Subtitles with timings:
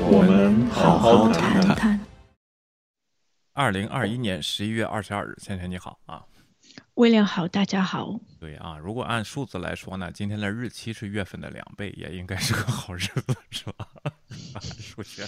[0.00, 2.00] 我们好好谈谈。
[3.52, 6.24] 二零二一年十一月二十二日，先生你好啊，
[6.94, 8.18] 威廉好，大家好。
[8.38, 13.88] 对啊，如果按数字来说呢，今天的日期是月份的两倍，也应该是个好日子，是吧？
[14.60, 15.26] 数学，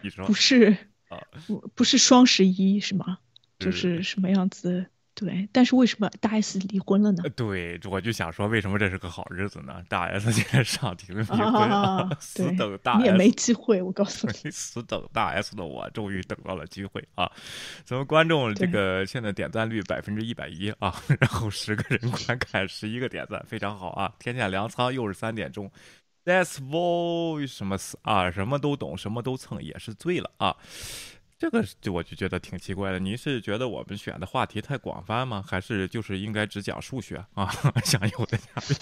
[0.00, 0.76] 你说不是
[1.08, 1.18] 啊？
[1.46, 3.18] 不不是双十一是吗？
[3.58, 4.86] 就是什么样子？
[5.24, 7.22] 对，但是为什么大 S 离婚了呢？
[7.36, 9.82] 对，我就想说，为什么这是个好日子呢？
[9.88, 17.30] 大 S 今天上庭离婚了，死等大 S，你也没机会，我告诉你， 死等大 S 的我，终于等到了机会啊！
[17.84, 24.12] 咱们观众这个现在点赞率百分之一百一啊，然后十个人观看，十一个点赞，非常好啊！
[24.18, 25.70] 天价粮仓又是三点钟
[26.24, 28.30] thatsvo 什么啊？
[28.30, 30.56] 什么都懂，什么都蹭，也是醉了啊！
[31.42, 35.44] 这个就我就觉得挺奇怪的，您是觉得我们选的话题太广泛吗？
[35.44, 37.52] 还是就是应该只讲数学啊？
[37.82, 38.76] 想有的嘉宾。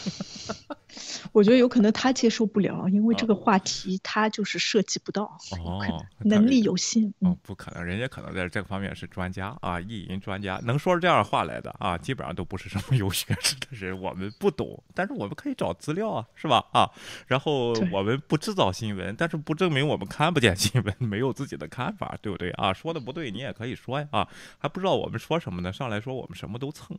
[1.33, 7.15] 我觉得有可能他接受不了，因为这个话题他就是涉及不到，哦，能力有限。
[7.21, 13.99] 哦，不可能，人家可能在这个方面是专家啊，意淫专家，能说出这样话来的啊，基本上都不是什么有学识的人。
[13.99, 16.63] 我们不懂，但是我们可以找资料啊，是吧？
[16.73, 16.91] 啊，
[17.27, 22.73] 然后我们不制造新闻，但是不证明我们看不见新闻，没有自己的看法，对不对啊？
[22.73, 26.99] 说的不对，你也可以说呀，啊，还不知道我们说什么呢，上来说我们什么都蹭，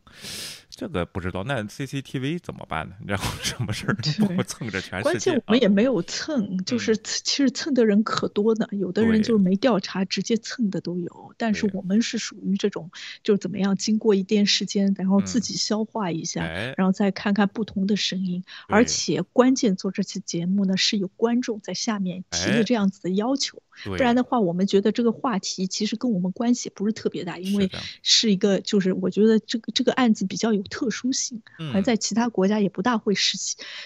[0.70, 2.96] 这个不知道，那 CCTV 怎么办呢？
[3.06, 3.96] 然后什么事儿？
[4.36, 8.68] 不蹭着全世界，关键我们也没有蹭，就是其实蹭的人可多呢。
[8.72, 11.34] 有的人就是没调查，直接蹭的都有。
[11.38, 12.90] 但是我们是属于这种，
[13.24, 16.46] 就怎么样，经过一段时间，然后自己消化一下，
[16.78, 18.44] 然后再看看不同的声音。
[18.68, 23.62] 而且关键做这期节目呢，是有观众在下面提的这样子的要求。
[23.84, 27.70] 不然的话，我们觉得这个话题其实跟我们关系不是特别大，因为
[28.04, 31.42] 是一个就是我觉得这个这个案子比较有特殊性，
[31.74, 33.38] 而在其他国家也不大会适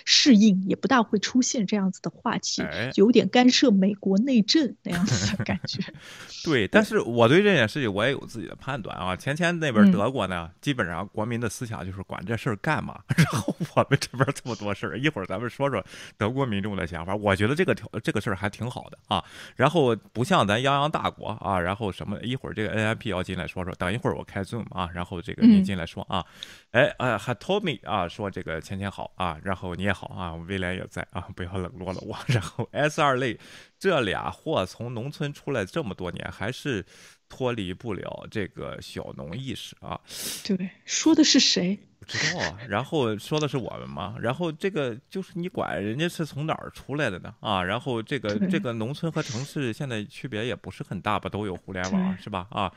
[0.03, 2.63] 适应，也不大会出现这样子的话题，
[2.95, 5.81] 有点干涉美国内政那样子的感觉。
[6.43, 9.15] 对，但是我对这件事情我也有自己的判断啊。
[9.15, 15.83] 前前那边德国呢，基本上国民的思想就是管这事儿干嘛， 然后我们这边这么多事儿，一会儿咱们说说
[16.17, 17.15] 德国民众的想法。
[17.15, 19.23] 我觉得这个条这个事儿还挺好的啊，
[19.55, 19.84] 然后。
[20.13, 26.25] 不像咱泱泱大国啊，然后什么一会儿这个 N I P 要进来说说，等一会儿我开 Zoom 啊，然后这个你进来说啊，
[26.71, 32.17] 哎哎还 told me 啊说这个芊芊好啊，然后你也好啊，威廉也在啊，不要冷落了我。
[32.27, 33.37] 然后 S 二类
[33.77, 36.85] 这俩货从农村出来这么多年，还是
[37.29, 39.99] 脱离不了这个小农意识啊。
[40.43, 41.79] 对，说的是谁？
[41.97, 47.33] 不知道啊，然后说的是我们嘛，然后这个就是你管人家是从哪儿出来的呢？
[47.39, 52.45] 啊，然后这个这个农村和城市现在区别也不是很大吧，都有互联网是吧？
[52.51, 52.71] 啊，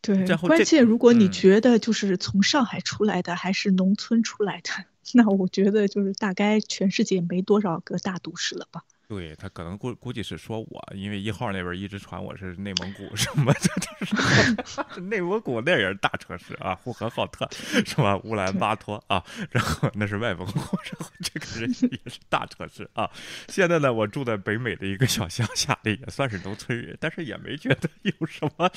[0.00, 4.70] 对，关键如果你觉得就是从上海出来的还是农村出来的，
[5.14, 8.82] 那我觉得就是大概全世界没多少个大都市了吧。
[9.06, 17.46] 对他可能估估计是说我，因为一号那边一直传我是内蒙古什么的，内蒙古那也是大城市啊，呼和浩特
[17.84, 18.16] 是吧？
[18.24, 23.10] 乌兰巴托啊，然后那是外蒙古，然后这个人也是大城市啊。
[23.48, 28.70] 现在呢，我住在北美的一个小乡下里，也算是农村人，但是也没觉得有什么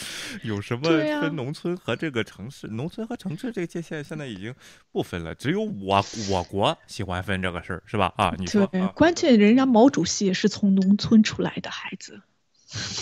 [0.44, 0.90] 有什么
[1.22, 4.54] 分农村和这个城市，农村和城市这个界限现在已经
[4.92, 8.14] 不分了，只有我我国喜欢分这个事儿是吧？
[8.18, 10.17] 啊，你说，关键人家毛主席。
[10.26, 12.22] 也是从农村出来的孩子，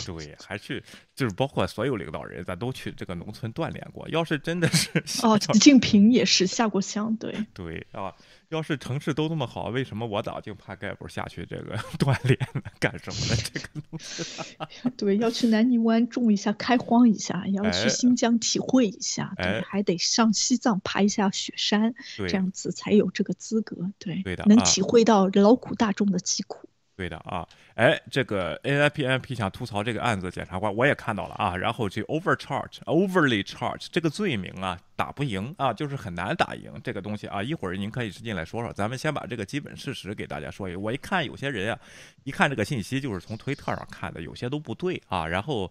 [0.05, 0.83] 对，还是
[1.15, 4.07] 就是包括所有领导人，咱都去这个农村锻炼过。
[4.09, 4.89] 要是真的是
[5.23, 8.13] 哦，习近平也是下过乡，对 对啊。
[8.49, 12.61] 要是城市都那么好，为什么我党就怕盖不下去这个 锻炼呢？
[12.79, 13.41] 干什么呢？
[13.43, 14.23] 这个东西，
[14.95, 26.69] 对，要去南泥湾种一下，开荒一下，要去新疆体会一下，对，还得上西藏爬一下雪山，这样子才有这个资格，对，对的，能体会到劳苦大众的疾苦。
[26.95, 31.53] 对的啊，哎，这个 N I P N P 想吐槽这个案子，检察官我也看到了啊。
[31.55, 37.43] 然后这 overcharge overly charge 这个罪名啊，打不赢啊，就是很难打赢这个东西啊。
[37.43, 40.75] 一会儿您可以进来说说，咱们先把这个基本事实给大家说一。
[40.75, 41.79] 我一看有些人啊，
[42.23, 45.27] 一看这个信息就是从推特上看的，有些都不对啊。
[45.27, 45.69] 然后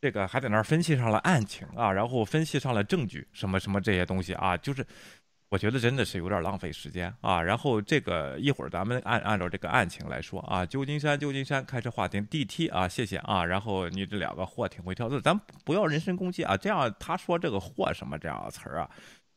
[0.00, 4.86] 这个还在那儿分析上了案情啊，然后分析上了证据什么什么这些东西啊，就是。
[5.52, 7.42] 我觉得真的是有点浪费时间啊！
[7.42, 13.44] 然后这个一会儿咱们按按照这个案情来说啊，旧金山，旧金山开车划停 DT 啊，谢谢啊！
[13.44, 16.56] 然后你这两个货挺会挑字，咱不要人身攻击啊！
[16.56, 18.90] 这样他说这个货什么这样的词儿啊，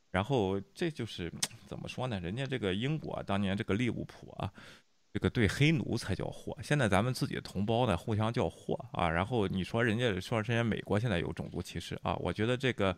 [0.10, 1.30] 然后这就是
[1.68, 2.18] 怎么说呢？
[2.22, 4.50] 人家这个英国当年这个利物浦啊，
[5.12, 9.10] 这个对黑奴才叫货，现在咱们自己的同胞呢互相叫货啊！
[9.10, 12.16] 然后你说人家说人家美国现在有种族歧视啊？
[12.22, 12.98] 我觉得这个。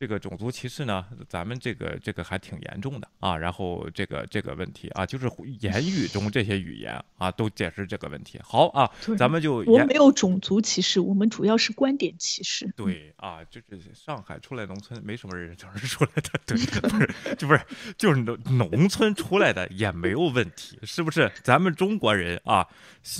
[0.00, 3.36] 这个种族歧视呢，咱们这个这个还挺严重的啊。
[3.36, 5.28] 然后这个这个问题啊，就是
[5.60, 8.38] 言语中这些语言啊，都解释这个问题。
[8.44, 12.72] 好啊，咱们就我没有种族歧视，我们主要是观点歧视。
[12.76, 16.56] 对啊，就是上海出来农村没什么人城市出来的，对，
[16.88, 17.60] 不是就不是
[17.96, 21.28] 就是农农村出来的也没有问题，是不是？
[21.42, 22.64] 咱们中国人啊，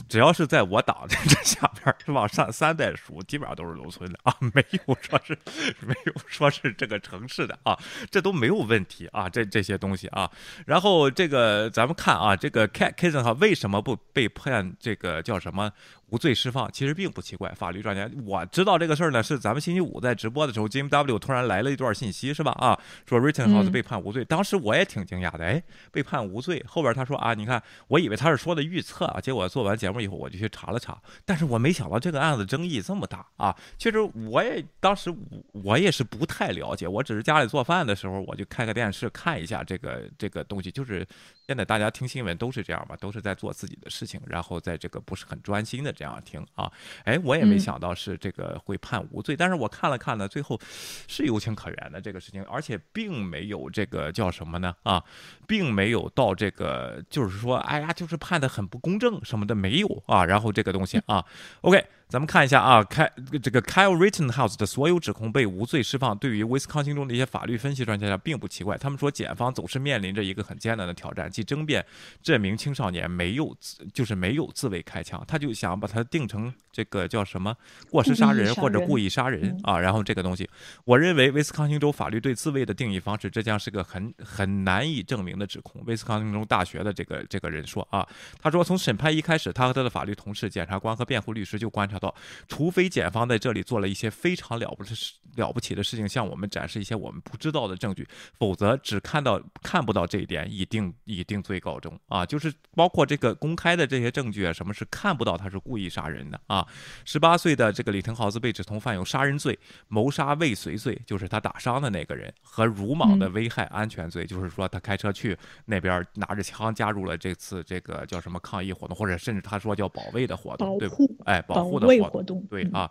[0.09, 5.37] 只要是在我党的这下边是往上三代数，基本上都是农村的啊，没有说是
[5.81, 6.68] 没有说是。
[6.73, 7.79] 这个城市的啊，
[8.11, 10.31] 这都没有问题啊，这这些东西啊，
[10.67, 15.71] 然后这个咱们看啊，这个 K K 森哈为什么不被判这个叫什么？
[16.11, 22.51] 无罪释放其实并不奇怪，法律专家我知道这个事儿呢，是咱们星期五在直播的时候，Jim W 突然来了一段信息，是吧？
[22.53, 25.63] 啊，说 Rittenhouse 被判无罪，当时我也挺惊讶的，哎，
[25.93, 26.65] 被判无罪。
[26.67, 33.55] 后边他说啊，你看，我以为他是说的预测啊，结果做完节目以后，我就去查了查，但是我没想到这个案子争议这么大啊。
[33.77, 35.15] 其实我也当时
[35.53, 41.07] 我也是不太了解，我只是家里做饭的时候，我就开个电视看一下这个这个东西，就是。
[41.49, 46.71] 现在大家听新闻都是这样吧，都是在做自己的事情，然后在这个不是很专心的这样听啊。
[47.05, 50.61] 哎，我也没想到是这个会判无罪，但是我看了看呢，最后
[51.07, 55.03] 是有情可原的这个事情，而且并没有这个叫什么呢啊，
[55.49, 60.25] 并没有到这个就是说，哎呀，就是判的很不公正什么的没有啊。
[60.25, 61.25] 然后这个东西啊
[61.63, 61.85] ，OK。
[62.09, 63.07] 咱们看一下啊，开
[63.43, 68.79] 这个 Kyle Rittenhouse 的所有指控被无罪释放，对于威斯康星州的一些法律分析专家并不奇怪。
[68.79, 71.85] 他们说，检方总是面临着一个很艰难的挑战，即争辩
[72.23, 77.55] 这名青少年没有自就是没有自卫开枪，他就想把它定成这个叫什么
[77.91, 79.79] 过失杀人或者故意杀人啊。
[79.79, 80.49] 然后这个东西，
[80.87, 85.83] 我认为威斯康星州法律对自卫的定义方式，这将是个很很难以证明的指控。
[85.85, 88.09] 威斯康星州大学的这个这个人说啊，
[88.41, 91.99] 他说从审判一开始，他和他的法律同事、检察官和辩护律师就观察。
[91.99, 92.15] 到，
[92.47, 98.07] 除非检方在这里做了一些非常了不起、了不起的事情，向我们展示一些我们不知道的证据，
[98.39, 102.25] 否则只看到看不到这一点，以定以定罪告终啊！
[102.25, 106.65] 就是包括这个公开的这些证据啊，什么是看不到他是故意杀人的啊？
[107.05, 109.59] 十八岁的这个李腾豪斯被指控犯有杀人罪、
[109.89, 115.28] 谋杀未遂罪，就是他打伤的那个人，和鲁莽的危害安全罪，就是说他开车去
[115.65, 120.89] 那边拿着枪加入了这次这个叫什么抗议活动，或者甚至他说叫保卫的活动，对，
[121.25, 121.89] 哎，保护的。
[122.11, 122.89] 活动对啊，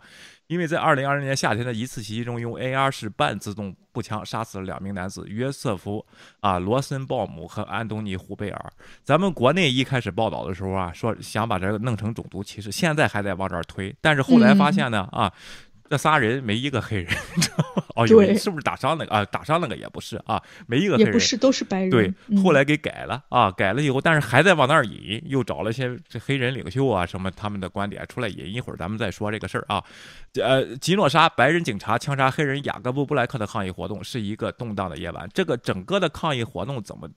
[0.48, 6.04] 因为在二零二零年夏天的一次袭击中，用 AR 式半自动步枪杀死了两名男子约瑟夫
[6.40, 8.72] 啊罗森鲍姆和安东尼胡贝尔。
[9.02, 15.32] 咱们国内一开始报道的时候啊，说想把这个弄成种族歧视，现在还在往这儿推，但是后来发现呢啊。
[15.88, 17.08] 这仨人没一个黑人，
[17.96, 19.24] 哦，对，是不是打伤那个啊？
[19.24, 21.90] 打伤那个也不是啊，没一个黑人，也不是，都是白人。
[21.90, 22.12] 对，
[22.42, 28.52] 后来给改了啊，改了以后，但是还在往那儿引，又找了些这黑人领袖啊什么他们的观点出来引。
[28.52, 29.82] 一会儿咱们再说这个事儿啊。
[30.40, 35.28] 呃，吉诺沙白人警察枪杀黑人雅各布布莱克的抗议活动是一个动荡的夜晚。
[35.32, 37.08] 这个整个的抗议活动怎么？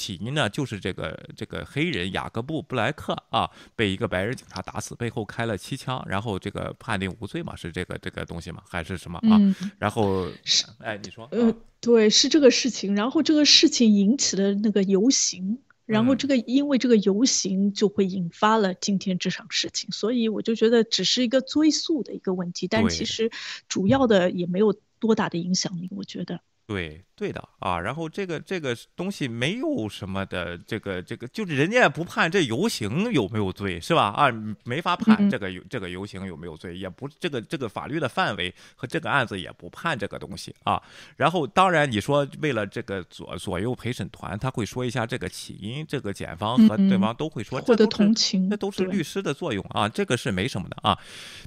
[0.00, 8.62] 起因呢，就是这个这个黑人雅各布布莱克啊，被一个白人警察打死，背后开了七枪，然后这个判定无罪嘛，是这个这个东西嘛？
[8.66, 9.38] 还是什么啊？
[9.78, 23.30] 然后是哎，你说呃，对，是这个事情，然后这个事情引起了那个游行，然后这个因为这个游行就会引发了今天这场事情，所以我就觉得只是一个追溯的一个问题，但其实
[23.68, 26.40] 主要的也没有多大的影响力，我觉得。
[26.66, 27.04] 对。
[27.20, 34.04] 对的啊，然后这个这个东西没有什么的，这个这个就是人家不判这游行有没有罪是吧？
[34.16, 34.32] 啊，
[34.64, 40.82] 没法判这个游这个游行有没有罪，也不这个这个法律的范围和这个案子也不判这个东西啊。
[41.14, 50.98] 然后当然你说为了这个左左右陪审团，他会说一下这个起因，这个检方和对方都会说获得同情，那都是律师的作用啊，这个是没什么的啊。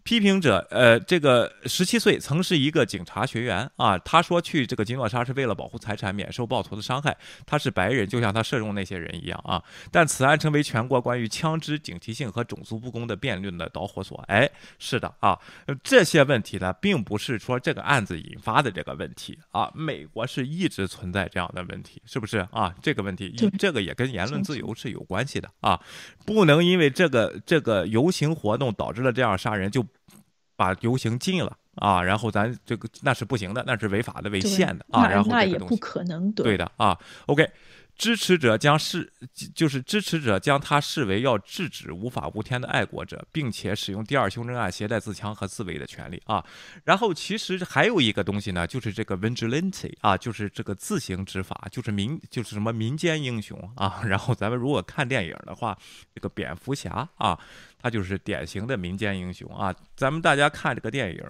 [0.03, 5.62] 批评者呃，这个十七岁曾是一个警察学员啊，他说去这个吉诺沙是为了保。
[5.63, 7.15] 保护财产，免受暴徒的伤害。
[7.45, 9.63] 他是白人，就像他射中那些人一样啊！
[9.89, 14.17] 但此案成为全国关于枪支警惕性和种族不公的辩论的导火索。
[14.27, 15.39] 哎，是的啊，
[15.81, 19.71] 这些问题呢，并不是说这个案子引发的这个问题啊。
[19.73, 22.75] 美国是一直存在这样的问题，是不是啊？
[22.81, 25.79] 这个问题，这个也跟言论自由是有关系的啊！
[26.25, 29.85] 不能因为这个这个游行活动导致了这样杀人，就
[30.57, 31.57] 把游行禁了。
[31.75, 35.07] 啊，然后咱这个那是不行的，那是违法的、违宪的啊。
[35.07, 36.97] 然后那也不可能对的啊。
[37.25, 37.49] OK，
[37.95, 39.11] 支持者将视
[39.55, 46.43] 就是支持者将他视为要制止无法无天的爱国者，并且使用第二修正案携带自强和自卫的权利啊。
[46.83, 54.01] 然后其实还有一个东西呢，就是这个 vigilante 啊，就是这个自行执法，就是民就是什么民间英雄啊。
[54.05, 55.77] 然后咱们如果看电影的话，
[56.13, 57.39] 这个蝙蝠侠啊。
[57.83, 59.75] 他就是典型的民间英雄啊！
[59.93, 61.21] 咱们大家看这个电影，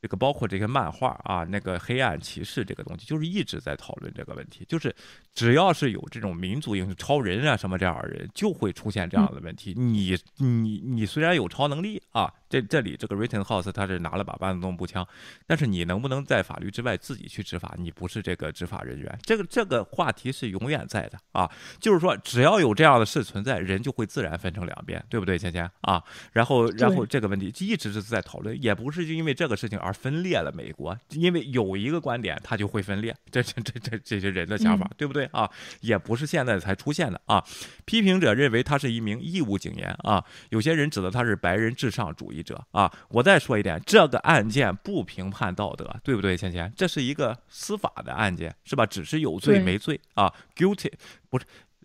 [0.00, 4.64] 这个包括这些漫画啊，那个黑暗骑士这个东西，就是一直在讨论这个问题。
[4.68, 4.94] 就是
[5.38, 9.72] 只要是有这种民族英雄、超人啊什么这样的人，就会出现这样的问题。
[9.76, 15.06] 你你你虽然有超能力啊，这这里这个 Rittenhouse 他是拿了把半自动步枪，
[15.46, 17.76] 但是你能不能在法律之外自己去执法？
[17.78, 21.48] 你不是这个执法人员，这个这个话题是永远在的啊。
[21.78, 26.02] 就是说，只要有这样的事存在，人就会自然分成两边，对不对，芊芊啊？
[26.32, 29.92] 然后然后这个问题一直是在讨论，也不是就因为这个事情而。
[29.98, 33.12] 分裂了美国，因为有一个观点，他就会分裂。
[33.32, 35.50] 这这这这这些人的想法，对不对啊？
[35.80, 37.42] 也不是现在才出现的啊。
[37.84, 42.92] 批评者认为他是一名义务警员啊，有些人指责他是白人至上主义者啊。
[43.08, 46.36] 我再说一点，这个案件不评判道德，对不对？
[46.36, 48.84] 芊芊，这是一个司法的案件，是吧？
[48.84, 50.92] 只是有罪没罪啊？Guilty
[51.30, 51.44] 不是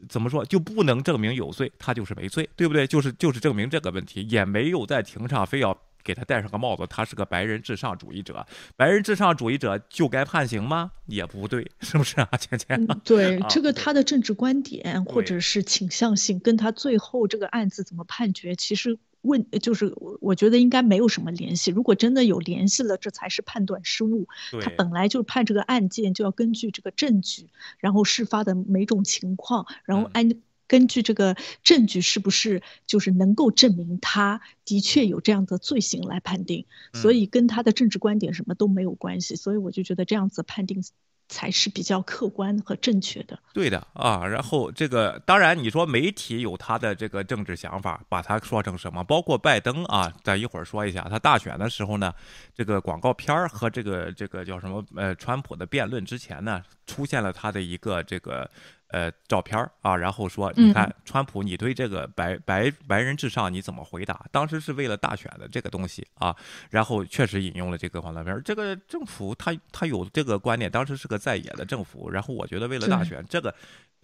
[0.09, 2.85] 怎么说就不能证明有罪，他就是没罪，对不对？
[2.85, 5.77] 就是就是证明这个问题，也没有在庭上非要。
[6.03, 8.45] 给他戴上个帽子，他是个白人至上主义者。
[8.75, 10.91] 白人至上主义者就该判刑吗？
[11.05, 12.87] 也不对， 是不是啊，芊芊？
[13.03, 21.71] 对，这个他的政治观点或者是倾向性，跟他最后这个案子怎么判决，其实问就是我觉得应该没有什么联系。
[21.71, 24.27] 如果真的有联系了，这才是判断失误。
[24.61, 27.47] 他本来就判这个案件就要根据这个证据，
[27.79, 30.29] 然后事发的每种情况，然后按。
[30.73, 40.83] 根据这个证据是不是就是能够证明他的确有这样的罪行来判定，所以跟他的政治观点什么都没有关系，所以我就觉得这样子判定
[41.29, 43.37] 才是比较客观和正确的。
[43.53, 49.03] 对的啊，然后这个当然你说媒体有他的这个政治想法，把他说成什么？
[49.03, 52.11] 包括拜登啊，咱一会儿说一下他大选的时候呢，
[52.55, 58.49] 这个广告片儿和这个这个叫什么呃川普的辩论之前呢，出现了他的一个这个。
[58.93, 64.23] 呃，照片啊，然后说，你看，川普，你对这个白白白人至上你怎么回答？
[64.31, 66.35] 当时是为了大选的这个东西啊，
[66.69, 68.39] 然后确实引用了这个黄照片。
[68.45, 73.51] 这个政府他他有这个观点，当时是个在野的政府，然后我觉得为了大选，这个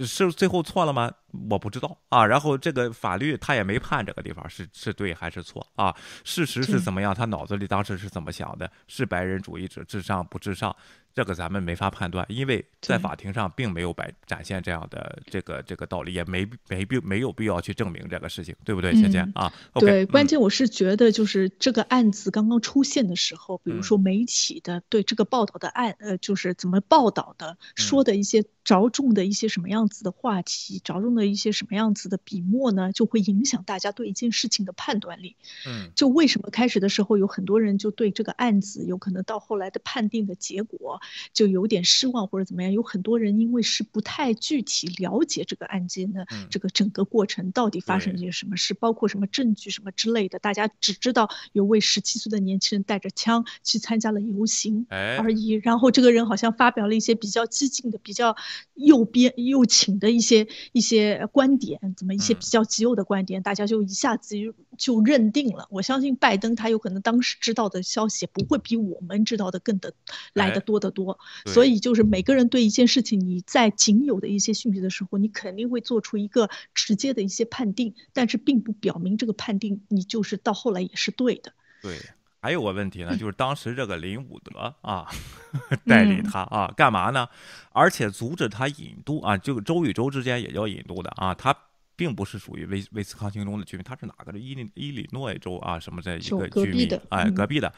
[0.06, 1.12] 是最后错了吗？
[1.50, 2.25] 我不知道啊。
[2.25, 5.96] 然后这个法律他也没判这个地方是是对还是错啊？
[6.24, 7.13] 事实是怎么样？
[7.13, 8.72] 他脑子里当时是怎么想的？
[8.88, 10.75] 是白人主义者至上不至上？
[11.12, 19.51] 这个咱们没法判断，因为在法庭上并没有摆展现这样的这个这个道理，也没没必没有必要去证明这个事情，对不对，芊芊啊？
[19.74, 35.36] 对，关键我是觉得就是这个案子刚刚出现的时候，比如说媒体的对这个报道的案，呃，就是怎么报道的，说的一些着重的一些什么样子的话题，着重的一些什么样子的笔墨呢，就会影响大家对一件事情的判断力。
[35.67, 41.01] 嗯，就为什么开始的时候有很多人就对这个案子有可能到后来的判定的结果。
[41.34, 58.36] 就有点失望或者怎么样，有很多人因为是不太具体了解这个案件的这个整个过程到底发生一些什么事，包括什么证据什么之类的，大家只知道有位十七岁的年轻人带着枪去参加了游行而已，然后这个人好像发表了一些比较激进的、比较
[58.74, 65.67] 右边右倾的一些一些观点，怎么一些比较极右的观点，大家就一下子就就认定了。
[65.69, 69.93] 我相信拜登他有可能当时知道的消息不会比我们知道的更的
[70.33, 71.19] 来的多得多。
[71.45, 81.53] 所以就是每个人对一件事情，你在仅有的一些讯息的时候，你肯定会做出一个直接的一些判定，但是并不表明这个判定你就是到后来也是对的。
[81.81, 81.98] 对，
[82.41, 85.05] 还有个问题呢，就是当时这个林伍德啊，
[85.86, 87.27] 代理他啊，干嘛呢？
[87.72, 91.55] 而且阻止他引渡啊，就州与州之间也叫引渡的啊，他
[92.00, 97.74] 并不是属于威威斯康星州的居民，他是哪个的伊利伊利诺州啊什么这一个居民，哎，隔壁的。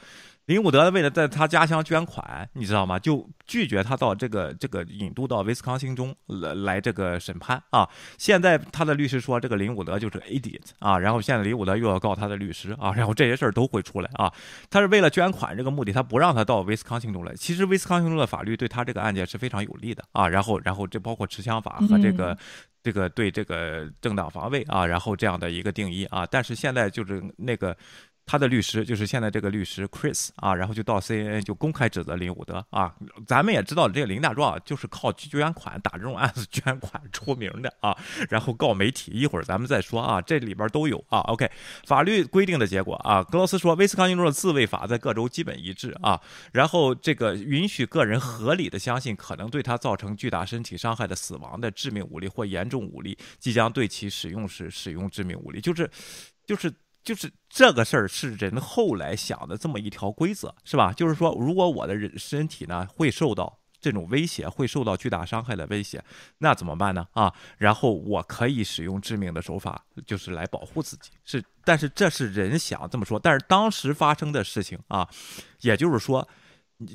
[0.45, 2.99] 林伍德为了在他家乡捐款，你知道吗？
[2.99, 7.87] 就拒绝他到这个这个引渡到威斯康星中来来这个审判啊！
[8.17, 10.97] 现在他的律师说这个林伍德就是 idiot 啊！
[10.99, 12.91] 然后现在林伍德又要告他的律师啊！
[12.93, 14.31] 然后这些事儿都会出来啊！
[14.69, 17.33] 他是为了捐款这个目的，他不让他到威斯康星中来。
[17.35, 20.27] 其实威斯康星州的法律对他这个案件是非常有利的啊！
[20.27, 22.37] 然后然后这包括持枪法和这个
[22.83, 26.25] 这个对这个正当防卫啊，然后这样的一个定义啊！
[26.25, 27.75] 但是现在就是那个。
[28.31, 32.95] 他的律师就是现在这个律师 Chris 啊，然后就到 CNN 就公开指责林伍德啊。
[33.27, 37.93] 咱们也知道这个林大壮就是靠捐款打这种案子捐款出名的啊，
[38.29, 39.11] 然后告媒体。
[39.11, 41.19] 一会儿咱们再说啊，这里边都有啊。
[41.27, 41.51] OK，
[41.85, 46.21] 法律规定的结果啊，格罗斯说威斯康星州的自卫法在各州基本一致啊，
[46.53, 55.91] 然后这个允许个人合理的相信可能对他造成巨大身体伤害的死亡的致命武力或严重武力，即将对其使用时使用致命武力，就是
[56.47, 56.73] 就是。
[57.03, 60.93] 就是这个事儿是人后来想的这么一条规则，是吧？
[60.93, 66.03] 就是说，如果我的人身体呢会受到这种威胁，会受到巨大伤害的威胁，
[66.37, 67.07] 那怎么办呢？
[67.13, 71.09] 啊，然后我可以使用致命的手法，就是来保护自己。
[71.25, 75.09] 是，但是这是人想这么说，但是当时发生的事情啊，
[75.61, 76.27] 也就是说，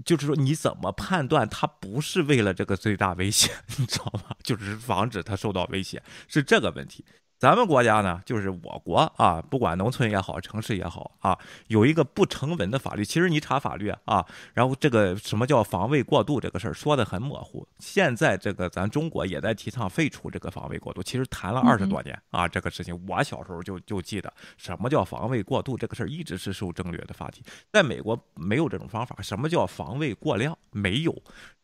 [0.05, 4.37] 就是说你怎么判断他不是为了这个最大威胁，你知道吗？
[4.45, 7.05] 就是防止他受到威胁，是这个问题。
[7.39, 11.39] 咱们国家呢，就是我国啊，不管农村也好，城市也好啊，
[11.69, 13.05] 有一个不成文的法律。
[13.05, 14.25] 其实你查法律啊，
[14.55, 17.67] 然后这个什么叫防卫过度这个事儿说的很模糊。
[17.79, 27.43] 现在这个咱中国也在提倡废除这个防卫过度，其实谈了二十多年啊，这个事情我小时候就就记得什么叫防卫过度这个事儿一直是受争略的话题。
[27.71, 30.57] 在美国没有这种方法，什么叫防卫过量？
[30.71, 31.15] 没有。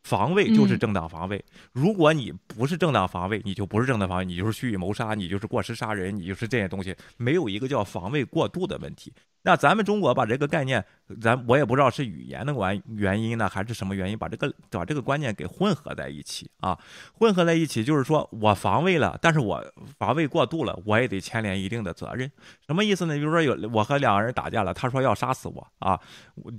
[0.03, 1.45] 防卫就是正当防卫。
[1.73, 9.13] 如果你不是正当防卫，你就不是正当防卫，你就是蓄意谋杀，你就是过失杀人，你就是这些东西，没有一个叫防卫过度的问题。
[9.45, 10.85] 那咱们中国把这个概念，
[11.21, 16.79] 咱我也不知道是语言的原原因呢，还是什么原因，把这个把这个观念给混合在一起啊，
[17.13, 19.61] 混合在一起就是说我防卫了，但是我
[19.99, 22.31] 防卫过度了，我也得牵连一定的责任。
[22.67, 23.15] 什么意思呢？
[23.15, 26.01] 比如说有我和两个人打架了，他说要杀死我啊，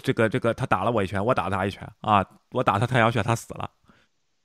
[0.01, 3.69] 这个这个他打了我一拳，我打他一拳啊，我打他太阳穴，他死了，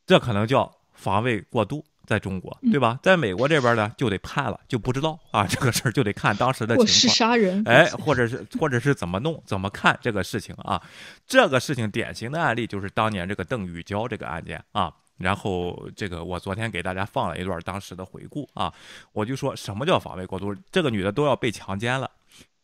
[0.06, 1.84] 这可能叫防卫过度。
[2.08, 2.98] 在中国，对吧？
[3.02, 6.86] 在美国这边呢，就得判了，就不知道啊，这个事儿就得看当时的情况。
[6.88, 10.82] 是杀人，哎，或者是或者是怎么弄，怎么看这个事情啊？
[11.26, 14.90] 这个事情典型的案例就是当年这个邓玉娇这个案件啊。
[15.18, 18.72] 然后这个我昨天给大家放了一段当时的回顾啊，
[19.12, 20.54] 我就说什么叫防卫过度？
[20.70, 22.08] 这个女的都要被强奸了。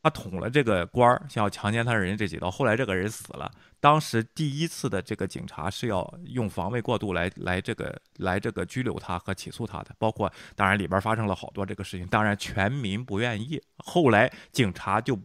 [0.05, 3.51] 他捅了这个官儿，想要强奸他人这几刀，后来这个人死了。
[3.81, 13.59] 当时第一次的这个警察是要用防卫过度来来这个来这个拘留他和起诉他的，包括当然里边发生了好多这个事情，当然全民不愿意。
[13.79, 15.19] 后来警察就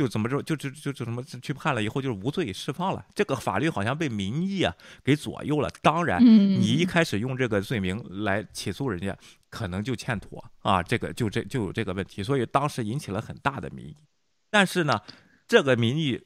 [0.00, 3.04] 就怎么着就就就就什么去判了以后就是无罪释放了。
[3.14, 5.68] 这个法律好像被民意啊给左右了。
[5.82, 9.14] 当然，你一开始用这个罪名来起诉人家，
[9.50, 13.94] 可能就欠妥啊，这个就这就有这个问题，所以当时引起了很大的民意。
[14.50, 14.98] 但是呢，
[15.46, 16.24] 这个民意。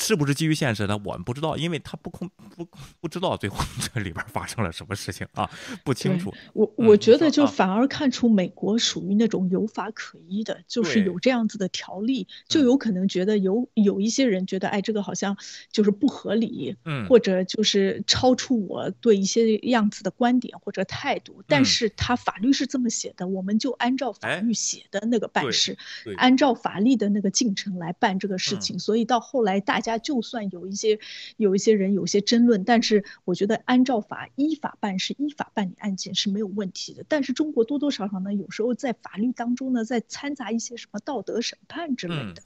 [0.00, 0.98] 是不是基于现实呢？
[1.04, 2.66] 我们不知道，因为他不空不
[3.00, 3.56] 不知道最后
[3.92, 5.50] 这里边发生了什么事情啊，
[5.84, 6.32] 不清楚。
[6.54, 15.36] 我我觉得就反而看出美国属于那种有法可依的，就是有这样子的条例，就有可能觉得有有一些人觉得，哎，这个好像
[15.72, 21.42] 就是不合理，嗯，或者就是超出我对一些样子的观点或者态度。
[21.48, 25.76] 但是他法律是这么写的，我们就按照法律写的那个办事，
[26.16, 28.78] 按照法律的那个进程来办这个事情。
[28.78, 29.87] 所以到后来大家。
[29.88, 31.00] 家就算有一些
[31.36, 37.04] 有一些人有些争论，但是我觉得按照法依法办事、依法办理案件是没有问题的。
[37.08, 42.42] 但是中国多多少少呢，有时候在法律当中呢，在掺杂一些什么道德审判之类的。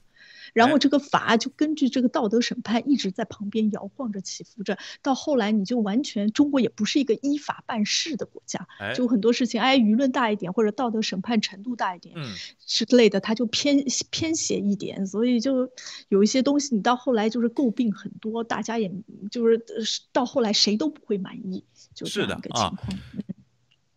[0.53, 12.15] 然后这个法就根据这个道德审判一直在旁边摇晃着起伏着，到后来你就完全中国也不是一个依法办事的国家，就很多事情哎舆论大一点或者道德审判程度大一点，
[12.65, 15.71] 之类的他就偏偏斜一点，所以就
[16.07, 18.91] 有一些东西你到后来就是诟病很多，大家也
[19.31, 19.59] 就是
[20.11, 21.63] 到后来谁都不会满意，
[21.93, 22.79] 就这样一个情况。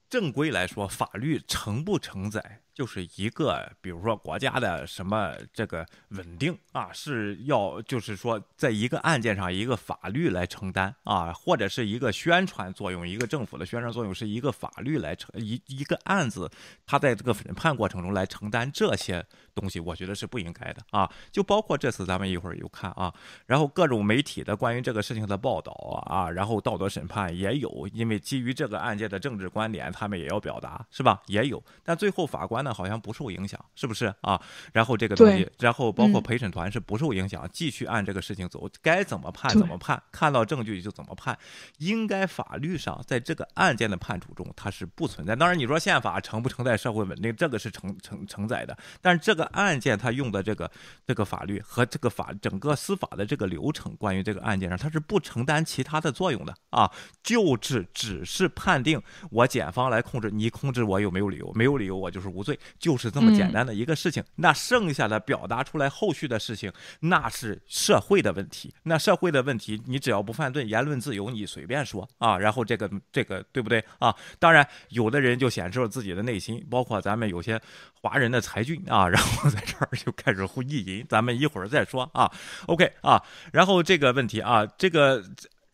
[0.09, 2.63] 正规来说，法律承不承载？
[2.77, 16.51] 就是一个，比如说国家的什么这个稳定啊，是要就是说，在一个案件上，一个法律来承担啊，或者是一个宣传作用，一个政府的宣传作用，是一个法律来承一一个案子，
[16.85, 21.11] 他在这个审判过程中来承担这些东西，我觉得是不应该的啊。
[21.33, 23.11] 就包括这次咱们一会儿有看啊，
[23.47, 25.73] 然后各种媒体的关于这个事情的报道
[26.11, 31.23] 啊，然后道德审判也有，因为基于这个案件的政治观点，他们也要表达，是吧？
[31.29, 32.66] 也有，但最后法官。
[32.67, 34.43] 那好像不受影响，是不是啊？
[34.73, 41.39] 然后这个东西，然后包括陪审团是不受影响，继续按这个事情走，该怎么判怎么判，看到证据就怎么判。
[41.79, 45.37] 应该法律上在这个案件的判处中，它是不存在。
[45.37, 48.77] 当然，你说宪法承不承载社会稳定，这个是承承承载的。
[49.01, 50.69] 但是这个案件它用的这个
[51.07, 56.91] 这个法律和这个法整个司法的这个流程，关于这个案件上，它是不承担其他的作用的啊，
[57.23, 59.01] 就是只是判定
[59.31, 62.56] 我检方来控制你，控制我有没有理由，没有理由我就是无罪。
[62.79, 68.75] 就是这么简单的一个事情，那剩下的表达出来后续的事情，那是社会的问题。
[68.83, 72.39] 那社会的问题，你只要不犯罪，言论自由，你随便说啊。
[72.39, 74.15] 然后这个这个对不对啊？
[74.39, 77.61] 当然，有的人就显示了自己的内心，包括咱们有些
[78.01, 81.07] 华人的才俊啊，然后在这儿 就开始意淫。
[81.09, 82.31] 咱们一会儿再说啊。
[82.67, 85.25] OK 啊，然后这个问题啊，这个。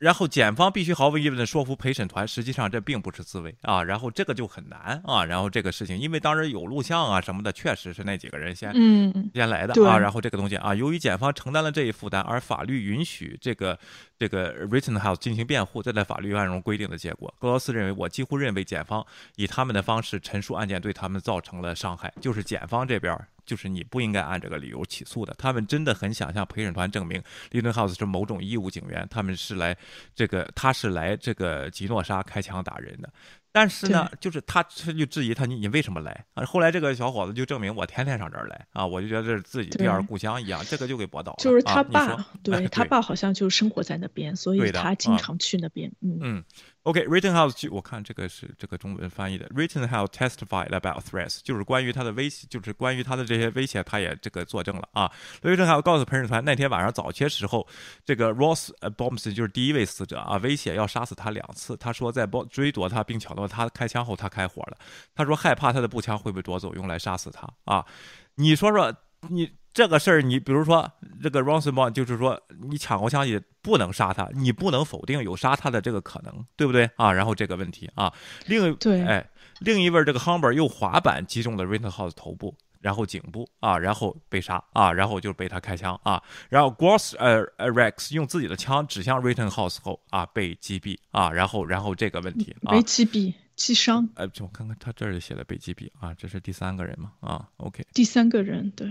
[0.03, 13.79] 然后检方必须毫无疑问的说服陪审团，实际上这并不是自卫啊，然后这个就很难啊，然后这个事情，因为当时有录像啊什么的，确实是那几个人先嗯先来的啊，然后这个东西啊，由于检方承担了这一负担，而法律允许这个
[14.19, 17.33] 这个 Rittenhouse 进行辩护，这在法律案中规定的结果。
[17.39, 23.17] 格罗斯认为，我几乎认为检方以他们的方式陈述案件对他们造成了伤害，就是检方这边。
[23.45, 25.35] 就是你不应该按这个理由起诉的。
[25.39, 29.77] 他们真的很想向陪审团证明，Lindenhouse 是某种义务警员，他们是来
[30.15, 33.13] 这个，他是来这个吉诺沙开枪打人的。
[33.55, 36.43] 但是呢，就是他他就质疑他，你你为什么来啊？
[36.47, 41.37] 后来这个小伙子就证明我天天上这儿来啊，我就觉得这是自己第二故乡一样，这个就给驳倒了。
[41.39, 45.93] 就是他爸，对 他爸好像就生活在那边，所以他经常去那边。
[46.01, 46.45] 嗯嗯。
[46.85, 49.47] OK，Rittenhouse，我看这个是这个中文翻译的。
[49.51, 55.09] Rittenhouse testified about threats，就是关于他的威胁，就是关于他的这些威胁，他也这个作证了啊。
[55.43, 57.65] Rittenhouse 告诉陪审团，那天晚上早些时候，
[58.05, 61.77] 这个 Ross Bombs 就是第一位死者啊，威胁要杀死他两次。
[61.77, 64.77] 他说在追夺他并抢夺他开枪后，他开火了。
[65.15, 67.87] 他说害怕他的步枪会被夺走，用来杀死他啊。
[68.35, 68.93] 你说说
[69.29, 69.51] 你。
[69.73, 70.91] 这个事儿，你比如说
[71.23, 77.13] 这个 Rosenbaum，就是说你抢过枪也不能杀他，你不能否定有杀他的这个可能，对不对啊？
[77.13, 78.13] 然后这个问题啊，
[78.47, 79.31] 另对，哎，
[79.61, 98.87] 另一位这个 Humber 用滑板击中了 Rittenhouse 头部，然后颈部啊，然后被杀啊，然后就被他开枪啊，然后 Gross 呃 Rex 用自己的枪指向 Rittenhouse 后啊被击毙啊，然后然后这个问题啊，被击毙击伤，哎，我看看他这儿写的被击毙啊，这是第三个人嘛啊，OK，第三个人对。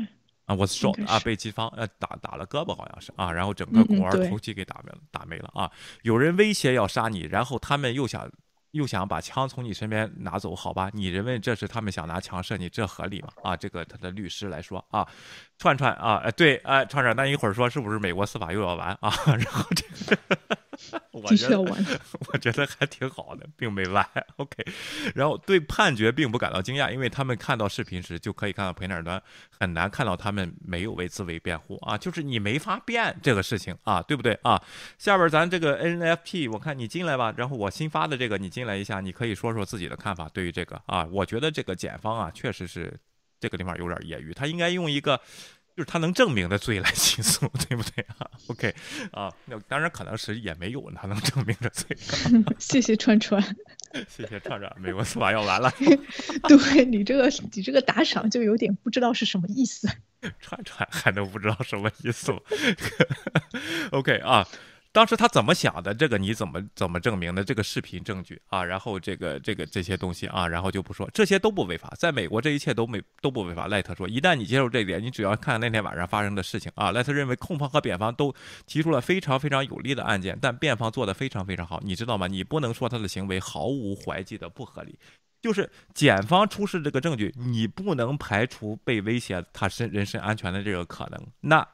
[0.51, 5.71] 啊，我 shot 啊，被击方呃打打了胳膊，好像是啊，然后整个肱二头肌给打没了，打没了啊。
[6.01, 8.29] 有人威胁要杀你，然后他们又想
[8.71, 10.89] 又想把枪从你身边拿走，好吧？
[10.93, 13.29] 你认为这是他们想拿枪射你，这合理吗？
[13.43, 15.07] 啊，这个他的律师来说啊，
[15.57, 19.13] 串串啊，哎对，哎串串，那一会儿说是不是美国司法又要完啊？
[19.25, 20.57] 然后这个。
[21.11, 21.59] 我觉得，
[22.33, 24.07] 我觉得还挺好的，并没歪。
[24.37, 24.65] OK，
[25.15, 34.61] 然后对判决并不感到惊讶，因为他们看到视频时就可以看到陪审团很难看到他们没有为自卫辩护啊，就是你没法辩这个事情啊，对不对啊？
[34.97, 40.27] 下边咱这个 NFP，我看你进来吧，然后我新发的这个你进来一下，你可以说说自己的看法。
[40.29, 42.99] 对于这个啊，我觉得这个检方啊，确实是
[43.39, 45.19] 这个地方有点业余，他应该用一个。
[45.75, 48.75] 就是他能证明的罪来起诉，对不对啊？OK，
[49.11, 51.95] 啊，那当然可能是也没有他能证明的罪。
[52.59, 53.41] 谢谢川川，
[54.09, 55.71] 谢谢川川，美国司法要完了。
[56.47, 59.87] 对你这个你这个打赏就有点不知道是什么意思。
[60.39, 62.39] 川川还能不知道什么意思吗？
[63.91, 64.47] OK 啊。
[64.93, 65.93] 当时他怎么想的？
[65.93, 67.43] 这个你怎么怎么证明的？
[67.43, 73.67] 这个视频证据啊，然后这个这个这些东西啊，然后就不说，这些都不违法，在美国这一切都没都不违法。
[73.67, 76.91] 赖特说，一旦你接受这一点，你只要看那天晚上发生的事情啊。
[76.91, 82.27] 赖特认为控方和辩方都提出了非常非常有利的案件，但辩方做的非常非常好，你知道吗？
[82.27, 84.99] 你不能说他的行为毫无怀疑的不合理，
[85.41, 91.27] 就是检方出示这个证据，你不能排除被威胁他身人身安全的这个可能。
[91.39, 91.65] 那。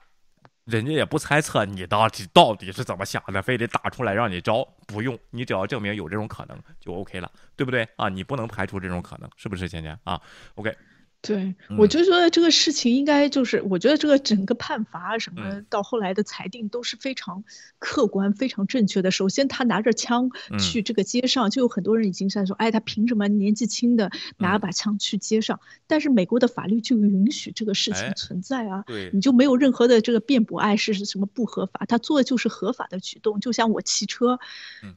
[0.68, 8.10] 人家也不猜测你到底到底是怎么想的，非得打出来让你招，不用，你只要证明有这种可能就 OK 了，对不对啊？
[8.10, 10.22] 你不能排除这种可能，是不是，倩倩啊
[10.56, 10.76] ？OK。
[11.20, 17.44] 对，我就觉得这个事情应该就是，我觉得这个整个判罚什么到后来的裁定都是非常
[17.80, 19.12] 客观、非常正确的。
[19.12, 25.60] 首先，他拿着枪去这个街上，就有很多人已经在说，哎，他凭什么年纪轻的拿把枪去街上？
[25.86, 31.84] 但是美国的法律就允许这个事情存在啊，你就没有任何的这个辩驳，哎，是什么不合法？
[31.88, 34.40] 他做的就是合法的举动，就像我骑车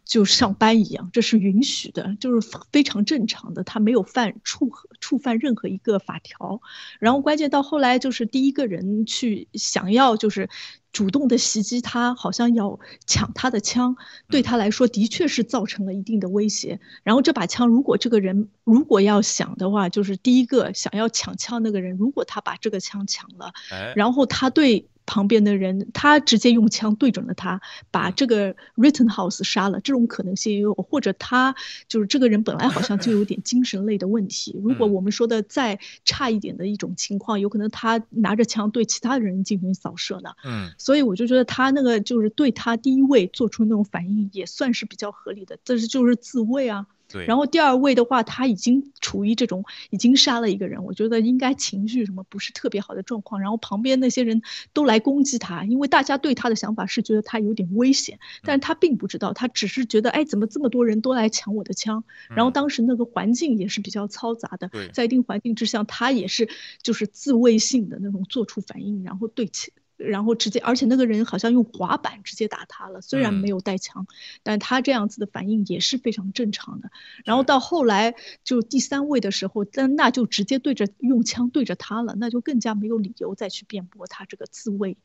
[0.05, 6.21] 就上班一样，这是允许的，就是非常正常的，他没有犯触触犯任何一个法。
[6.23, 6.61] 条，
[6.99, 10.51] 然后关键到后来就是第一个人去想要就是
[10.93, 13.97] 主动的袭击他，好像要抢他的枪，
[14.29, 16.79] 对他来说的确是造成了一定的威胁。
[17.03, 23.53] 然后这把枪，如果这个人如果要想的话，就是第一个想要抢枪那个人，如果他把这个枪抢了，
[23.95, 24.87] 然后他对。
[25.11, 31.57] 旁边的人，他直接用枪对准了他，把这个 Rittenhouse 杀了，这种可能性也有，或者他
[31.89, 34.57] 就是这个人本来好像就有点精神类的问题。
[34.63, 40.31] 如果我们说的再差一点的一种情况，有可能他拿着枪对其他人进行扫射呢。
[40.45, 46.87] 嗯，所以我就觉得他那个就是对他第一位做出那种反应，也算是比较合理的，但是就是自卫啊。
[47.27, 53.41] 然后第二位的话，他已经处于这种已经杀了一个人，我觉得应该情绪什么不是特别好的状况。
[53.41, 54.43] 然后旁边那些人
[54.73, 62.05] 都来攻击他，因为大家对他的想法是觉得他有点危险，但是他并不知道，他只是觉得哎，怎么这么多人都来抢我的枪？
[62.29, 66.49] 然后当时那个环境也是比较嘈杂的，在一定环境之下，他也是
[66.83, 69.73] 就是自卫性的那种做出反应，然后对其。
[70.01, 74.07] 然后直接，而且那个人好像用滑板直接打他了，虽然没有带枪，
[74.43, 76.91] 但他这样子的反应也是非常正常的。
[77.25, 84.97] 然后到后来就第三位的时候，但那就直接对着用枪对着他了，那就更加没有理由再去辩驳他这个自卫，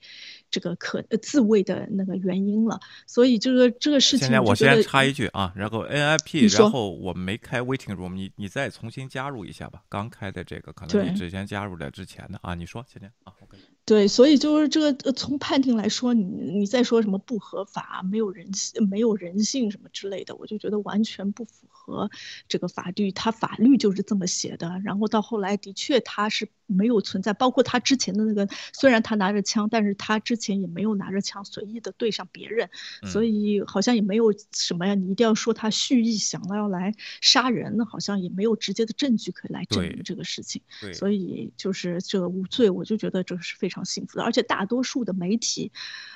[0.49, 2.79] 这个可自卫的那个原因了。
[3.05, 13.58] 所以这个这个事情，现在我先插一句啊，然后 NIP，然后我没开 waiting room，你你再重新加入一下吧，刚开的这个可能你之前加入的之前的啊，你说现在啊，OK。
[13.87, 21.74] 对，所以就是这个，从判定来说，你你再说什么不合法、没有人性、没有人性什么之类的，我就觉得完全不符合
[22.47, 24.81] 这个法律，他法律就是这么写的。
[24.83, 26.47] 然后到后来，的确他是。
[26.67, 32.67] 没有存在，包括他之前的那个，虽然他拿着枪，但是他之前也没有拿着枪随意的对上别人，
[33.03, 34.95] 所以好像也没有什么呀。
[34.95, 40.63] 你一定要说他蓄意想要来杀人，那好像也没有直接的证据可以来证明这个事情。
[40.91, 44.23] 所以就是这个无罪，我就觉得这是非常幸福的。
[44.23, 45.71] 而且大多数的媒体，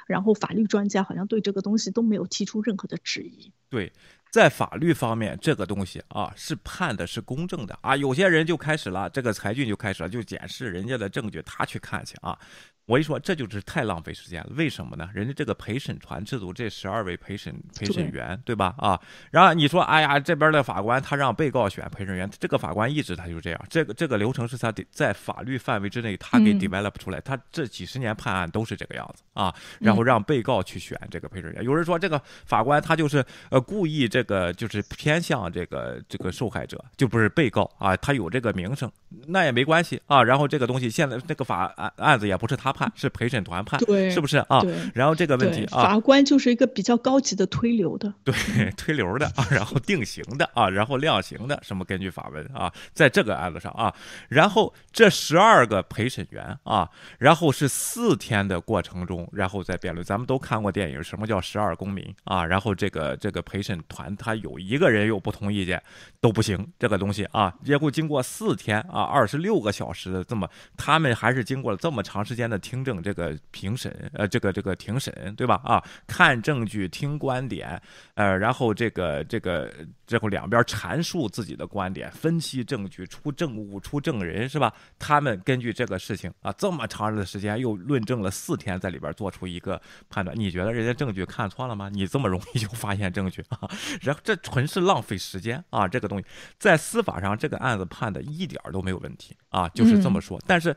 [0.08, 3.52] 然后法律专家好像对这个东西都没有提出任何的质疑。
[3.70, 3.94] 对。
[4.30, 7.96] 在法律方面，这个东西啊是判的是公正的啊。
[7.96, 12.38] 有些人就开始了，这个裁俊就开始了，就检视人家的证据，他去看去啊。
[12.86, 14.50] 我一说，这就是太浪费时间了。
[14.56, 15.08] 为什么呢？
[15.14, 18.74] 人家这个陪审团制度，这十二位陪审陪审员，对吧？
[18.80, 23.66] 啊，然后你说，哎呀，这边的法官他让被告选陪审员，这个法官一直他就这样。
[23.70, 27.22] 这个这个流程是他得在法律范围之内，他给 develop 出来。
[27.22, 29.54] 他这几十年判案都是这个样子啊。
[29.80, 31.64] 然后让被告去选这个陪审员。
[31.64, 37.96] 有人说，这个法官他就是呃故意这个就是偏向这个这个受害者，就不是被告啊。
[37.98, 38.90] 他有这个名声，
[39.28, 40.24] 那也没关系啊。
[40.24, 42.70] 然后这个东西现在这个法案案子也不是他。
[42.72, 44.62] 判是陪审团判，对是不是啊？
[44.94, 48.34] 然后这个问题啊，法官就是一个比较高级的推流的，对，
[48.78, 53.92] 推流的啊，然后定刑的啊，然后量刑的，什么根据法文啊，在这个案子上啊，
[54.30, 60.06] 然后这十二个陪审员啊，然后是四天的过程中，然后再辩论。
[60.06, 62.46] 咱们都看过电影，什么叫十二公民啊？
[62.46, 65.82] 然后这个这个陪审团他有一个人有不同意见
[66.22, 72.58] 都不行，这个东西啊，结果经过四天啊，二十六个小时的这么，他们还是经过了这么长时间的。
[72.70, 75.60] 听证这个评审，呃，这个这个庭审，对吧？
[75.64, 77.82] 啊，看证据，听观点，
[78.14, 79.74] 呃，然后这个这个，
[80.06, 84.72] 最后两边阐述自己的观点，分析证据，出证物，出证人，是吧？
[85.00, 90.38] 他们根据这个事情啊，这么长的时间又论证了四天，在里边做出一个判断。
[90.38, 91.90] 你觉得人家证据看错了吗？
[91.90, 93.60] 你这么容易就发现证据啊？
[94.02, 95.88] 然后这纯是浪费时间啊！
[95.88, 96.26] 这个东西
[96.58, 100.40] 在司法上，这个案子判的一点都没有问题啊，就是这么说。
[100.46, 100.76] 但是。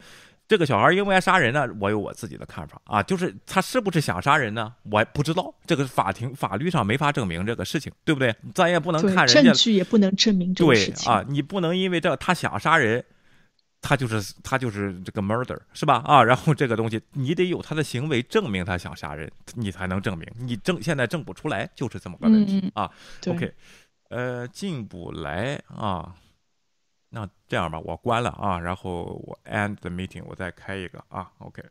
[0.48, 1.66] 这个小孩应该杀人呢？
[1.80, 4.70] 我有我自己的看法啊，就是他是不是想杀人呢？
[4.82, 8.34] 我不知道，这个法庭法律上没法证明这个事情，对不对？
[8.52, 11.06] 咱也不能看人家证据，也不能证明这个事情。
[11.06, 13.02] 对啊，你不能因为这他想杀人，
[13.82, 15.96] 他就是他就是这个 murder 是吧？
[16.06, 20.26] 啊，然后这个东西你得有他的行为证明他想杀人，你才能证明。
[20.38, 22.90] 你证现在证不出来，就是这么个问题啊。
[23.26, 23.54] OK，
[24.08, 26.16] 呃，进不来啊。
[27.10, 31.62] 那这样吧，我关了啊，然后我 end the meeting，我再开一个啊，OK。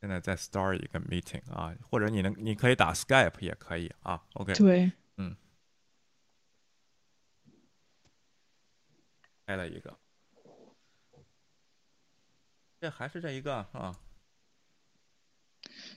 [0.00, 4.52] 现在再 start 一个 meeting 啊，或者你能，你可以打 Skype 也可以啊，OK。
[4.54, 5.36] 对，嗯，
[9.46, 9.96] 开了一个，
[12.80, 13.96] 这还是这一个啊。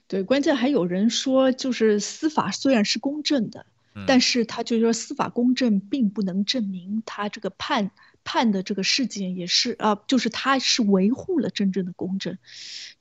[0.07, 3.65] 对，关键还有人说，就是司法虽然是公正的。
[4.07, 7.91] 但是他就说司法公正并不能证明他这个判
[8.23, 12.37] 判的这个事件也是啊，就是他是维护了真正的公正，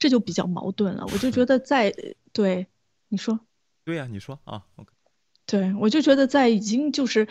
[0.00, 1.06] 这就比较矛盾了。
[1.12, 1.94] 我就觉得在
[2.32, 2.66] 对
[3.08, 3.38] 你说，
[3.84, 4.90] 对呀，你说啊，OK，
[5.46, 7.28] 对我就觉得在已经就是，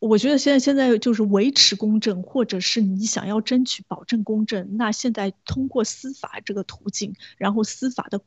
[0.00, 8.20] 我觉得现在现在就是维持公正，或者是你想要争取保证公正，那现在通过司法这个途径，然后司法的。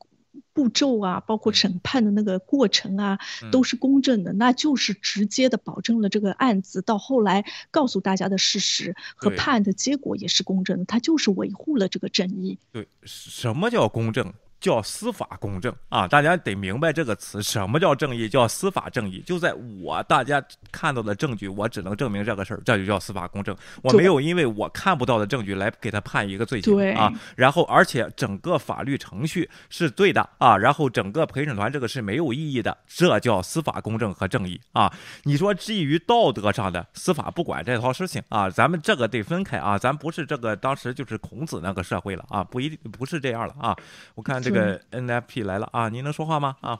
[0.52, 3.20] 步骤啊，包括审判的那个过程啊，
[3.52, 12.58] 都是公正的，那就是直接的保证了这个案子到后来告诉大家的事实和判案的结果也是公正的，它就是维护了这个正义。
[12.72, 14.34] 对，什么叫公正？
[14.64, 16.08] 叫司法公正啊！
[16.08, 18.30] 大家得明白这个词，什么叫正义？
[18.30, 19.22] 叫司法正义。
[19.26, 23.54] 就在我大家看到的证据，我只能证明这个事儿，这就叫司法公正。
[23.82, 27.12] 我没有因为我看不到的证据来给他判一个罪行啊。
[27.36, 30.58] 然后，而且整个法律程序是对的啊。
[30.58, 34.90] 然后，整个陪审团这个是没有意义的，这叫司法公正和正义啊。
[35.24, 39.78] 你说基于道德上的司法不管这套事情啊，咱们这个得分开啊。
[39.78, 43.76] 咱不是这个当时就是孔子那个社会了啊，不一定不是这样了啊。
[44.16, 44.53] 我看这。
[44.54, 45.68] 这个 NFP 来了。
[45.72, 45.90] 啊！
[45.90, 46.56] 您能说话吗？
[46.62, 46.80] 啊，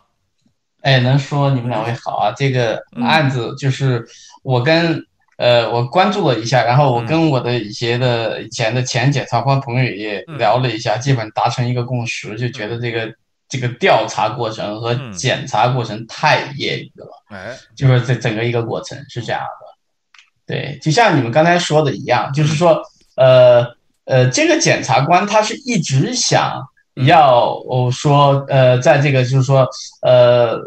[0.82, 1.52] 哎，能说。
[1.52, 2.34] 你们两位好啊！
[2.36, 4.06] 这个案子就是
[4.44, 5.06] 我跟
[5.38, 13.12] 呃，我关注了一下，然后我跟我的一些的以前的前检察官朋友也聊了一下，基本达成一个共识，就觉得这个
[13.50, 22.82] 这个调查过程和检查过程太业余了，哎，就是这整个一个过程是这样的，对，就像你们刚才说的一样，就是说，
[23.16, 23.66] 呃
[24.06, 26.62] 呃，这个检察官他是一直想
[26.96, 29.68] 要我说，呃，在这个就是说，
[30.02, 30.58] 呃，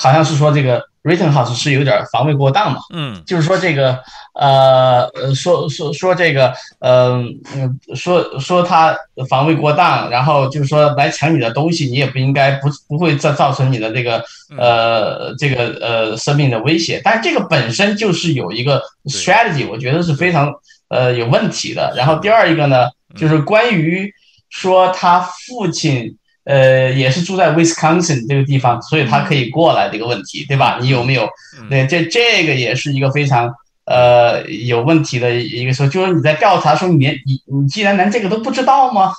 [0.00, 0.82] 好像是说这个。
[1.04, 2.80] Rittenhouse 是有点防卫过当嘛？
[2.92, 3.98] 嗯，就是说这个，
[4.34, 8.94] 呃呃，说说说这个，嗯嗯，说说他
[9.26, 14.22] 防卫过当，然后就是说来抢你的东西，你也不应该不不会造造成你的这个
[14.58, 17.00] 呃这个呃生命的威胁。
[17.02, 20.52] 但是这个本身就是有一个 strategy，我觉得是非常
[20.88, 21.94] 呃有问题的。
[21.96, 22.86] 然后第二一个呢，
[23.16, 24.12] 就是关于
[24.50, 26.16] 说他父亲。
[26.44, 30.78] 呃，也是住在 Wisconsin 这个地方，所以他可以过来这个问题，对吧？
[30.80, 31.28] 你有没有？
[31.68, 33.52] 对，这这个也是一个非常
[33.84, 39.12] 呃有问题的一个说，就是你在调查说，你连你你既然连这个都不知道吗？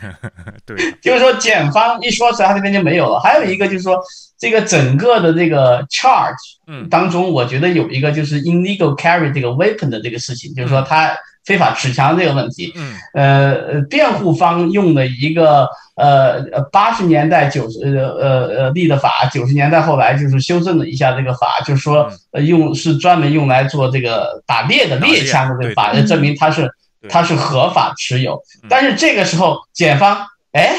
[0.64, 3.20] 对， 就是说检方一说出来，他这边就没有了。
[3.20, 4.00] 还有一个就是说，
[4.38, 12.72] 这个整个的这个 charge 当中，我觉得有一个就是 illegal carry 这个 weapon 的这个事情，就是说他非法持枪这个问题。
[12.76, 15.68] 嗯，呃，辩护方用的一个。
[15.96, 26.68] 呃呃，八十年代九十呃呃呃立的法，九十年代后来就是修正了一下这个法，就是说呃用是专门用来做这个打猎的猎枪的这个法，证明它是
[27.08, 28.42] 它是合法持有。
[28.68, 30.74] 但是这个时候检方哎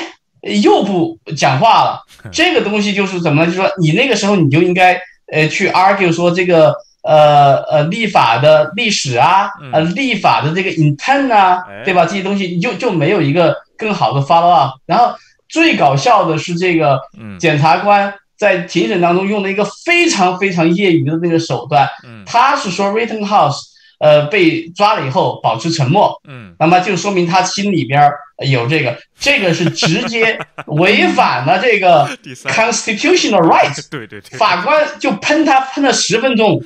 [0.62, 2.02] 又不讲话了，
[2.34, 5.00] 这个东西就是怎么就是说你那个时候你就应该
[5.32, 6.76] 呃去 argue 说这个
[7.06, 12.06] 呃呃立法的历史啊，呃立法的这个 intent 啊，对吧？
[12.06, 13.56] 这些东西你就就没有一个。
[13.78, 15.14] 更好的 follow up，然后
[15.50, 16.98] 最搞笑的是这个
[17.38, 21.86] 检察官在庭审当中用了一个非常非常业余的那个手段，
[22.26, 23.60] 他是说 Rittenhouse
[24.00, 28.12] 呃被抓了以后保持沉默，嗯，那么就说明他心里边
[28.48, 32.06] 有这个，这个是直接 违反了这个
[32.46, 36.62] constitutional rights， 对对对，法官就喷他喷了十分钟，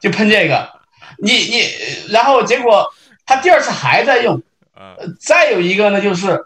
[0.00, 0.68] 就喷这个，
[1.22, 1.62] 你你
[2.10, 2.86] 然后结果
[3.24, 4.42] 他第二次还在用。
[4.72, 6.40] 呃，再有一个呢，就是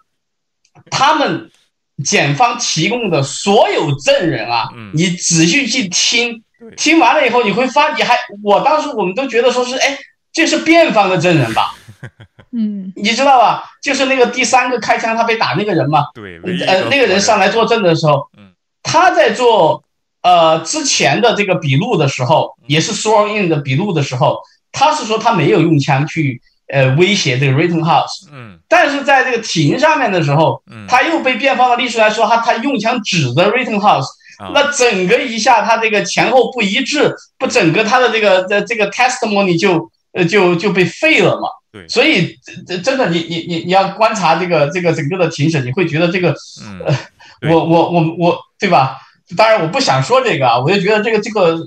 [0.91, 1.49] 他们
[2.05, 9.99] 检方提供的所有证人啊，你仔细去听，听完了以后，你会发，你还，我当时我们都觉得说是，哎，
[10.33, 11.75] 这是辩方的证人吧？
[12.53, 13.65] 嗯，你知道吧？
[13.83, 16.07] 就是那个第三个开枪他被打那个人嘛？
[16.15, 19.83] 对，呃，那个人上来作证的时候，嗯他在做
[20.23, 24.41] 呃之前的这个笔录的时候，也是 sworn in 的笔录的时候，
[24.73, 26.41] 他是说他没有用枪去。
[26.67, 34.07] 呃，威胁这个 Rittenhouse，嗯，但是在这个庭上面的时候，嗯，他又被辩方的律师来说，他他用枪指着 Rittenhouse，
[34.53, 46.35] 那整个一下他这个前后不一致，不整个他的这个这这个 testimony 就呃就就被废了嘛，对，所以这真的你你你你要观察这个这个整个的庭审，你会觉得这个，
[46.85, 48.97] 呃，我我我我对吧？
[49.37, 51.59] 当然我不想说这个啊，我就觉得这个这个。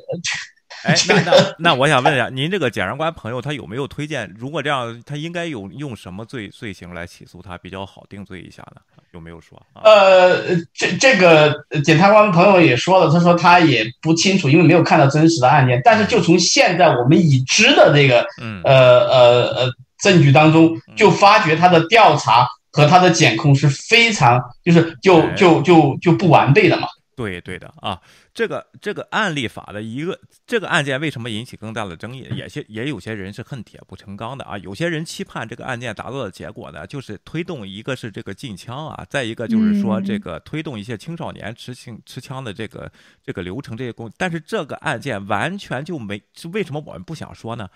[0.84, 4.32] 哎， 那那那我想问一下，您这个检察官朋友他有没有推荐？
[4.38, 8.82] 如果这样，他应该有用什么罪罪行来起诉他比较好定罪一下呢？
[9.13, 9.60] 有没有说？
[9.84, 15.82] 呃，这这个检察官朋友也说了，他说他也不清楚，因为没有看到真实的案件。
[15.84, 18.26] 但是就从现在我们已知的这个
[18.63, 26.88] 呃呃呃证据当中，就发觉他的调查和他的检控是非常就是就就就就不完备的嘛。
[27.17, 27.99] 对对的啊。
[28.34, 32.25] 这个这个案例法的一个这个案件为什么引起更大的争议？
[32.34, 42.89] 也些也有些人是恨铁不成钢的啊，有些人期盼这个案件达到的结果呢，就是推动一个是这个禁枪啊，再一个就是说这个推动一些青少年持枪持枪的这个
[43.23, 47.67] 这个流程这些工，但是这个案件完全就没是为什么我们不想说呢？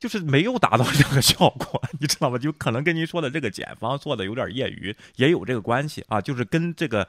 [0.00, 2.38] 就是没有达到这个效果， 你知道吗？
[2.38, 6.18] 就可能跟您说的这个检方做的有点业余，也有这个关系啊。
[6.18, 7.06] 就是跟这个，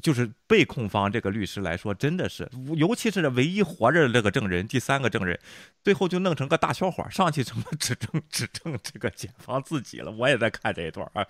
[0.00, 5.36] 就是被控方这个律师来说，真的是，尤其是唯一活着的这个证人，第三个证人，
[5.82, 10.12] 最后就弄成个大笑话，上去什么指证 指证这个检方自己了？
[10.12, 11.26] 我也在看这一段啊，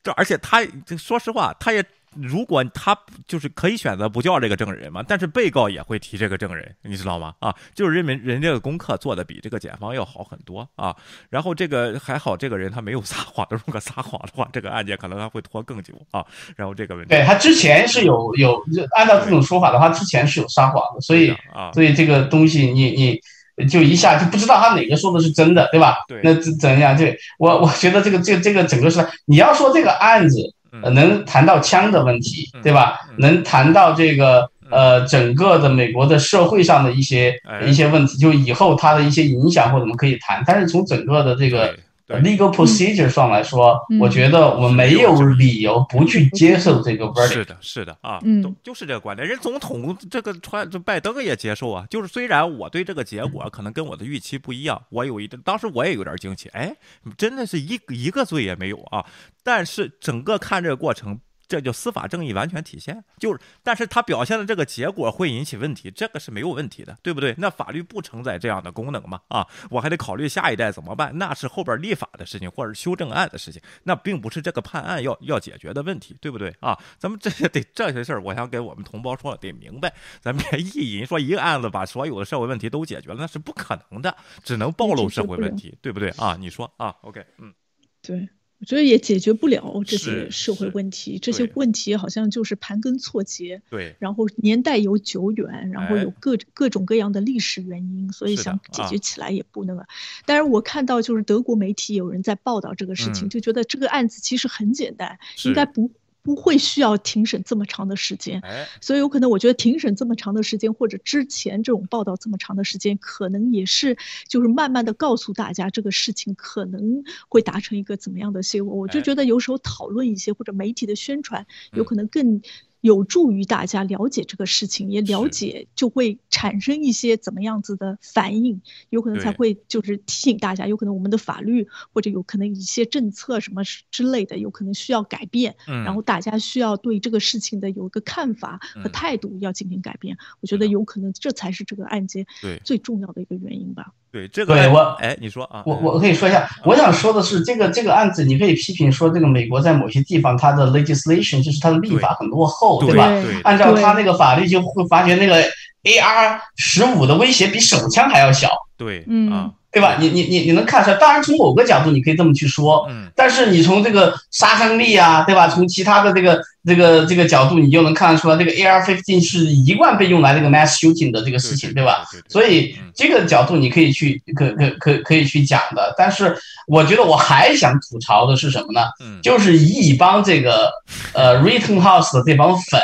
[0.00, 0.64] 这而且他
[0.96, 1.84] 说实话，他也。
[2.20, 2.96] 如果他
[3.26, 7.34] 就是可以选择不叫这个证人嘛，但是被告也会提这个证人，你知道吗？
[7.38, 10.94] 啊，就是认为人家的功课做的比这个检方要好很多啊。
[11.30, 16.22] 然后这个还好，这个人他没有撒谎，如果撒谎的话，这个案件可能他会拖更久啊。
[16.54, 18.62] 然后这个问题，对他之前是有有
[18.94, 23.18] 按照这种说法的话，之前是有撒谎的，所以啊，所以这个东西你
[23.56, 25.96] 你就一下就不知道他哪个说的是真的，对吧？
[26.08, 26.96] 对，那怎怎样？
[26.96, 30.54] 对我我觉得这个这这个整个是你要说这个案子。
[30.94, 32.98] 能谈到枪的问题，对吧？
[33.18, 40.42] 能谈到这个呃整个的美国的社会上的一些一些问题，就以后它的一些影响或者我们可以谈。
[40.46, 41.74] 但是从整个的这个。
[42.08, 47.28] Legal procedure 上来说，我觉得我没有理由不去接受这个 verdict。
[47.28, 49.26] 是的，是的啊，嗯，就是这个观点。
[49.26, 51.86] 人总统这个川，这拜登也接受啊。
[51.88, 56.74] 就是虽然我对这个结果可能跟我的预期不一样，我有一当时我也有点惊奇，哎，
[57.16, 59.04] 真的是一一个罪也没有啊。
[59.42, 61.20] 但是整个看这个过程。
[61.52, 67.34] 这就司法正义完全体现，就是，但是他表现的这个结果会引起问题，这个是没有问题的，对不对？
[67.36, 69.20] 那法律不承载这样的功能嘛？
[69.28, 76.48] 啊，我还得考虑下一代怎么办，那是后边立法的事情或者修正案的事情，那并不是这个判案要要解决的问题，对不对？
[76.60, 79.92] 啊，咱们这些得这些事儿，我想给我们同胞说，得明白，
[80.22, 86.08] 咱别意淫说一个案子把所有的社会问题都解决了，那是不可能的，只能暴露社会问题，对不对？
[86.16, 87.52] 啊，你说啊，OK，嗯，
[88.00, 88.26] 对。
[88.62, 99.84] 我觉得也解决不了这些社会问题，这些问题好像就是盘根错节，对，然后年代有久远，然后有各各种各样的历史原因，所以想解决起来也不那个。
[100.26, 105.90] 但是我看到就是德国媒体有人在报道这个事情，就觉得这个案子其实很简单，应该不。
[106.22, 108.42] 不会需要庭审这么长的时间，
[108.80, 113.96] 所以有可能我觉得庭审这么长的时间，或者之前这种报道这么长的时间，可能也是
[114.28, 118.74] 就是慢慢的告诉大家这个事情可能会达成一个怎么样的结果。
[118.74, 122.40] 我就觉得有时候讨论一些或者媒体的宣传，有可能更。
[122.82, 128.60] 有助于大家了解这个事情，也了解就会产生一些怎么样子的反应，
[128.90, 140.18] 有可能才会就是提醒大家，有可能我们的法律或者有可能一些政策什么之类的，有可能需要改变，然后大家需要对这个事情的有一个看法和态度要进行改变。
[140.40, 142.26] 我觉得有可能这才是这个案件
[142.64, 143.94] 最重要的一个原因吧。
[144.12, 153.10] 对这个，对我，哎，你说啊，我我可以说一下，我想说的是，这个这个案子，你可以批评说，这个美国在某些地方它的 legislation 就是它的立法很落后，对吧？
[153.44, 155.42] 按照它那个法律，就会发觉那个
[155.84, 159.50] AR 十五的威胁比手枪还要小，对，嗯。
[159.72, 159.96] 对吧？
[159.98, 160.96] 你你你你能看出来？
[160.98, 165.48] 当然，从某个角度你可以这么去说，嗯，但是你从这个杀伤力啊，对吧？
[165.48, 172.04] 从其他的这个这个这个角度，你就能看得出来，这个 AR fifteen 是一贯被用来这个 mass shooting 的这个事情，对吧？
[172.28, 175.94] 所以这个角度你可以去可可可可以去讲的。
[175.96, 178.82] 但是我觉得我还想吐槽的是什么呢？
[179.22, 180.70] 就是一帮这个
[181.14, 182.78] 呃 r e t u r n House 的这帮粉，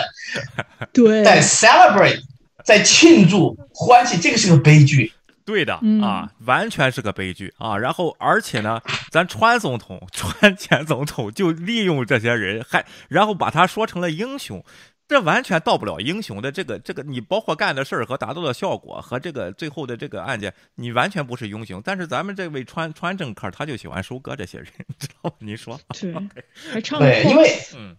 [0.94, 2.20] 对，在 celebrate，
[2.64, 5.12] 在庆祝欢喜，这个是个悲剧。
[5.48, 7.78] 对的啊，完全是个悲剧啊！
[7.78, 14.62] 然后，而且呢，咱川总统、 川前总统就利用这些人，还然后把他说成了英雄，
[15.08, 17.02] 这完全到不了英雄的这个这个。
[17.02, 21.80] 你包括干的事儿和达到的效果和这个最后的这个案件，你完全不是英雄。
[21.82, 24.66] 但是咱们这位川川政客他就喜欢收割这些人，
[24.98, 25.32] 知道吗？
[25.38, 26.12] 你说对，
[26.70, 27.96] 还唱对，因为嗯。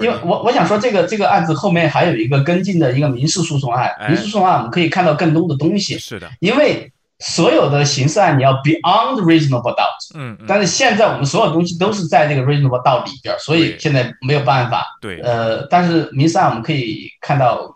[0.00, 5.98] 因为我我想说，这个这个案子后面还有一个跟进的一个民事诉讼案，民事诉讼案我们可以看到更多的东西。
[5.98, 14.84] 是的，因为所有的刑事案你要 beyond reasonable doubt，嗯，但是现在我们所有东西都是在这个 reasonable doubt 里边，所以现在没有办法。
[15.00, 17.74] 对，呃，但是民事案我们可以看到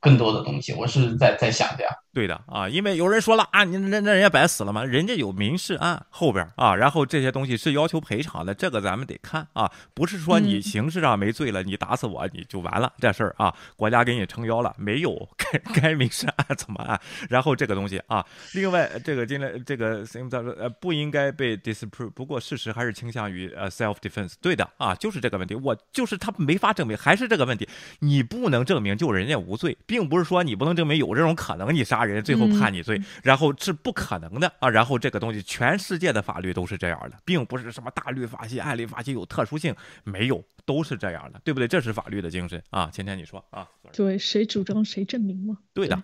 [0.00, 0.72] 更多的东西。
[0.72, 1.92] 我是在在想这样。
[2.14, 4.84] 对的啊，因为有人说了啊，你那那人家白死了吗？
[4.84, 15.26] 人家有民事案后边啊，然后这些东西是要求赔偿的，这个咱们得看啊，不是说你刑事上没罪了，你打死我你就完了这事儿啊，国家给你撑腰了没有？
[15.38, 17.00] 该该民事案怎么案？
[17.30, 27.66] 然后这个东西啊，另外这个今天这个他说呃不应该被 disprove，不过事实还是倾向于呃 self defense，对的啊，就是这个问题，我就是他没法证明，还是这个问题，
[28.00, 32.01] 你不能证明就人家无罪，并不是说你不能证明有这种可能你杀。
[32.04, 34.68] 人最后判你罪，然后是不可能的啊！
[34.68, 39.74] 然后这个东西，全世界的法律都是这样的，并不是什么大律法系、案例法系有特殊性，
[40.04, 41.68] 没有，都是这样的，对不对？
[41.68, 42.90] 这是法律的精神啊！
[42.92, 43.68] 芊芊，你说啊？
[43.92, 45.58] 对，谁主张谁证明嘛？
[45.74, 46.02] 对的，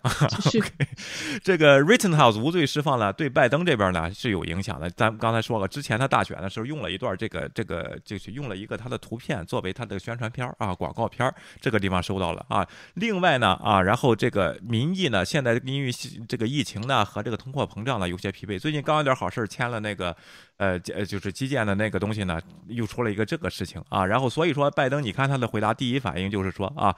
[1.42, 4.90] 这个 Rittenhouse 无罪释放了，对拜登这边呢是有影响的。
[4.90, 12.66] 咱刚才说了，之前他大选的时候用了一段这个这个，就是用了一个他的图片作为他的宣传片啊，广告片这个地方收到了啊。
[12.94, 15.90] 另外呢啊，然后这个民意呢，现在因为
[16.28, 20.16] 这个疫情呢和这个通货膨胀呢有些疲惫，最近刚有点好事签了那个
[20.58, 24.04] 呃呃就是基建的那个东西呢，又出了一个这个事情啊。
[24.04, 26.94] 然后所以说拜登，你看他的回答，第一反应就是说啊，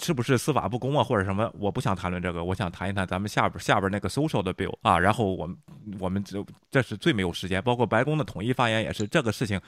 [0.00, 1.50] 是不是司法不公啊或者什么？
[1.58, 4.98] 我不想谈论这个，我想谈一谈咱们下边下边那个 social 的 bill 啊。
[4.98, 5.56] 然后我们
[5.98, 9.60] 我们这这是最没有时间，包括白宫的统一发言也是这个事情，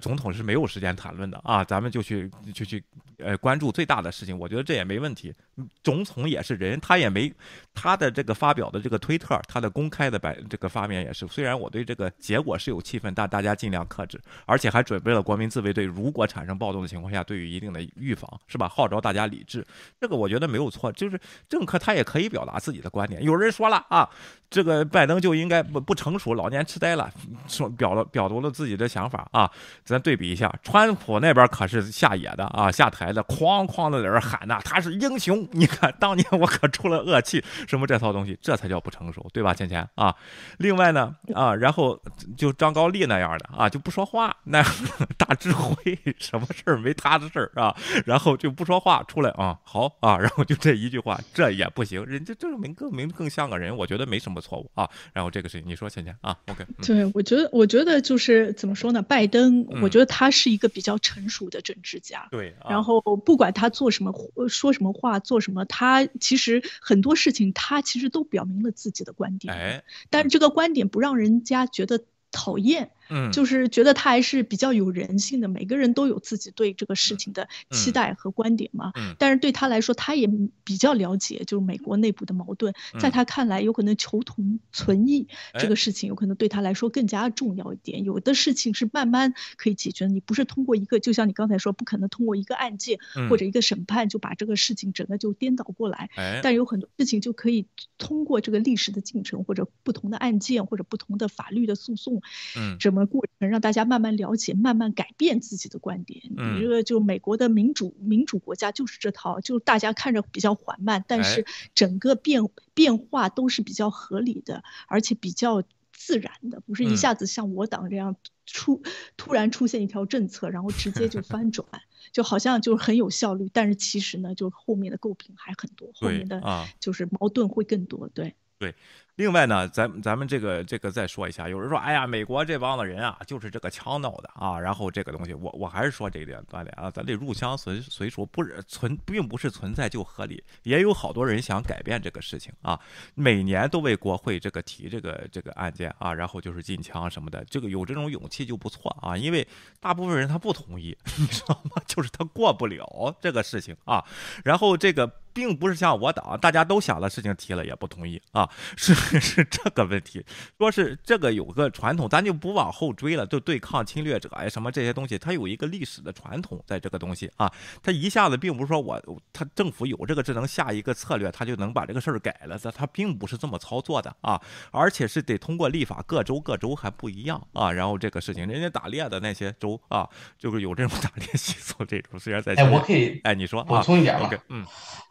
[0.00, 1.64] 总统是没有时间谈论的啊。
[1.64, 2.82] 咱们就去就去
[3.18, 5.34] 呃关注最大的事情，我觉得这也没问题。
[5.82, 7.30] 总统也是人，他也没
[7.74, 11.26] 他的这个发表的这个推特，他的公开的白这个发言也是。
[11.26, 18.68] 虽然我对这个结果是有气氛，但大家尽量克制，而且还准备了国民自卫队，如果产生暴动的情况下，对于一定的预防，是吧？
[18.68, 19.66] 号召大家理智，
[19.98, 23.24] 这个我觉得没有错，就是政客他也可以表达自己的观点。
[23.24, 24.08] 有人说了啊，
[24.50, 27.08] 这个拜登就应该不不成熟，老年痴呆了，
[27.46, 29.48] 说表了表达了自己的想法啊。
[29.84, 35.48] 咱对比一下，川普那边可是下野的啊，下台的，哐哐的在那喊呐，他是英雄。
[35.52, 39.54] 你看当年我可出了恶气，什么这套东西，这才叫不成熟，对吧？
[39.54, 40.12] 钱钱啊。
[40.58, 41.96] 另外呢啊，然后
[42.36, 44.60] 就张高丽那样的啊，就不说话，那
[45.16, 47.72] 大智慧，什么事儿没他的事儿啊，
[48.04, 54.88] 然后就不说话，出来啊，好啊，然后就这一句话，这也不行，人家证明更明更像个人，我觉得没什么错误啊。
[55.12, 64.12] 然后这个事情你说倩倩啊，OK，对我觉得我觉得就是怎么说呢，拜登，我觉得他是一个比较成熟的政治家，对，然后不管他做什么
[64.48, 72.90] 说什么话做什么，他其实很多事情他其实都表明了自己的观点，哎，但是这个观点不让人家觉得讨厌。
[73.10, 78.92] 嗯，就是觉得他还是比较有人性的，每个人都有自己对这个事情的期待和观点嘛。
[78.96, 80.28] 嗯，但是对他来说，他也
[80.64, 88.04] 比较了解，就是美国内部的矛盾，在他看来，有可能求同存异这个事情，有可能对他来说更加重要一点。
[88.04, 92.98] 有的事情是慢慢可以解决的，你不是通过一个，就像你刚才说，不可能通过一个案件
[93.28, 96.08] 或者一个审判就把这个事情整个就颠倒过来。
[96.16, 97.66] 哎但有很多事情就可以
[97.98, 102.22] 通过这个历史的进程，或者不同的案件，或者不同的法律的诉讼，
[102.56, 106.20] 嗯，这么过程，让大家慢慢了解，慢慢改变自己的观点。
[106.30, 111.44] 你这个就美国的民主民主国家就是这套，就大家看着比较缓慢，但是
[111.74, 112.42] 整个变
[112.74, 118.82] 变化都是比较合理的，而且比较自然的，不是一下子像我党这样出
[119.16, 121.66] 突然出现一条政策，然后直接就 翻转，
[122.12, 126.40] 就好像就很有效率，但是其实呢，就后面的诟病还很多，后面的
[126.80, 128.08] 就是矛盾会更多。
[128.08, 128.72] 对对。
[129.16, 134.58] 另外呢，咱咱们这个这个再说一下，有人说，哎呀，美国这帮子人啊，就是这个枪闹的啊。
[134.58, 142.80] 然后这个东西，我我还是说这一点观点啊，咱这入乡随随俗不是存，并不是存在就合理，也有好多人想改变这个事情啊。
[143.14, 149.14] 每年都为国会这个提这个这个案件啊，然后就是禁枪什么的，这个有这种勇气就不错啊。
[149.14, 149.46] 因为
[149.80, 151.82] 大部分人他不同意， 你知道吗？
[151.86, 154.02] 就是他过不了这个事情啊。
[154.44, 158.94] 然后这个并不是像我党，大家都想的事情提了也不同意啊， 是。
[159.20, 160.24] 是这个问题，
[160.58, 167.52] 说是这个有个传统，咱就不往后追了，就对抗侵略者呀什么这些东西，它有一个历史的传统，在这个东西啊，
[167.82, 169.00] 它一下子并不是说我
[169.32, 180.08] 他政府有这个智能下一个策略，他就能把这个事儿改了，它它并不是这么操作的啊，而且是得通过立法，各州各州还不一样啊，然后这个事情，人家打猎的那些州啊，
[180.38, 184.30] 就是有这种打猎习俗，这种虽然在哎，我可以哎，你说补充一点吗？
[184.48, 184.64] 嗯，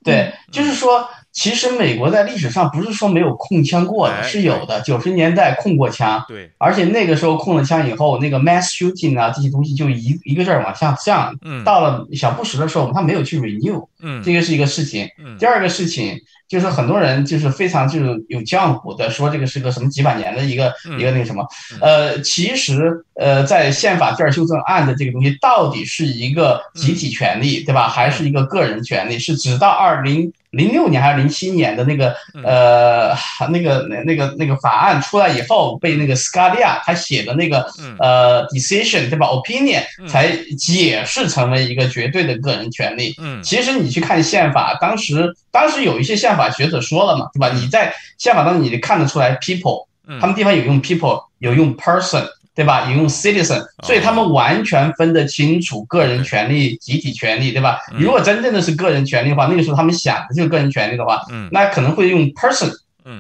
[0.04, 0.19] 对，
[0.52, 3.86] 就是说，其实美国在历史上不是说没有控枪。
[3.86, 11.36] 过的是有的，九十年代控过枪，对，而且那个时候控了枪以后，那个 mass shooting 啊这些东西就一一个劲儿往下降。
[11.42, 15.08] 嗯，到了小布什的时候，他没有去 renew，嗯，这个是一个事情。
[15.18, 21.48] 嗯，第二个事情就是很多人就是非常就是有江湖的说这个是个什么几百年的一个一个那个什么，
[21.80, 27.88] 呃，其实呃在宪法第二修正案的这个东西到底是一个集体权利，对吧？
[27.88, 29.18] 还是一个个人权利？
[29.20, 30.34] 是直到二零。
[30.52, 33.16] 零六年还是零七年的那个呃
[33.50, 37.66] 那个那那个那个法案出来以后，被那个斯卡利亚他写的那个
[38.00, 43.14] 呃 decision 对吧 opinion 才解释成为一个绝对的个人权利。
[43.20, 47.50] 嗯，其实你去看宪法，当时当时有一些宪法学者说了嘛，对吧？
[47.54, 49.86] 你在宪法当中你看得出来 people，
[50.20, 52.28] 他们地方有用 people，有用 person。
[52.60, 52.92] 对吧？
[52.92, 57.80] 引用 citizen，所以他们完全分得清楚个人权利、集体权利，对吧？
[57.98, 62.70] 如果真正的是个人权利的话，那个时候他们想的就是个人权利的话，那可能会用 person，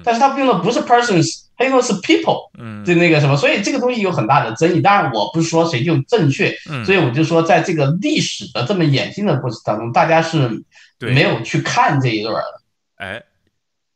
[0.04, 2.50] 但是他用的不是 persons，他用的是 people，
[2.84, 4.82] 就那个什么，所以这个东西有很大的争议。
[4.82, 6.54] 当然，我不是说谁就正确，
[6.86, 10.62] 所以我就说，在这个历史的这么演进的过程当中，大家是
[11.00, 12.62] 没有去看这一段的。
[12.98, 13.24] 哎。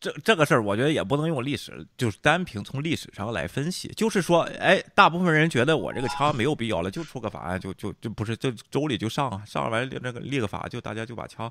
[0.04, 3.88] 这这个事儿，我觉得也不能用历史，就是单凭从历史上来分析。
[3.96, 11.50] 就是说，哎，大部分人觉得我这个枪没有必要了，就出个法案，就就就不是，就州里就上上完那个立个法，就大家就把枪。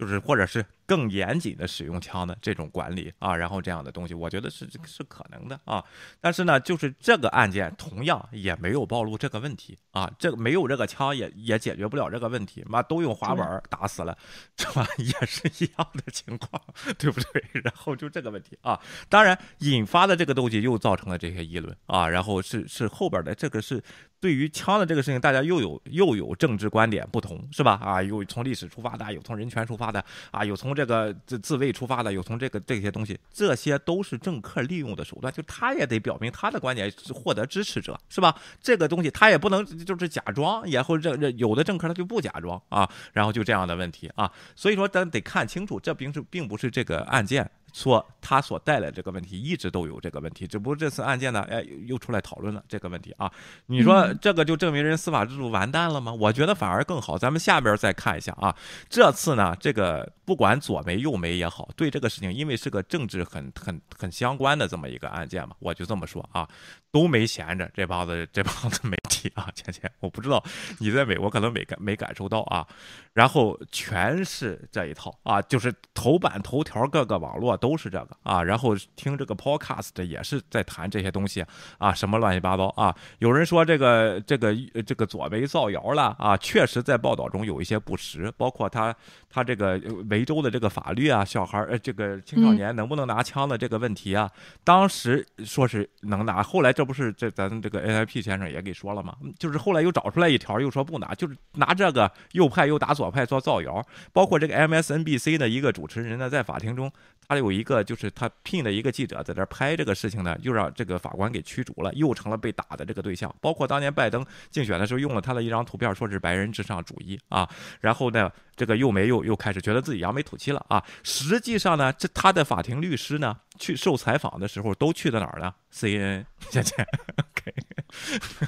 [0.00, 5.84] 就是或者是更严谨的使用枪的这种管理啊，然后这样的东西，我觉得是是可能的啊。
[6.20, 14.16] 但是呢，就是这个案件同样也没有暴露这个问题啊，这个没有这个枪也也解决不了这个问题，妈都用滑板打死了，
[14.56, 14.86] 是吧？
[14.96, 16.62] 也是一样的情况，
[16.98, 17.44] 对不对？
[17.62, 18.80] 然后就这个问题啊，
[19.10, 23.82] 当然引发的这个东西又造成了这些议论啊，然后是是后边的这个是。
[24.20, 27.80] 对于枪的这个事情，大家又有又有政治观点不同，是吧？
[27.82, 35.32] 啊，有从历史出发的，有从人权出发的，啊，有从这个自自卫出发的，有从这个这些东西，这些都是政客利用的手段。
[35.32, 38.36] 就他也得表明他的观点，获得支持者，是吧？
[38.60, 44.30] 这个东西他也不能就是假装，然后这这有的政客他就不假装啊，然后就这样的问题啊。
[44.54, 47.50] 所以说咱得看清楚，这并是并不是这个案件。
[47.72, 53.30] 说他所带来这个问题一直都有这个问题，只不过这次案件呢，哎，又出来讨论了这个问题啊。
[53.66, 56.12] 你说这个就证明人司法制度完蛋了吗？
[56.12, 57.16] 我觉得反而更好。
[57.16, 58.54] 咱们下边再看一下啊，
[58.88, 66.48] 这次呢，这个不管左媒右媒也好，对这个事情，因为是个政治很很很相关的这么一个案件嘛，我就这么说啊，
[66.90, 70.42] 都没闲着这帮子这帮子媒体啊，倩倩，我不知道
[70.78, 72.66] 你在美国可能没感没感受到啊，
[73.12, 77.50] 然后全是这一套啊，就是头版头条各个网络。
[77.60, 81.44] 都是这个啊，然后听这个 podcast 也是在谈这些东西
[81.76, 82.94] 啊，什么乱七八糟啊。
[83.18, 84.54] 有人说这个这个
[84.86, 88.94] 这个左为造谣了啊，确实在报道中有一些不实，包括他
[89.28, 94.30] 他这个维州的这个法律啊，小孩儿呃这个青少年能不能拿枪的这个问题啊，
[94.64, 99.14] 当时说是能拿，后来这不是这咱这个 NIP 先生也给说了吗？
[99.38, 103.82] 就是后来又找出来一条，又说不拿，就是拿这个右派又打左派做造谣，
[104.12, 106.92] 包括这个 MSNBC 的一个主持人呢，在法庭中。
[107.30, 113.32] 他有一个，就是他聘的一个记者在这拍这个事情呢，又让这个法官给驱逐了，又成了被打的这个对象。
[113.40, 117.48] 包括当年拜登竞选的时候用了他的一张图片，说是白人至上主义啊。
[117.80, 120.84] 然后呢，这个又没又又开始觉得自己扬眉吐气了啊。
[121.04, 126.74] 实际上呢，这他的法庭律师呢，去受采访的时候都去的哪儿呢？CNN，谢谢。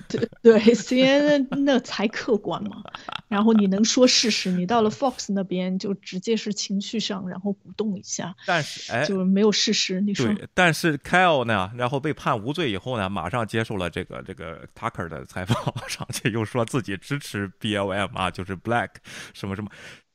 [0.08, 2.82] 对对，CNN 那才客观嘛。
[3.28, 8.34] 然后你能说事实，你到了 Fox 那边就直接是情绪上，然后鼓动一下。
[8.46, 10.00] 但是哎，就没有事实。
[10.00, 10.26] 你说。
[10.26, 15.56] 对，但是 Kyle 呢，然后被判无罪以后呢，马上接受了这个这个 Tucker 的采访，
[15.88, 18.88] 上去又说自己支持 BLM 啊，就是 Black
[19.34, 19.70] 什么什么。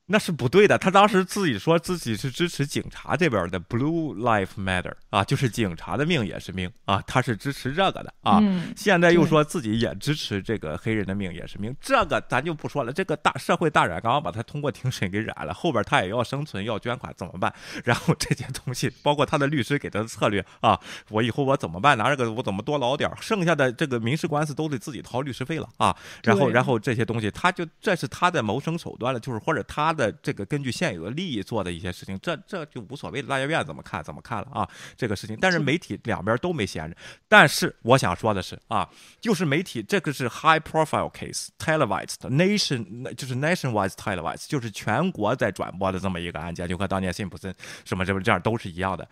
[0.09, 8.41] 那是不对的，他当时自己说自己是支持警察这边的 Blue Life Matter 啊，就是警察的命也是命啊，他是支持这个的啊。
[8.77, 12.93] 现在又说自己也支持这个黑人的命也是命，这个咱就不说了。
[12.93, 17.53] 这个大社会大染缸把他通过庭审给染了，后边他也要生存要捐款怎么办？
[17.83, 20.79] 然后这些东西，包括他的律师给他的策略啊，
[21.09, 21.97] 我以后我怎么办？
[21.97, 23.11] 拿这个我怎么多捞点？
[23.19, 25.93] 剩下的这个民事官司都得自己掏律师费了啊。
[26.23, 29.96] 然后然后这些东西，他就这是他的谋生手段了，就是或者他。
[29.97, 35.35] 的这个根据现有的利益做的一些事情，这这就无所谓了，大家愿怎么看怎么看了啊，这个事情。
[35.41, 36.95] 但是媒体两边都没闲着。
[37.27, 38.87] 但是我想说的是啊，
[39.19, 49.07] 就是媒体这个是 high profile case，televised nation 就是 nationwide televised，就是全国在转播的这么一个案件，就和当年辛普森什么这么这样都是一样的。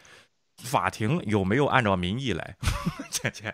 [0.64, 2.56] 法庭有没有按照民意来？
[3.12, 3.54] 钱 钱。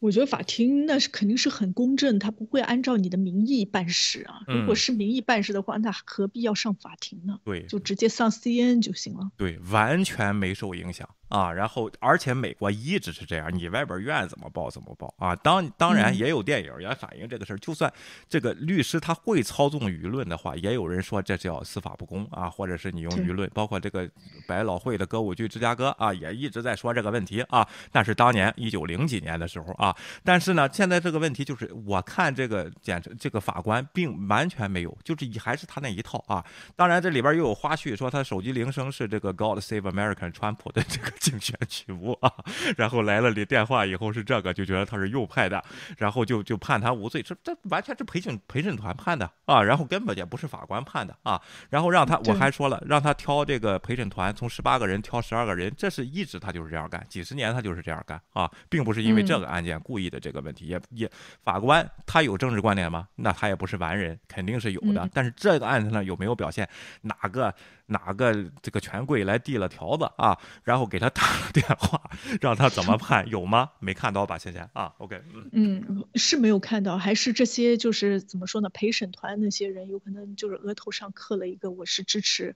[0.00, 4.40] 我觉得法庭那是肯定是很公正，他不会按照你的名义办事啊。
[4.46, 7.38] 如果是名义办事的话，那何必要上法庭呢？
[7.44, 9.30] 对，就直接上 CNN 就行了。
[9.36, 11.08] 对，完全没受影响。
[11.28, 15.36] 啊，然后而且美国一直是这样，你外边愿怎么报怎么报啊。
[15.36, 17.92] 当当然也有电影也反映这个事儿，就算
[18.30, 24.08] 这个律师他会操纵舆论的话，也有人说这叫司法不公啊，或者是你用舆论，包括这个
[24.46, 27.68] 百老汇的歌舞剧《芝加哥》啊，也一直在说这个问题啊。
[27.92, 29.87] 但是当年一九零几年的时候啊，
[30.24, 36.44] 但是呢，现在这个问题就是我看这个检这个法官并完全没有，就是还是他那一套啊。
[36.74, 41.12] 当然这里边又有花絮，说他手机铃声是这个 God Save America 川普的这个。
[41.18, 42.32] 竞选曲目啊，
[42.76, 45.62] 然后来了你电话以后是这个，就觉得他是右派的，
[45.98, 61.10] 然后就就判他无罪，这这完全是陪审陪审团判的啊，然后根本也不是法官判的啊，然后让他我还说了，让他挑这个陪审团从十八个人挑十二个人，这是一直他就是这样干，几十年他就是这样干啊，并不是因为这个案件故意的这个问题，也也
[61.42, 63.08] 法官他有政治观点吗？
[63.16, 66.68] 那他也不是完人，肯定是有的，但是这个案子呢有没有表现
[67.02, 67.54] 哪个？
[67.90, 70.38] 哪个这个权贵来递了条子啊？
[70.62, 71.98] 然后给他打了电话，
[72.38, 73.26] 让他怎么判？
[73.30, 73.70] 有吗？
[73.78, 74.36] 没看到吧？
[74.36, 75.18] 现在啊，OK，
[75.52, 78.68] 嗯，是没有看到，还是这些就是怎么说呢？
[78.74, 82.54] 陪审团那些人有可能就是额头上刻了一个 “我是支持，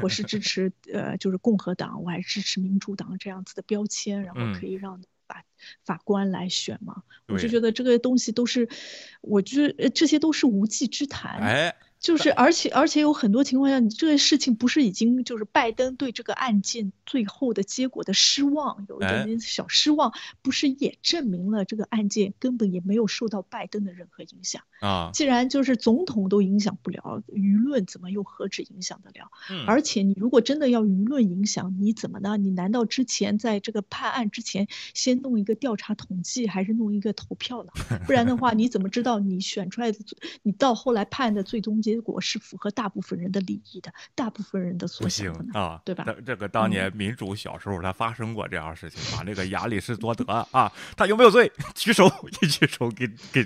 [0.00, 5.44] 我是支持呃，就是共和党，我还支持民主党”这样子的标签，然后可以让法
[5.84, 7.02] 法官来选嘛？
[7.28, 8.68] 我就觉得这个东西都是，
[9.20, 11.38] 我觉得这些都是无稽之谈。
[11.40, 11.76] 哎。
[12.00, 25.10] 就是，而且而且有很多情况下，你这个事情不是已经就是拜登对这个案件最后的结果的失望，有一点点小失望，不是也证明了这个案件根本也没有受到拜登的任何影响啊？
[25.12, 29.30] 既然就是总统都影响不了，舆论怎么又何止影响得了？
[29.66, 32.36] 而且你如果真的要舆论影响，你怎么呢？
[32.36, 37.72] 你难道之前在这个判案之前先弄一个调查统计，还是弄一个投票呢？
[38.06, 39.98] 不然的话，你怎么知道你选出来的，
[40.44, 41.82] 你到后来判的最终？
[41.88, 46.04] 结果是符合大部分人的利益的，大部分人的所想的啊，对吧？
[46.26, 49.22] 这个当年民主小时候，他发生过这样事情啊。
[49.24, 51.50] 那个亚里士多德啊， 他有没有罪？
[51.74, 52.06] 举手，
[52.42, 53.42] 一举手给给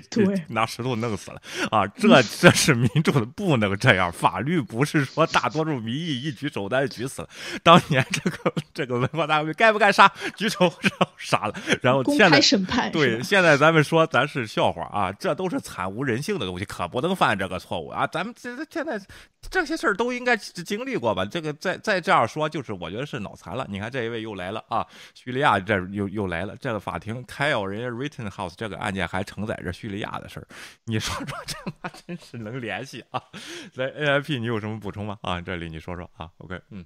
[0.49, 1.41] 拿石头弄死了
[1.71, 1.87] 啊！
[1.87, 4.11] 这这是民主的，不能这样。
[4.11, 7.29] 法律不是说大多数民意一举手单举死了。
[7.63, 10.11] 当年这个这个文化大革命该不该杀？
[10.35, 10.69] 举手
[11.15, 11.55] 杀了。
[11.81, 18.05] 然后现在审判对，现在咱们说咱是笑话啊，这都是惨无人性的东西，可不能犯这个错误啊！
[18.05, 18.32] 咱们。
[18.33, 18.99] 这这现在
[19.49, 21.23] 这些事儿都应该经历过吧？
[21.25, 23.65] 这个再再这样说，就是我觉得是脑残了。
[23.69, 26.55] 你看这一位又来了啊，叙利亚这又又来了。
[26.57, 30.47] 这个法庭开咬人家 Rittenhouse 这个案件还承载着叙利亚的事儿，
[30.85, 33.21] 你说说这妈真是能联系啊？
[33.75, 35.17] 来 AIP，你有什么补充吗？
[35.21, 36.29] 啊，这里你说说啊。
[36.37, 36.85] OK，嗯，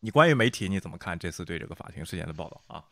[0.00, 2.84] 你关于媒体你怎么看这次对这个法庭事件的报道啊？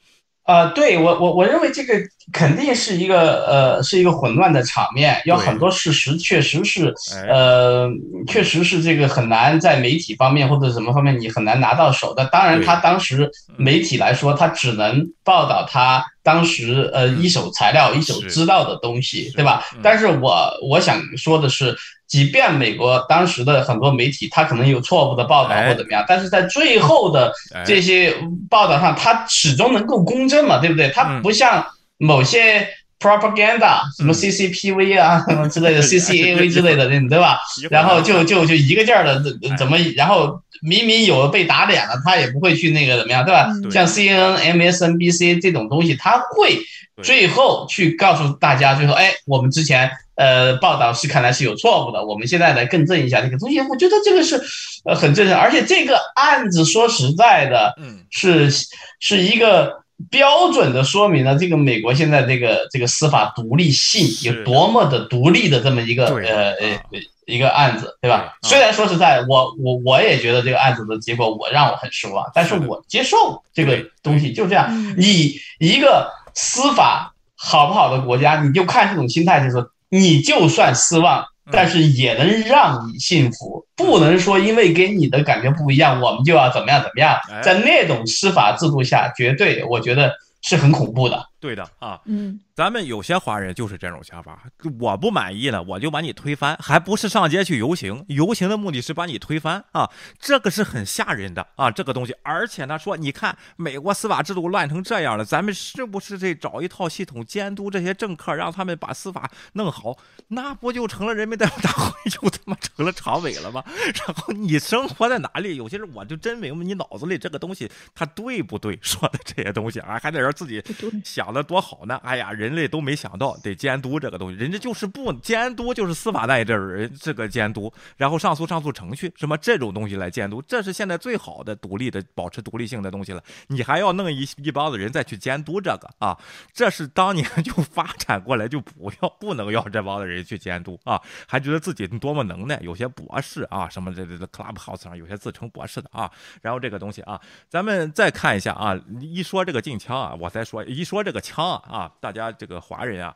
[0.46, 1.94] 呃，对我我我认为这个
[2.32, 6.92] 肯定是一个呃是一个混乱的场面，有很多事实确实是
[7.28, 7.88] 呃
[8.26, 12.24] 确实是这个很难在媒体方面或者什么方面你很难拿到手的。
[12.26, 19.64] 当然，他当时媒体来说，他只能报道他当时呃一手材料一手知道的东西，对吧？
[19.82, 21.76] 但是我我想说的是。
[22.10, 27.32] 即便美国当时的很多媒体，他可能有错误的报道或怎么样，但是在最后的
[27.64, 28.12] 这些
[28.50, 30.90] 报道上，他始终能够公正嘛，对不对？
[30.90, 31.64] 他不像
[31.98, 32.66] 某些
[32.98, 37.38] propaganda，什么 CCPV 啊什么之类的，CCAV 之类的，对吧？
[37.70, 39.22] 然后就就就一个劲儿的
[39.56, 43.46] 怎么，然后明明有被打脸了，他也不会去那个怎么样，对吧？
[43.70, 46.58] 像 CNN、MSNBC 这种东西，他会
[47.04, 49.88] 最后去告诉大家，最后，哎，我们之前。
[50.20, 53.58] 呃，报道是看来是有错误的，我们现在来更正一下这个东西。
[53.62, 54.38] 我觉得这个是
[54.84, 58.50] 呃很正常，而且这个案子说实在的，嗯，是
[58.98, 66.82] 是一个标准的说明了这个美国现在这个这个司法独立性有多么的独立的这么一个呃呃
[67.24, 68.36] 一个案子，对吧？
[68.42, 74.94] 虽然说实在，我我我也觉得这个案子的结果我让我很失望，但是我接受这个东西就这样。
[74.98, 79.66] 你一个司法好不好的国家，你就看这种心态就是。
[79.90, 87.18] 你就算失望，但是也能让你幸福，不能说因为给你的感觉不一样，我们就要怎么样怎么样。
[87.42, 91.26] 在那种司法制度下，绝对我觉得是很恐怖的。
[91.40, 92.40] 对的啊，嗯。
[92.54, 94.38] 咱们有些华人就是这种想法，
[94.78, 98.04] 我不满意了，我就把你推翻，还不是上街去游行？
[98.08, 102.14] 游行的目的是把你推翻啊，这个是很吓人的啊，这个东西。
[102.22, 109.96] 而且他说，你看美国司法制度乱成这样了，咱们是不是得找一套系统监督这些政客，让他们把司法弄好？
[110.28, 113.64] 那不就成了人民代表大会， 就他妈成了常委了吗？
[114.06, 115.56] 然后你生活在哪里？
[115.56, 118.78] 有些人我就真明白你脑子里这个东西他对不对？
[118.82, 120.62] 说的这些东西啊，还得让自己
[121.02, 121.98] 想的多好呢？
[122.04, 122.50] 哎呀，人。
[122.50, 133.22] 类都没想到得监督这个东西，人家就是不监督，就是司法那一阵儿人这个监督，然后上诉上诉程序什么这种东西来监督，这是现在最好的独立的保持独立性的东西了。
[133.46, 136.18] 你还要弄一一帮子人再去监督这个啊？
[136.52, 141.00] 这是当年 就发展过来就不要不能要这帮子人去监督啊？
[141.28, 142.58] 还觉得自己多么能耐？
[142.62, 146.10] 有些博士啊，什么这这 Clubhouse 上有些自称博士的啊。
[146.42, 152.32] 然后这个东西啊，咱们再看一下啊，一说这个禁枪啊，我再说一说这个枪啊啊，大家。
[152.32, 153.14] 这个华人啊。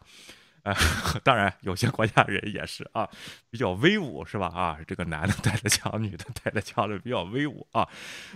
[0.64, 0.74] 呃，
[1.22, 3.08] 当然有些国家人也是啊，
[3.50, 4.46] 比较威武是吧？
[4.46, 7.86] 啊，这个男的带着枪，女的带着枪的比较威武啊。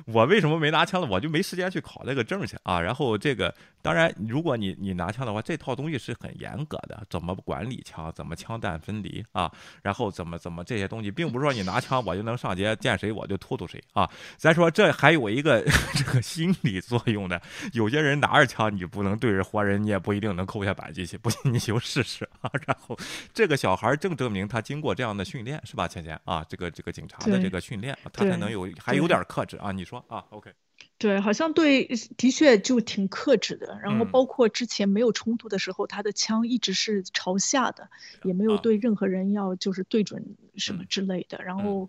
[0.07, 1.09] 我为什么没拿枪呢？
[1.11, 2.81] 我就没时间去考那个证去啊。
[2.81, 9.51] 然后这个，当然，如果你你拿枪的话，这套东西是很严格的，怎么管理枪，怎么枪弹分离啊，
[9.83, 14.09] 然后怎么怎么这些东西，并不是说你拿枪我就能上街见谁我就突突谁啊。
[14.37, 15.65] 再说这还有一个
[15.97, 17.41] 这个心理作用的，
[17.73, 22.18] 有些人拿着枪你不能对着活人，你也不一定能扣下扳机去，不信你就试试。
[22.41, 22.99] 啊，然后
[23.35, 25.87] 这个小孩正证明他经过这样的训练，是吧？
[25.87, 29.73] 倩倩啊，这个这个警察的这个训练，他才能有还有点克制啊。
[29.73, 30.53] 你说啊，OK。
[30.97, 33.79] 对，好像对，的确就挺克制的。
[33.83, 37.89] 然后包括之前没有冲突的时候，他的枪一直是朝下的，
[38.25, 41.43] 也没有对任何人要就是对准什么之类的。
[41.45, 41.89] 然后，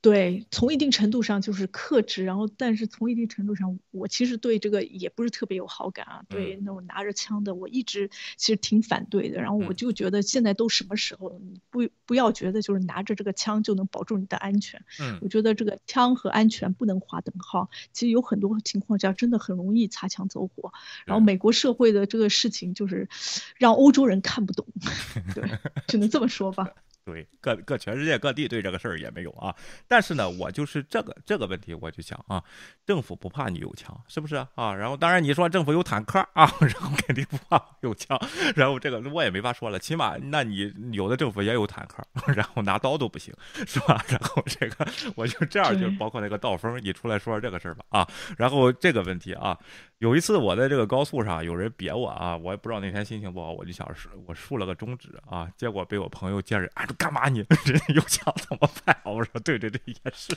[0.00, 2.24] 对，从一定程度上就是克制。
[2.24, 6.22] 然后，但是从一定程度上，我其实对这个也不是特别有好感啊。
[6.28, 9.40] 对那种拿着枪的，我一直其实挺反对的。
[9.40, 11.40] 然后我就觉得现在都什么时候，
[11.70, 14.80] 不不要觉得就是拿着这个枪就能保住你的安全。
[15.00, 17.68] 嗯，我觉得这个枪和安全不能划等号。
[17.92, 20.72] 其实有很多情况下真的很容易擦枪走火。
[21.06, 23.08] 然后美国社会的这个事情就是
[23.56, 24.64] 让欧洲人看不懂，
[25.34, 25.42] 对，
[25.88, 26.68] 只能这么说吧。
[27.12, 29.54] 对，各各全世界各地对这个事儿也没有啊。
[29.86, 32.44] 但是呢，我就是这个这个问题，我就想啊，
[32.84, 34.74] 政府不怕你有枪，是不是啊？
[34.74, 38.20] 然后当然你说政府有坦克啊， 然后肯定不怕有枪。
[38.54, 43.32] 然后这个我也没法说了，起码那你有的政府也有坦克，然后拿刀都不行，
[43.66, 44.04] 是吧？
[44.08, 44.86] 然后这个
[45.16, 48.08] 我就这样，就包括那个道风，你出来说说这个事儿吧啊。
[48.36, 49.58] 然后这个问题啊。
[49.98, 59.00] 有一次我在这个高速上，有人别我啊，我也不知道那天心情不好，我就想竖我竖了个中指啊，结果被我朋友接着啊，干嘛你 人有枪怎么办？
[59.06, 60.36] 我说对对对，也是，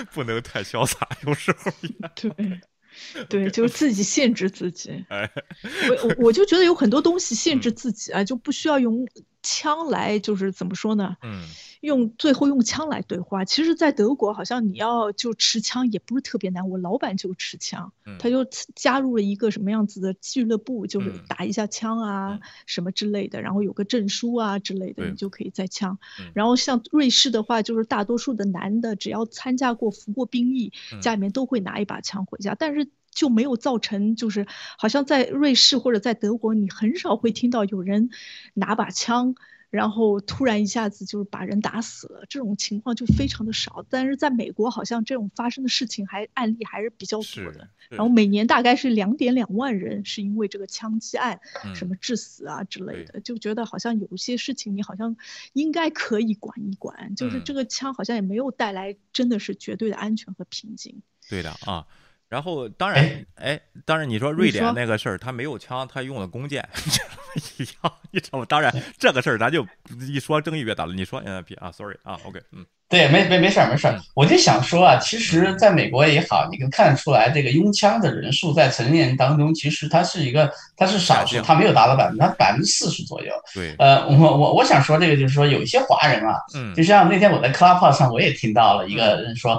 [0.12, 2.60] 不能太潇洒，有时候也对。
[3.28, 5.04] 对， 就是自己限制自己。
[5.10, 9.06] 我我我就觉得有很多东西限制自己啊，就不需要用
[9.42, 11.16] 枪来，就是怎么说呢？
[11.22, 11.42] 嗯，
[11.80, 13.44] 用最后用枪来对话。
[13.44, 16.68] 其实，在德国好像你要就持枪也不是特别难。
[16.68, 25.98] 我老板就持枪，他就加入了一个什么样子的俱乐部，就是打一下枪啊什么之类的，然后有个证书啊之类的，你就可以在枪。
[26.34, 32.88] 然后像瑞士的话，就是大多数的男的只要参加过服过兵役，家里面都会拿一把枪回家，但是。
[33.10, 34.46] 就没有造成，就是
[34.76, 38.10] 好像在瑞士或者在德国，你很少会听到有人
[38.54, 39.34] 拿把枪，
[39.70, 43.84] 然后突然一下子就是把人打死了，这种情况就非常的少。
[43.90, 47.68] 但是在美国，好像这种发生的事情还案例还是比较多的。
[47.90, 51.40] 然后每年大概是两点两万人是因为这个枪击案
[51.74, 55.16] 什么致死啊之类的，就觉得好像有些事情你好像
[55.54, 61.02] 应该可以管一管，就是这个枪好像也没有带来真的是绝对的安全和平静。
[61.28, 61.86] 对的啊。
[62.28, 66.66] 然后当然，哎，当然你说瑞典那个事儿，他没有枪，他用了弓箭，
[67.56, 68.44] 一样，你知道吗？
[68.46, 69.66] 当然这个事儿咱就
[70.06, 70.92] 一说争议越大了。
[70.92, 83.32] 你说 N I P 啊，Sorry 啊，OK，嗯，对，没没没事儿没事儿，我就想说啊，其实在美国也好，你能看得出来，这个拥枪的人数在成年人当中，其实它是一个，它是少数，它没有达到百分之，它百分之四十左右。
[83.54, 89.58] 对，呃，我我我想说这个就是说，有一些华人啊，嗯，就像那天我在 Clubhouse 上，我也听到了一个人说。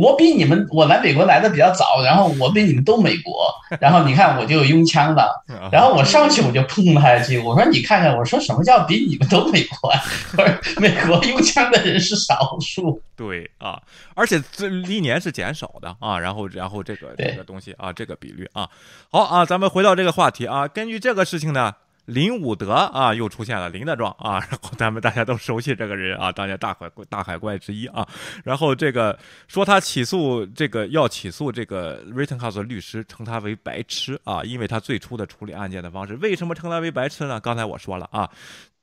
[0.00, 9.92] 我比你们，我来美国来的比较早，然后我比你们都美国， 然后你看我就有拥枪了， 然后我上去我就碰他一句，我说你看看，我说什么叫比你们都美国？
[10.80, 13.00] 美国拥枪的人是少数。
[13.16, 13.80] 对啊，
[14.14, 18.68] 而且这历年是减少的啊，然后然后这个这个东西啊，这个比率啊，
[19.10, 21.72] 好啊，咱们回到这个话题啊，根据这个事情呢。
[22.04, 28.06] 林武德啊，又出现了林德壮啊， 然后咱们大家都熟悉这个人啊，当年大海大海怪之一啊，
[28.44, 37.40] 然后这个说他起诉这个要起诉这个 Rittenhouse 律师称他为白痴啊，因为他最初的处理案件的方式，为什么称他为白痴呢？
[37.40, 38.30] 刚才我说了啊。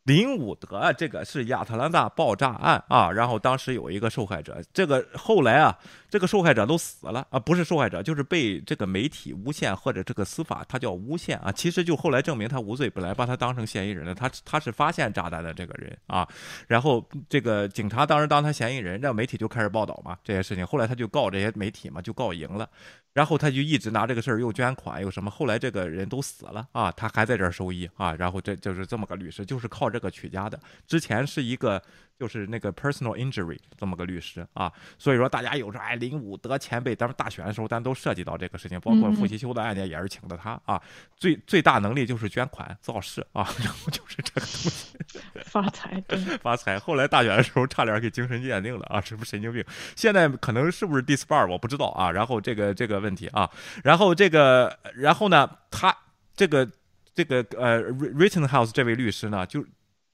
[0.03, 5.77] 林伍德，这个是亚特兰大爆炸案啊，然后当时有一个受害者，这个后来啊，
[6.09, 16.27] 这个受害者都死了啊，不是受害者，就是被这个媒体诬陷或者这个司法，他叫诬陷啊，其实就后来证明他无罪，本来把他当成嫌疑人的，他他是发现炸弹的这个人啊，
[16.67, 22.67] 然后这个警察当时当他嫌疑人，让媒体就开始报道嘛这些事情，后来他就告这些媒体嘛，就告赢了。
[23.13, 30.59] 然后他就一直拿这个事儿又捐款又什么，后来这个人都死了啊，他还在这儿收益啊，然后这就是这么个律师，就是靠这个取家的。
[30.87, 31.81] 之前是一个。
[32.21, 40.79] 就是那个 personal injury 这么个律师啊，所以说大家有时候哎林武德前辈，咱们大选的时候咱都涉及到这个事情，包括傅习修的案件也是请的他啊。
[41.17, 44.99] 最最大能力就是捐款造势啊， 然后就是这个东西
[45.45, 45.99] 发财
[46.43, 46.77] 发财。
[46.77, 49.65] 后来大选的时候差点给精神鉴定了啊，是不是神经病？
[49.95, 52.11] 现在可能是不是 disbar 我不知道啊。
[52.11, 53.49] 然后这个这个问题啊，
[53.83, 55.93] 然后这个然后呢，他
[56.35, 56.65] 这个
[57.13, 59.65] 这个呃 Rittenhouse 这位律师呢就。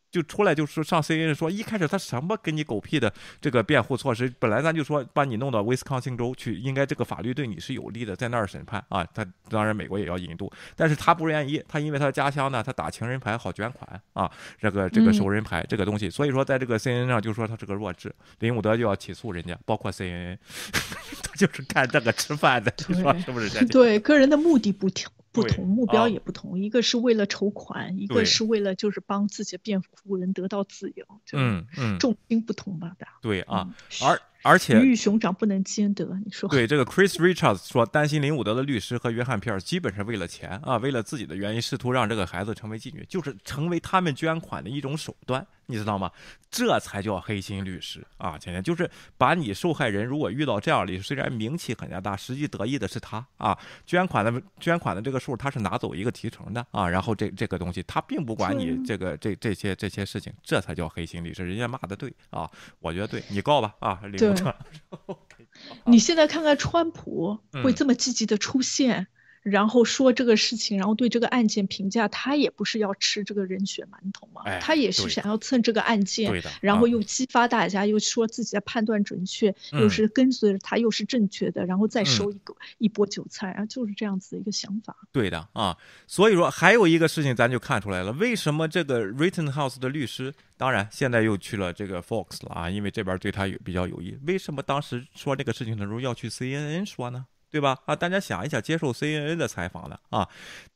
[0.10, 9.06] 就出来就说上 CNN 说，一开始他什么给你狗屁的这个辩护措施，本来咱就说把你弄到威斯康星州去，应该这个法律对你是有利的，在那儿审判啊。
[9.14, 20.38] 他当然美国也要引渡，但是他不愿意，他因为他的家乡呢，他打情人牌好捐款啊，这个这个熟人牌这个东西，所以说在这个 CNN 上就说他是个弱智，林伍德就要起诉人家，包括 CNN，
[21.22, 23.66] 他就是干这个吃饭的，你说是不是？
[23.66, 25.12] 对，个人的目的不同。
[25.42, 31.06] 不同目标也不同，一个是为了筹款，一个是为了就是帮自己的辩护人得到自由。
[31.34, 32.96] 嗯嗯，重心不同吧？
[33.22, 36.66] 对啊，而而且鱼与熊掌不能兼得，你说对？
[36.66, 45.46] 这个 Chris Richards 说，担心林伍德的律师和约翰皮尔基本是为了钱啊，为了自己的原因，试图让这个孩子成为妓女，就是成为他们捐款的一种手段。
[45.70, 46.10] 你知道吗？
[46.50, 48.38] 这才叫黑心律师啊！
[48.38, 53.58] 天天就是把你受害人如果遇到这样的，虽然名气很大，实际得益的是他啊。
[53.86, 56.88] 捐款的捐款的这个数，他是拿走一个提成的啊。
[56.88, 61.46] 然后这这个东西，他并不管你这个这这些这些事情，这才叫黑心律师。
[61.46, 65.48] 人家骂的对啊，我觉得对，你告吧啊，李对。
[65.86, 69.08] 你现在看看川普会这么积极的出现。
[69.50, 84.96] 然后说这个事情，然后对这个案件评价，他也不是要吃这个人血馒头嘛，他也是想要蹭这个案件，然后又激发大家，又说自己的判断准确，又是跟随着他，又是正确的，然后再收一个一波韭菜啊，就是这样子的一个想法。
[85.14, 85.78] 对的啊，
[86.08, 94.18] 所以说还有一个事情，咱就看出来了，为什么这个 Rittenhouse 的律师，当然现在又去了这个 Fox 了啊，因为这边对他有比较有益。
[94.26, 97.26] 为什么当时说这个事情的时候要去 CNN 说呢？
[97.58, 97.76] 对吧？
[97.86, 100.30] 啊，大家想一想，接受 CNN 的采访的啊，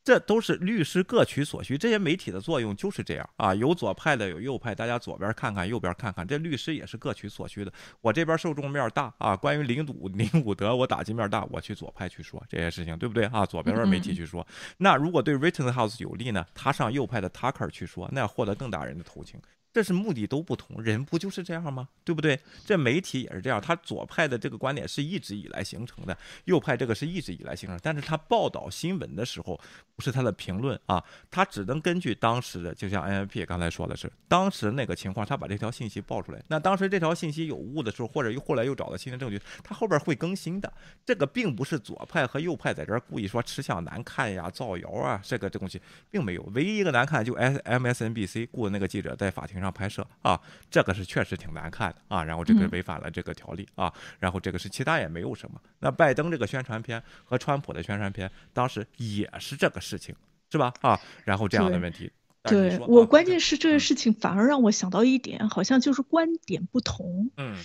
[0.04, 1.78] 这都是律师各取所需。
[1.78, 6.26] 这些媒体的作用就是这样啊，有左派的，有右派，大家左边看看，右边看看。
[6.26, 7.72] 这律师也是各取所需的。
[8.02, 13.46] 我这边受众面大啊，关于林武林武德，我打击面大，我去左派去说这些事情，对不对啊？
[13.46, 14.46] 左边的媒体去说。
[14.78, 16.44] 那如果对 Rittenhouse 有利呢？
[16.56, 19.40] 他上右派的 Tucker 去说，那要获得更大人的同情。
[19.74, 21.88] 这是目的都不同，人不就是这样吗？
[22.04, 22.38] 对不对？
[22.66, 29.58] 这媒体也是这样，他左派的这个观点是一直以来形成的，右派这个是一直以来形成，但是他报道新闻的时候，
[29.96, 36.44] 不是他的评论啊，他只能根据当时的，就像 N P 刚才说的是，当时那个情况，他把这条信息报出来。
[36.50, 40.72] 那当时这条信息有误的时候，或者又后来又找到新的证据，他后边会更新的。
[41.06, 46.44] 这个并不是左派和右派在这儿故意说吃相难看呀、造谣啊，这个这东西并没有。
[46.54, 49.61] 唯一一个难看就 S M S N B C 雇的那个记者在法庭。
[49.62, 50.40] 上拍摄啊，
[50.70, 55.62] 这个是确实挺难看的啊，然后这个违反了这个条例啊，然后这个是其他也没有什么。
[55.80, 60.16] 那拜登这个宣传片和川普的宣传片，当时也是这个事情，
[60.52, 60.74] 是吧？
[60.82, 62.12] 啊，然后这样的问题，
[62.44, 67.56] 对我关键是这个事情反而让我想到一点，好像就是观点不同，嗯。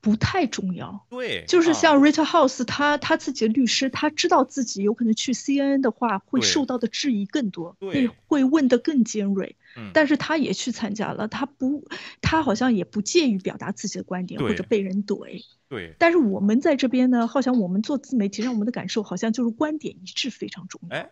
[0.00, 9.56] 不太重要，对，就是像 Rita House，他他自己的律师，他知道自己有可能去 CNN 的话会受到的质疑更多，会会问得更尖锐，
[9.92, 11.86] 但是他也去参加了，他不，
[12.22, 21.10] 他好像也不介于表达自己的观点或者被人怼，对，但是我们在这边呢，好像我们做自媒体，让我们的感受好像就是观点一致非常重要。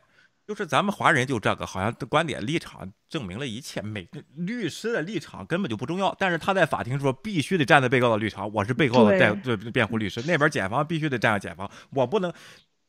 [0.48, 3.82] 就是咱们华人就这个，好像观点立场证明了一切。
[3.82, 12.32] 每个律师的立场根本就不重要，但是他在法庭说必须得站在被告的立场，我是被告的代对辩护律师，那边检方必须得站在检方，我不能。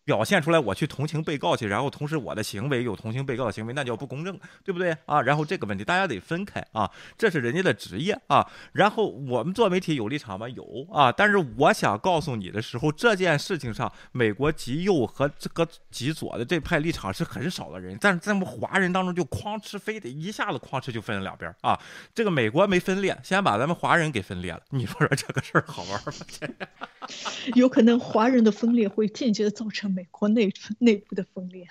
[0.10, 5.22] 表现出来，我去同情被告去，然后同时我的行为有同情被告的行为，那叫不公正，对不对啊？
[5.22, 8.44] 然后这个问题大家得分开啊，这是人家的职业啊。
[8.72, 10.50] 然后我们做媒体有立场吗？
[10.50, 11.12] 有啊。
[11.12, 21.80] 但是我想告诉你的时候，这件事情上，美国极右和这个极左的这派立场是很少的人，但是咱们华人当中就哐哧，非得一下子哐哧就分了两边啊。
[22.16, 24.62] 这个美国没分裂，先把咱们华人给分裂了。
[24.72, 26.68] 你说说这个事儿好玩吗？
[27.54, 29.99] 有可能华人的分裂会间接的造成。
[30.00, 31.68] 美国内内部的分裂，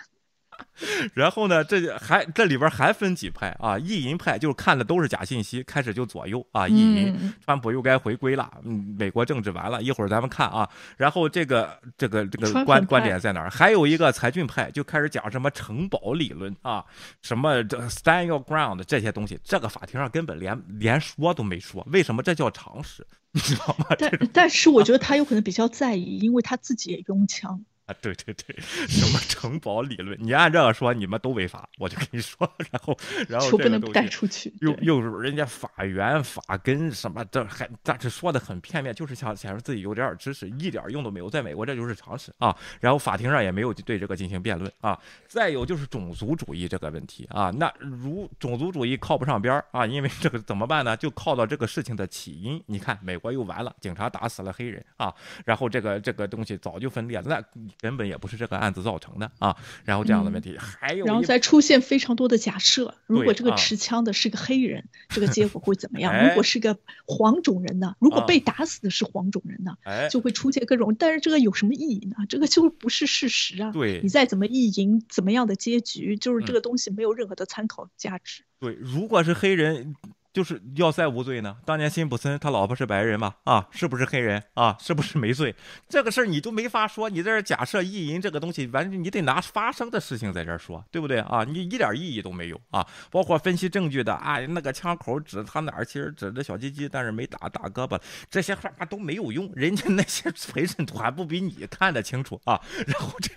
[1.15, 3.79] 然后呢，这还这里边还分几派啊？
[3.79, 10.69] 意淫派就是看的都是假信息，开始就左右啊，意淫，川普又该回归了，嗯，美国政治完了，一会儿咱们看啊。
[10.99, 13.49] 然后这个这个这个观观点在哪儿？
[13.49, 16.85] 还有一个才俊派就开始讲什么城堡理论啊，
[17.23, 22.23] 什么这 stand your ground 这些东西，这个法庭上根本连连说都没说，为什么？
[22.23, 23.87] 这叫常识， 你知道吗？
[23.99, 27.65] 但但是我觉得他有可能比较在意，因为他自己也拥枪。
[27.89, 28.55] 啊，对对对，
[28.87, 30.15] 什么城堡理论？
[30.21, 32.39] 你按这个说，你们都违法，我就跟你说。
[32.71, 34.53] 然后，然后不能带出去。
[34.61, 41.31] 又又是人家法源法根什么，这还但是说的很片面，就是想显示自己有点知识，一点用都没有。
[41.31, 42.55] 在美国，这就是常识啊。
[42.79, 44.99] 然后法庭上也没有对这个进行辩论啊。
[45.27, 50.95] 再有就是种族主义这个问题啊，那如种族主义靠不上边儿啊，因为这个怎么办呢？
[50.95, 52.63] 就靠到这个事情的起因。
[52.67, 55.11] 你看，美国又完了，警察打死了黑人啊，
[55.47, 57.25] 然后这个这个东西早就分裂了。
[57.27, 57.43] 那。
[57.81, 66.13] 根本也不是这个案子造成的啊，然后这样的问题还有，然后再出现非常多的假设，如果这个持枪的是个黑人，这个结果会怎么样？
[66.29, 66.77] 如果是个
[67.07, 67.95] 黄种人呢？
[68.01, 69.77] 如果被打死的是黄种人呢？
[70.11, 72.17] 就会出现各种，但是这个有什么意义呢？
[72.29, 73.71] 这个就不是事实啊！
[73.73, 78.43] 对，你再怎么意淫，怎么样的结局，就是这个东西没有任何的参考价值。
[78.59, 79.95] 对，如果是黑人。
[80.39, 81.57] 就是要塞无罪呢？
[81.65, 83.35] 当年辛普森他老婆是白人吗？
[83.43, 84.77] 啊，是不是黑人啊？
[84.79, 85.53] 是不是没罪？
[85.89, 87.11] 这个事儿你都没法说。
[87.11, 91.43] 你在这假设意淫这个东西，完你得拿发生的事情在这儿说，对不对啊？
[91.43, 92.87] 你一点意义都没有啊！
[93.11, 99.51] 包括分析证据的，啊，那个枪口指他哪儿，其实指着小鸡鸡，但是没打打胳膊，这些话都没有用。
[99.57, 102.61] 人家那些陪审团不比你看得清楚啊？
[102.87, 103.33] 然后这，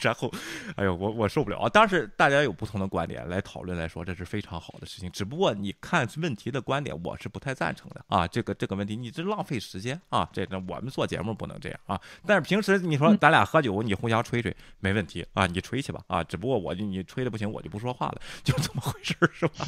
[0.00, 0.28] 然后，
[0.74, 1.68] 哎呦，我我受不了啊！
[1.68, 5.08] 当时大家有不同的观点来讨论来说，这是非常好的事情。
[5.12, 8.26] 只不过你看问题的观点，我是不太赞成的啊。
[8.26, 10.28] 这个这个问题，你这浪费时间啊！
[10.32, 12.00] 这这我们做节目不能这样啊。
[12.26, 16.22] 但是平时你说咱俩喝酒，你互相吹吹没问题啊，你吹去吧啊。
[16.24, 19.66] 只不过我就你吹的不行，我就不说话了，就这么回事是吧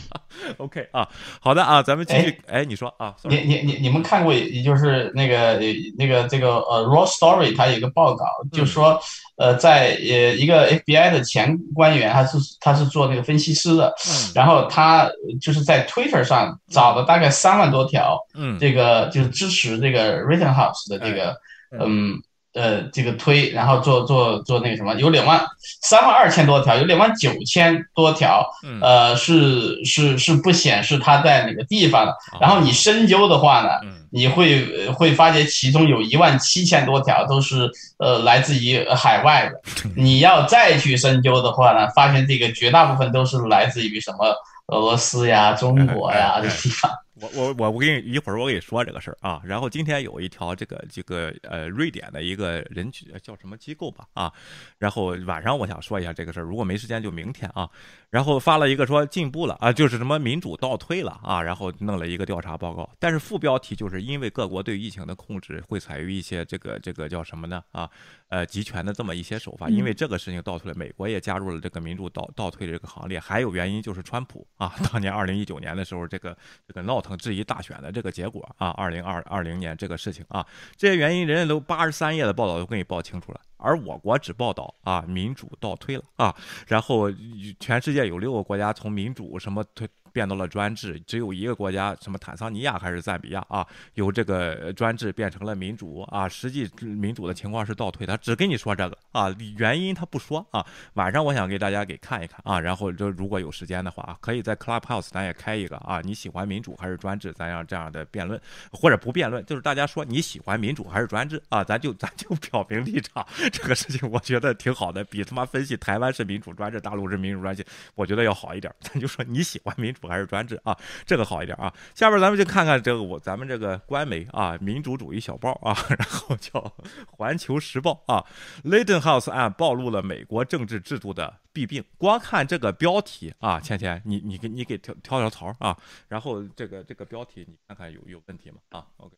[0.59, 1.09] ？OK 啊，
[1.41, 2.41] 好的啊，咱们继续。
[2.47, 5.59] 哎，你说啊，你你你你们看过，也就是那个
[5.97, 9.01] 那个这个呃，Raw Story，它有一个报告，就说
[9.37, 13.95] 呃，在呃一个 FBI 的前官员，他是他是做那个分析师的，
[14.35, 15.09] 然后他
[15.41, 21.36] 就是在 Twitter 上找了大概三万多条，嗯，这个就是支持这个 Rittenhouse 的这个
[21.78, 22.14] 嗯。
[22.55, 25.45] 呃，这个推，然后做做做那个什么，有两万
[25.82, 28.49] 三万二千多条，有两万九千多条，
[28.80, 32.16] 呃，是是是不显示它在哪个地方的。
[32.40, 33.70] 然后你深究的话呢，
[34.12, 37.68] 你会会发觉其中有一万七千多条都是
[37.99, 39.61] 呃来自于海外的。
[39.97, 44.32] 你要再去深究的话呢，发现这个绝大部分都是来自于什么
[44.67, 47.04] 俄罗斯呀、中国呀这地方。
[47.21, 52.91] 我我我我给你一会儿我给你说这个事儿啊，然后今天有一条这个这个呃瑞典的一个人
[53.23, 54.33] 叫什么机构吧啊，
[54.79, 57.71] 然后晚上我想说一下这个事儿，如果没时间就明天啊，
[58.11, 67.62] 然后发了一个说进步了啊，就是什么民主倒退了啊，然后弄了一个调查报告，但是副标题就是因为各国对疫情的控制会采用一些这个这个叫什么呢？
[67.71, 67.89] 啊
[68.29, 76.37] 呃集权的这么一些手法，因为这个事情倒退了，美国也加入了这个民主倒倒退的这个行列，还有原因就是川普啊，当年二零一九年的时候这个
[76.67, 77.05] 这个闹。
[77.17, 80.47] 质疑大选的这个结果啊，二零二二零年这个事情啊，
[80.77, 86.35] 这些原因人家都八十三页的报道都给你报清楚了，而我国只报道啊民主倒退了啊，
[86.67, 87.11] 然后
[87.59, 89.89] 全世界有六个国家从民主什么退。
[90.15, 100.65] 变到了专制，只有一个国家，什么坦桑尼亚还是赞比亚啊，由这个专制变成了民主啊，实际民主的情况是倒退，他只跟你说这个啊，原因他不说啊。
[100.93, 107.33] 晚上我想给大家给看一看啊，然后就如果有时间的话啊，可以在 Clubhouse 咱也开一个啊，你喜欢民主还是专制？
[107.33, 108.41] 咱要这样的辩论，
[108.71, 113.27] 或者不辩论，就是大家说你喜欢民主还是专制啊，咱就咱就表明立场。
[113.53, 118.73] 这个事情我觉得挺好的，比他妈分析台湾是民主专制，大陆是民主专制，我觉得要好一点。
[118.79, 120.04] 咱就说你喜欢民主。
[120.07, 121.73] 还是专制啊，这个好一点啊。
[121.95, 126.61] 下边咱们就看看这个我咱们这个官媒啊，民主主义小报啊， 然后叫
[127.07, 128.25] 《环球时报》啊，
[128.69, 131.85] 《Laden House》案暴露了美国政治制度的弊病。
[131.99, 135.77] 光看这个标题啊，倩倩，你你给你给挑挑条槽啊，
[136.09, 138.57] 然后这个这个标题你看看有有问题吗？
[138.71, 139.17] 啊，OK，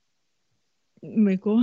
[1.00, 1.62] 美国。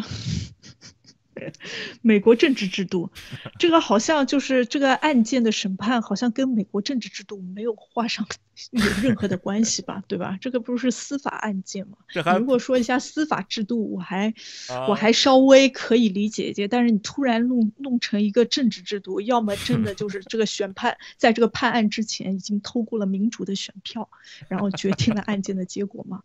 [2.01, 3.11] 美国政治制度，
[3.59, 8.27] 这个好像就是这个案件的审判，好像跟美国政治制度没有画上
[8.71, 10.03] 有任何的关系吧？
[10.07, 10.37] 对吧？
[10.41, 11.97] 这个不是司法案件吗？
[12.37, 14.33] 如果说一下司法制度，我还
[14.87, 24.09] 我还稍微可以理解一些，但是你突然弄弄成一个政治制度，要么真的 就是这个选判在这个判案之前已经透过了民主的选票，
[24.47, 26.21] 然后决定了案件的结果吗？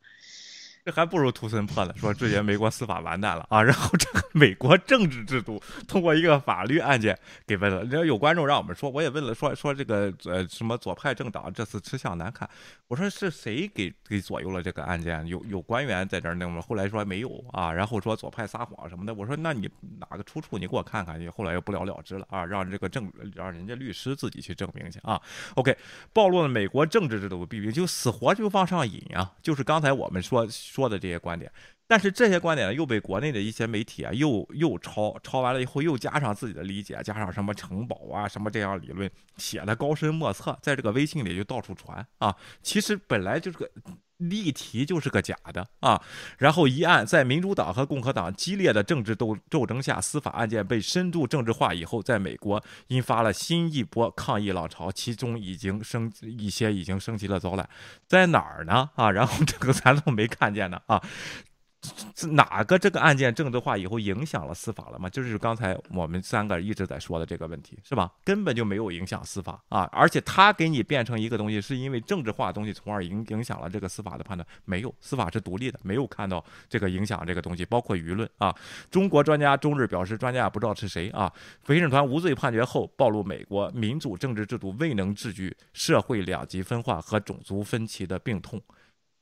[0.89, 7.85] 这还不如图森破呢，说之前美国司法完蛋了啊，然后这个美国政治制度通过一个法律案件给问了。
[7.85, 12.49] 你道有观众让我们说，我也问了，说说这个呃什么左派政党这次吃相难看，
[12.87, 15.27] 我说是谁给给左右了这个案件？
[15.27, 16.63] 有有官员在这儿弄吗？
[16.67, 19.13] 后来说没有啊，然后说左派撒谎什么的。
[19.13, 19.69] 我说那你
[20.01, 20.57] 哪个出处？
[20.57, 21.21] 你给我看看。
[21.21, 25.21] 你后来又不了了之了啊，让这个证让人家律师自己去证明去啊。
[25.55, 25.77] OK，
[26.15, 30.49] 暴露了美国政治制度的弊病，就死活就往上引啊，就是刚才我们说。
[30.79, 31.51] 说的这些观点，
[31.89, 42.37] 但是这些观点呢，又被国内的一些媒体啊，又又抄抄完了以后，又加上自己的理解，加上什么城堡啊，什么这样理论，写的高深莫测，在这个微信里就到处传啊。
[42.63, 43.69] 其实本来就是个
[44.19, 46.01] 例题，就是个假的啊。
[46.39, 57.69] 然后一案在民主党和共和党激烈的政治斗斗争下，司法案件被深度政治化以后，在美国引发了新一波抗议浪潮，其中已经升一些已经升级了，遭了
[58.07, 58.91] 在哪儿呢？
[58.95, 61.03] 啊，然后这个咱都没看见呢啊。
[62.33, 65.09] 哪个这个案件政治化以后影响了司法了吗？
[65.09, 68.13] 就是刚才我们三个一直在说的这个问题，是吧？
[68.25, 69.89] 根本就没有影响司法啊！
[69.93, 74.45] 而且他给你变成一个东西，是因为政治化的东西，从而影影响了这个司法的判断。
[74.65, 78.55] 没有，司法是独立的，没有看到这个影响这个东西，包括舆论啊。
[78.91, 81.33] 中国专家中日表示，专家也不知道是谁啊。
[81.65, 88.61] 陪审团无罪判决后，暴露美国民主政治制度未能治愈社会两极分化和种族分歧的病痛。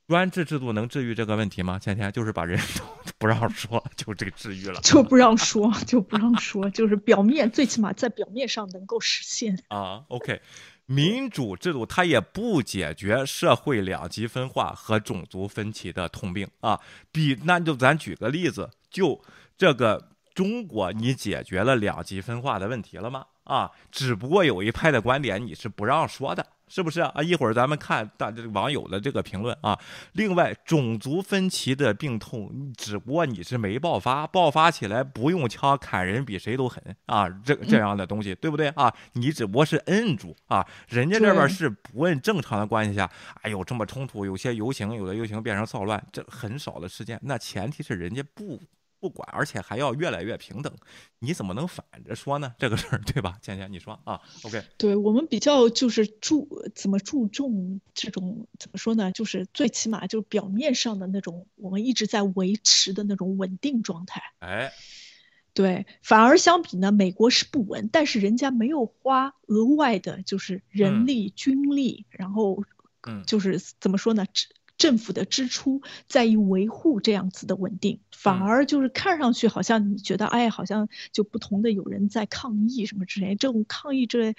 [0.08, 1.78] 专制制度能治愈这个问题吗？
[1.78, 2.58] 芊芊就是把人
[3.04, 10.04] 都 不让说， 就这个治愈了，就不让说，就不让说， 就是表面最起码在表面上能够实现啊。
[10.08, 10.40] OK，
[10.86, 16.80] 民主制度它也不解决社会两极分化和种族分歧的通病啊。
[17.10, 19.20] 比那就咱举个例子，就
[19.58, 23.26] 这个中国，你解决了两极分化的问题了吗？
[23.42, 26.46] 啊，只不过有一派的观点你是不让说的。
[26.68, 27.22] 是不是啊？
[27.22, 29.78] 一会儿咱们看大这个网友的这个评论啊。
[30.12, 38.92] 另外，种族分歧的病痛，只不过你是没爆发，爆发起来不用枪砍人比谁都狠啊，这这样的东西，对不对啊？
[39.12, 43.10] 你只不过是摁住啊，人家这边是不问正常的关系下，
[43.42, 47.18] 哎呦这么冲突，有些游行，有的游行变成骚乱，这很少的事件。
[47.22, 48.60] 那前提是人家不。
[49.06, 50.74] 不管，而且还要越来越平等，
[51.20, 52.52] 你怎么能反着说呢？
[52.58, 53.38] 这个事儿，对吧？
[53.40, 59.12] 倩倩，你说啊？OK，对我们比较就是注怎么注重这种怎么说呢？
[59.12, 64.20] 就是最起码就是表面上的那种，我们一直在维持的那种稳定状态。
[64.40, 64.72] 哎，
[65.54, 72.64] 对，反而相比呢，美国是不稳，但是人家没有花额外的，就是人力、军力，然后，
[73.06, 74.26] 嗯，就是怎么说呢？
[74.78, 84.34] 政府的支出在于维护这样子的稳定，反而就是看上去好像你觉得，哎，好像就不同的有人在抗议什么之类，这种抗议这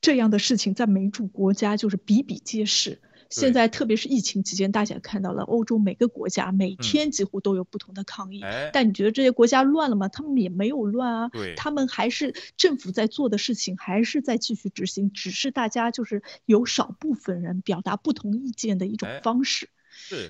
[0.00, 3.00] 这样的事情在民主国家就是比比皆是。
[3.30, 8.42] 现在特别是疫情期间，大家看到了欧洲每个国家每天几乎都有不同的抗议。
[8.72, 10.08] 但你觉得这些国家乱了吗？
[10.08, 11.30] 他们也没有乱啊。
[11.56, 19.70] 他们还是政府在做的事情，还是在继续执行，只是大家就是有少部分人表达不同意见的一种方式。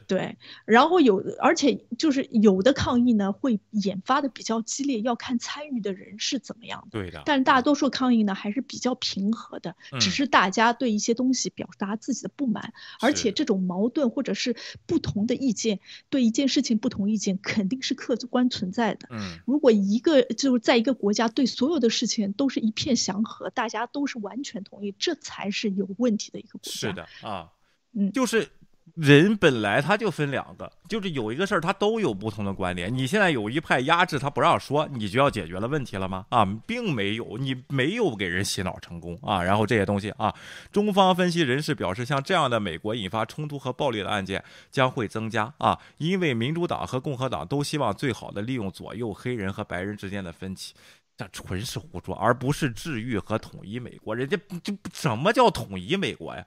[0.07, 6.99] 对，然后有，而且就是有的抗议呢会引发的比较激烈，要看参与的人是怎么样的。
[6.99, 7.23] 对的。
[7.25, 14.55] 但是大多数抗议呢还是比较平和的，只是大家对一些东西表达自己的不满，而且这种矛盾或者是
[14.87, 19.09] 不同的意见，对一件事情不同意见肯定是客观存在的。
[19.11, 19.39] 嗯。
[19.47, 26.71] 如果一个就是在一个国家对所有的事情都是一片祥和，大家都是完全同意，这才是有问题的一个国家。
[26.71, 27.51] 是的啊，
[27.93, 28.49] 嗯，就是。
[28.97, 32.93] 人本来他就分两个，就是有一个事儿他都有不同的观点。
[32.95, 36.27] 你现在有一派压制他不让说，你就要解决了问题了吗？
[36.31, 39.43] 啊，并没有，你没有给人洗脑成功啊。
[39.43, 40.35] 然后这些东西啊，
[40.73, 50.75] 中方分析人士表示，像这样的美国引发冲突和暴力的案件将会增加啊，因为民主党和共和党都希望最好的利用左右黑人和白人之间的分歧。
[51.21, 54.17] 这纯是胡说，而不是治愈和统一美国。
[54.17, 56.43] 人家就什么叫统一美国呀？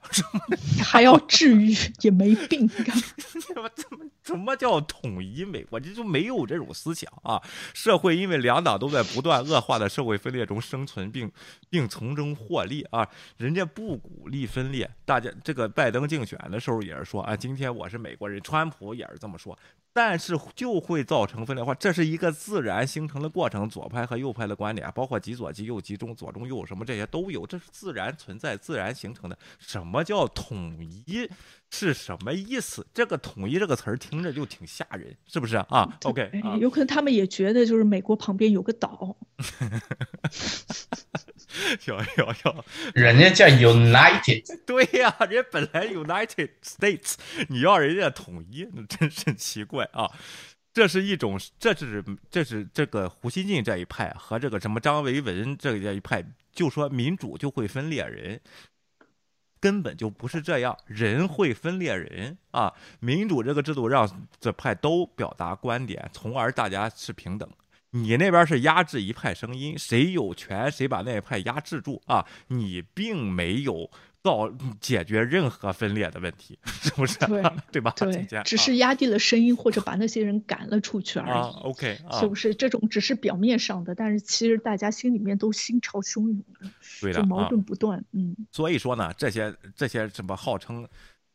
[0.84, 2.68] 还要治愈也没病。
[3.54, 5.80] 怎么怎么怎么叫统一美国？
[5.80, 7.40] 这就没有这种思想啊！
[7.76, 11.32] 社会因为两党都在不断恶化的社会分裂中生存，并
[11.70, 13.08] 并从中获利啊！
[13.38, 14.90] 人家不鼓励分裂。
[15.06, 18.41] 大家这个拜登竞选的时候也是说啊，今天我是美国人。
[18.41, 19.56] 川普也是这么说。
[19.94, 23.70] 但是就会造成分裂化，这是一个自然形成的过程。
[23.70, 29.38] 左派和右派的观点，包括极左、极右、极中、左中右什么这些都有，这是自然存在、自然形成的。
[29.60, 31.30] 什么叫统一？
[31.70, 32.86] 是什么意思？
[32.94, 36.30] 这个“统一”这个词儿听着就挺吓人，是不是啊？OK，
[36.60, 39.18] 有可能他们也觉得就是美国旁边有个岛。
[41.85, 47.15] 有有有，人家叫 United， 对呀，人家本来 United States，
[47.49, 50.11] 你要人家统一，那真是奇怪啊！
[50.73, 58.41] 这是一种，这是这是这个胡锡进这一派和这个什么张维文这一派，就说民主就会分裂人。
[59.59, 62.73] 根本就不是这样，人会分裂人啊！
[62.99, 67.49] 民主这个制度让这派都表达观点，从而大家是平等。
[67.94, 72.26] 你那边是压制一派声音，谁有权谁把那一派压制住啊？
[72.48, 73.90] 你并没有。
[74.24, 74.49] 到
[74.80, 77.20] 解决任何分裂的问题，是不是？
[77.20, 77.44] 对
[77.74, 77.94] 对吧？
[77.98, 81.53] 对，只是压低了声音，或者把那些人赶了出去而已。
[81.61, 82.56] OK，是不是？
[82.56, 86.70] 这种只是表面上的，但是其实大家心里面都心潮汹涌的，
[87.02, 88.02] 对的，矛盾不断。
[88.14, 90.88] 嗯，所以说呢，这些这些什么号称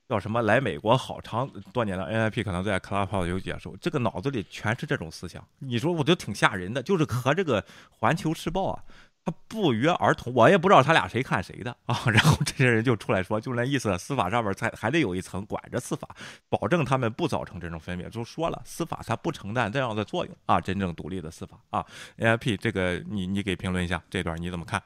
[0.08, 5.46] 叫什么来美国好长多年的 NIP，可能在 Clubhouse 有解说，这个脑子里全是这种思想。
[5.58, 8.82] 你说我觉得挺吓人的，就是和这个环球时报啊。
[9.24, 12.04] 他不约而同，我也不知道他俩谁看谁的啊。
[12.10, 16.08] 然后这些人就出来说，就那意思，司法上面才还得有一层管着司法，
[16.48, 18.08] 保证他们不造成这种分裂。
[18.08, 21.84] 就说了，司法它不承担这样的作用啊，真正独立的司法啊。
[22.16, 24.82] AIP 这个，你你给评论一下这段你怎么看？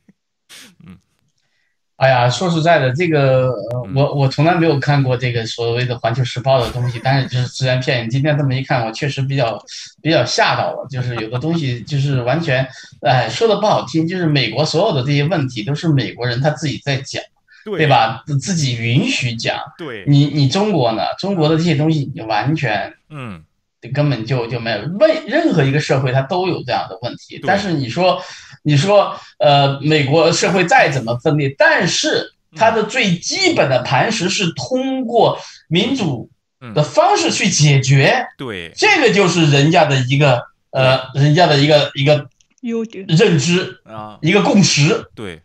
[0.84, 0.98] 嗯。
[2.02, 3.54] 哎呀，说实在的，这个
[3.94, 8.08] 我我从来没有看过这个所谓的《环球时报》的东西，但是就是只言片语。
[8.08, 9.56] 今天这么一看，我确实比较
[10.02, 10.84] 比较吓到了。
[10.90, 12.66] 就是有的东西就是完全，
[13.02, 17.22] 哎，说的不好听，就是美国所有的这些问题都是美国人他自己在讲，
[17.64, 18.24] 对吧？
[18.40, 19.56] 自己允许讲。
[19.78, 21.02] 对，你你中国呢？
[21.20, 23.44] 中国的这些东西，你完全嗯，
[23.90, 24.78] 根本就就没有。
[24.98, 27.40] 为任何一个社会，它都有这样的问题。
[27.46, 28.22] 但是你说，
[28.62, 35.38] 你说，呃，美国社会再怎么分裂，但是它的最基本的磐石是通过
[35.68, 36.30] 民主
[36.74, 38.26] 的方式去解决。
[38.38, 42.28] 对，这个就是人家的一个呃，人家的一个一个
[42.60, 45.10] 优点认知啊，一个共识。
[45.14, 45.40] 对。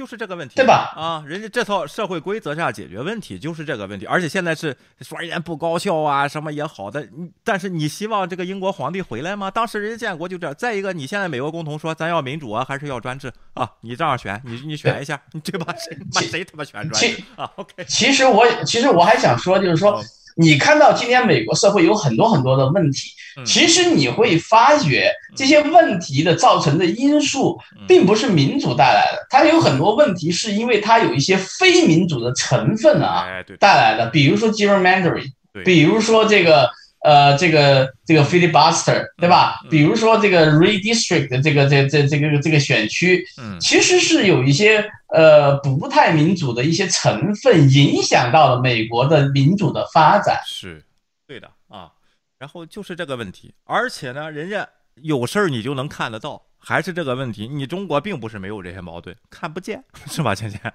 [0.00, 0.94] 就是这个问题，对吧？
[0.96, 7.06] 啊，人家这套社会规则下解决问题就是这个问题，而且现在是说人家不高效啊，什么也好的，
[7.44, 9.50] 但是你希望这个英国皇帝回来吗？
[9.50, 10.56] 当时人家建国就这样。
[10.56, 13.70] 再一个，你现在美国共同说咱要民主啊，还是要专制啊？
[13.82, 15.74] 你这样选，你你选一下，你对吧？
[16.18, 17.84] 谁谁他妈选专制啊？OK。
[17.86, 20.02] 其实我其实我还想说，就是说。
[20.40, 23.10] 你看到今天美国社会有很多很多的问题，
[23.44, 33.26] 其实你会发觉这些问题的造成的因素，并不是民主带来的，它有很多问题是因为它有一些非民主的成分啊
[33.58, 35.30] 带来的，比如说 gerrymandering，
[35.64, 36.70] 比如说这个。
[37.02, 39.54] 呃，这个这个 filibuster 对吧？
[39.70, 50.40] 比如说这个 redistrict 的这个这这这个这个选区，嗯，其实是有一些呃不太民主的一些成分影响到了美国的民主的发展。
[50.46, 50.84] 是，
[51.26, 51.92] 对的啊。
[52.38, 57.46] 然后就是这个问题，而且呢，人家有事儿你就能看得到，还是这个问题。
[57.46, 60.72] 你中国并不是没有这些矛盾，看不见 是吧，倩倩？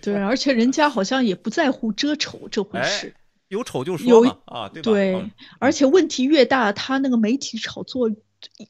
[0.00, 3.14] 对，而且人家好像也不在乎遮丑这回事。
[3.48, 4.90] 有丑就说嘛啊，对吧？
[4.90, 8.08] 对，而且问题越大，他那个媒体炒作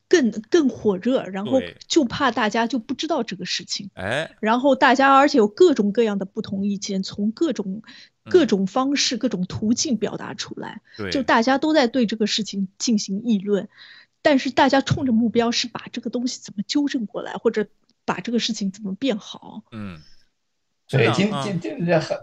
[0.08, 3.90] 更更火热，然后就怕大家就不知道这个事情。
[3.94, 7.82] 哎，然后大家而且有各种各样的不同意见，从各种
[8.24, 10.80] 各种方式、各种途径表达出来。
[10.96, 13.68] 对，就大家都在对这个事情进行议论，
[14.22, 17.66] 但是大家冲着目标是把这个东西怎么纠正过来，或者
[18.04, 19.62] 把这个事情怎么变好。
[19.72, 20.00] 嗯，
[20.88, 22.18] 对，今今今这很。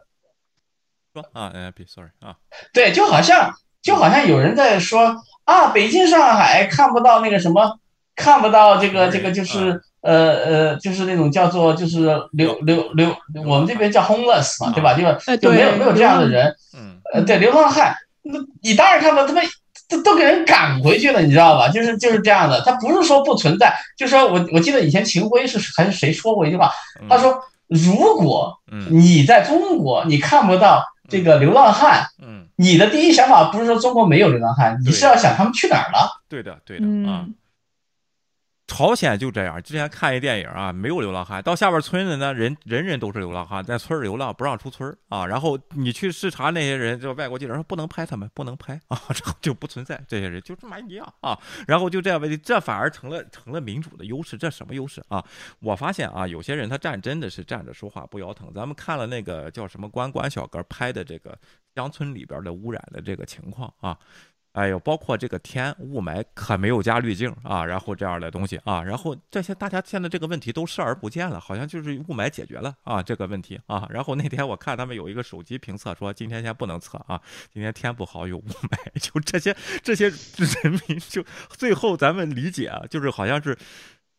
[1.13, 2.37] 说啊，N I P，sorry 啊，
[2.73, 3.51] 对，就好像
[3.87, 5.15] 就好像有人在说
[5.45, 7.79] 啊，北京、上海看不到那个什么，
[8.17, 13.15] 看不到这个这个就是呃呃，就是那种叫做就是流流流，
[13.45, 14.93] 我们这边叫 homeless 嘛，对吧？
[14.93, 19.41] 就就没有没有这样的人，嗯，呃，对，流浪汉，那你当然看不到，他们
[19.87, 21.69] 都都给人赶回去了，你知道吧？
[21.69, 26.69] 就是就是这样的，他不是说不存在，就说我我记得以前秦晖是还是谁说过一句话，
[27.09, 27.39] 他说
[27.69, 28.53] 如果
[28.89, 30.83] 你在中国你看不到。
[31.09, 36.21] 这个流浪汉，嗯，你的第一想法不是说中国没有流浪汉，你是要想他们去哪儿了？
[36.27, 37.25] 对的，对的啊。
[38.67, 45.25] 朝鲜就这样，之前看一电影啊，没有流浪汉，到下边村子呢，人人人都是流浪汉，在村流浪，不让出村啊。
[45.25, 51.39] 然后你去视察那些人，就外国记者说不能拍他们，不能拍 啊，然后就不存在这些人，就这么一样啊。
[51.65, 55.23] 然后就这样问题，这反而成了成了民主的优势，这什么优势啊？
[55.59, 58.51] 我发现啊，有些人他站真的是站着说话不腰疼。
[58.53, 61.35] 咱们看了那个叫什么关关小哥拍的这个
[61.73, 63.97] 乡村里边的污染的这个情况啊。
[64.57, 73.87] 哎呦，包括这个天雾霾可没有加滤镜啊，然后这样的东西啊，然后这些大家现在这个问题都视而不见了，好像就是雾霾解决了啊这个问题啊。
[73.91, 77.21] 然后那天我看他们有一个手机评测说今天先不能测啊，
[77.53, 83.55] 今天天不好有雾霾， 就这些这些人民就最后咱们理解啊，就是好像是。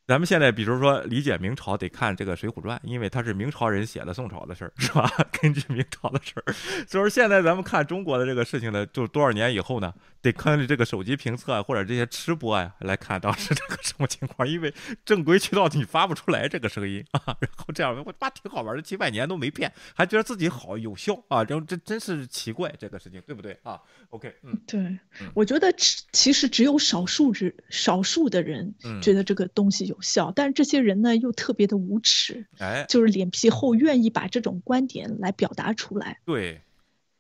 [0.09, 5.07] 咱们现在比如说理解明朝得看这个《水浒传》，因为它是明朝人写的宋朝的事儿，是吧？
[5.39, 6.53] 根据明朝的事儿，
[6.89, 14.73] 所以说现在咱们看中国的这个事情呢，就多少年以后呢，得看这个手机评测或者这些吃播呀来看当时这个什么情况，因为
[15.05, 17.37] 正规渠道你发不出来这个声音啊。
[17.39, 23.79] 然后这样我妈挺好玩的，几百年都没变，还觉得自己好有效啊，然后这真是奇怪这个事情，对不对啊
[24.09, 24.99] ？OK，嗯，对，
[25.35, 25.71] 我觉得
[26.13, 29.98] 其实只有少数人，少数的人觉得这个东西有。
[30.01, 36.19] 小，但是这些人呢又特别的无耻，哎，就是脸皮厚，愿意把这种观点来表达出来。
[36.25, 36.61] 对，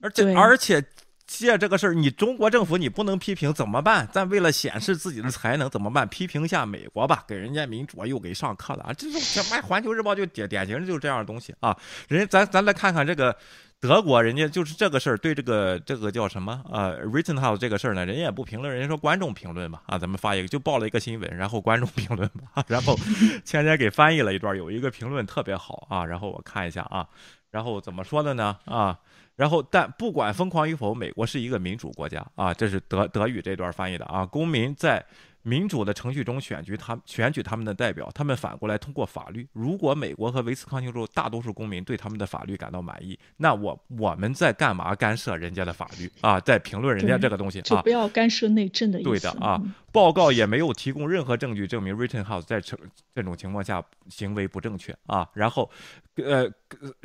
[0.01, 0.85] 而且而且
[1.27, 4.09] 借这个事儿，你中国政府你不能批评怎么办？
[4.13, 6.09] 咱为了显示自己的才能怎么办？
[6.09, 8.93] 批评一下美国吧，给人家民主又给上课了啊！
[8.93, 11.77] 这种什么《环球日报》就典典型的就是这样的东西啊！
[12.09, 13.37] 人家咱咱来看看这个。
[13.81, 22.97] 德国人家就是这个事儿，对这个这个叫什么呃 w r i t t e n House 这个事儿呢，人家也不评论，人家说观众评论吧，啊，咱们发一个就报了一个新闻，然后观众评论吧， 然后
[23.45, 27.07] 前天给翻译了一段，有一个评论特别好啊，然后我看一下啊，
[27.53, 28.99] 然后怎么说的呢啊，
[29.37, 35.05] 然后但不管疯狂与否，美国是一个民主国家啊，这是德德语这段翻译的啊，公民在。
[35.49, 39.49] 民主的程序中选举他选举他们的代表，他们反过来通过法律。
[39.53, 46.39] 如果美国和维斯康星州大多数公民对他们的法律感到满意，那我我们在干嘛干涉人家的法律啊？
[46.41, 47.63] 在评论人家这个东西啊？
[47.63, 49.09] 就不要干涉内政的意思。
[49.09, 49.61] 对的啊。
[49.91, 52.79] 报告也没有提供任何证据证明 Rittenhouse 在这
[53.15, 55.27] 这种情况下行为不正确啊。
[55.33, 55.69] 然后，
[56.17, 56.47] 呃，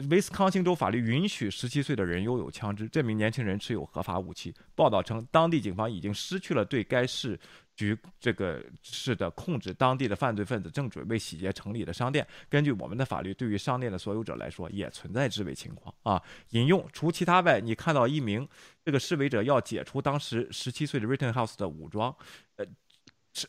[0.10, 4.54] 维斯康星州法律允许十七岁的人拥有枪支，这名年轻人持有合法武器。
[4.76, 7.40] 报道称，当地警方已经失去了对该市。
[7.76, 12.26] 局这个市的控制，当地的犯罪分子正准备洗劫城里的商店。
[12.50, 16.22] 根据我们的法律，对于商店的所有者来说，也存在自卫情况啊。
[16.50, 18.48] 引用除其他外，你看到一名
[18.84, 22.16] 这个示威者要解除当时十七岁的 Rittenhouse 的武装，
[22.58, 22.66] 呃，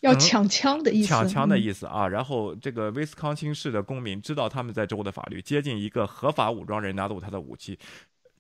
[0.01, 2.09] 要抢枪的意思，抢枪的意思啊。
[2.09, 7.79] 然后这个威斯康星市的公民知道他们在州的法律，接近一个合法武装人拿走他的武器，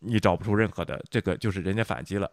[0.00, 2.30] 你找不出任何的这个，就是人家反击了。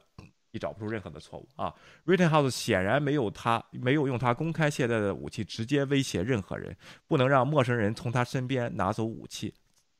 [0.52, 1.73] 你找不出任何的错误啊
[2.06, 6.76] ！Rittenhouse 显然没有他没有用他公开携带的武器直接威胁任何人，
[7.07, 9.53] 不能让陌生人从他身边拿走武器。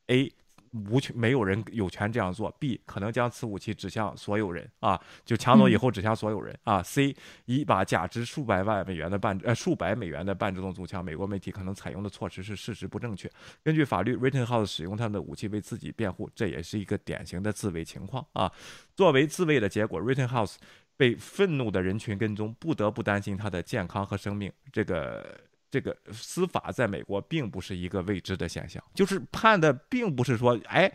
[0.08, 0.32] A
[0.72, 2.50] 无权，没有人有权这样做。
[2.60, 6.82] B 可能将此武器指向所有人啊，就抢走以后指向所有人啊。
[6.82, 7.16] C
[7.46, 13.30] 一把价值数百万美元的半呃数百美元的半自动步枪，美国媒体可能采用的措施是事实不正确。
[13.64, 18.52] 根据法律，Rittenhouse 使用他的武器为自己辩护，这也是一个典型的自卫情况啊。
[18.96, 20.56] 作为自卫的结果，Rittenhouse
[20.96, 24.52] 被愤怒的人群跟踪，不得不担心他的健康和生命。
[24.72, 25.51] 这个。
[25.72, 30.92] 这个司法在美国并不是一个未知的现象，就是判的并不是说，哎。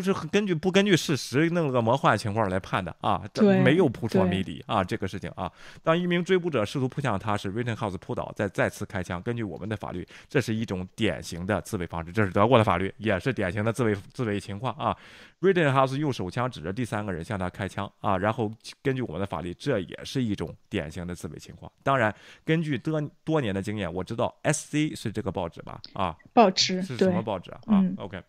[0.00, 5.50] 就是根据不根据事实弄了个魔幻情况来判的啊，这没有扑朔迷离啊，这个事情啊。
[5.82, 9.20] 当一名追捕者试图扑向他时，Rittenhouse 扑倒，再再次开枪。
[9.22, 14.96] 根据我们的法律，这是一种典型的自卫方式，这是德国的法律，也是典型的自卫自卫情况啊。
[15.40, 18.52] Rittenhouse 用手枪指着第三个人向他开枪啊，然后
[18.82, 21.70] 根据我们的法律，这也是一种典型的自卫情况。
[21.82, 22.14] 当然，
[22.44, 25.80] 根据多多年的经验，我知道 SC 是这个报纸吧？
[25.94, 27.60] 啊，报纸是什么报纸啊？
[27.66, 28.20] 啊，OK。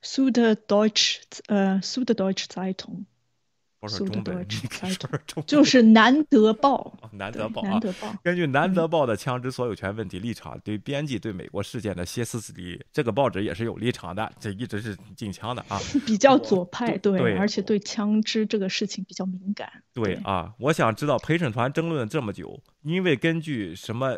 [0.00, 3.04] 苏的 Deutsch，呃，苏的 Deutsch Zeitung，
[5.46, 6.96] 就是南德报。
[7.12, 8.14] 南德报，南德报。
[8.22, 15.78] 根据南德报的枪支所有权问题立场，对编辑对美国事件的歇斯底里，这个报纸也是有立场的，这一直是禁枪的啊。
[16.06, 19.82] 比较左派，对，而且对枪支这个事情比较敏感。
[19.92, 24.16] 对啊，我想知道陪审团争论这么久，因为根据什么？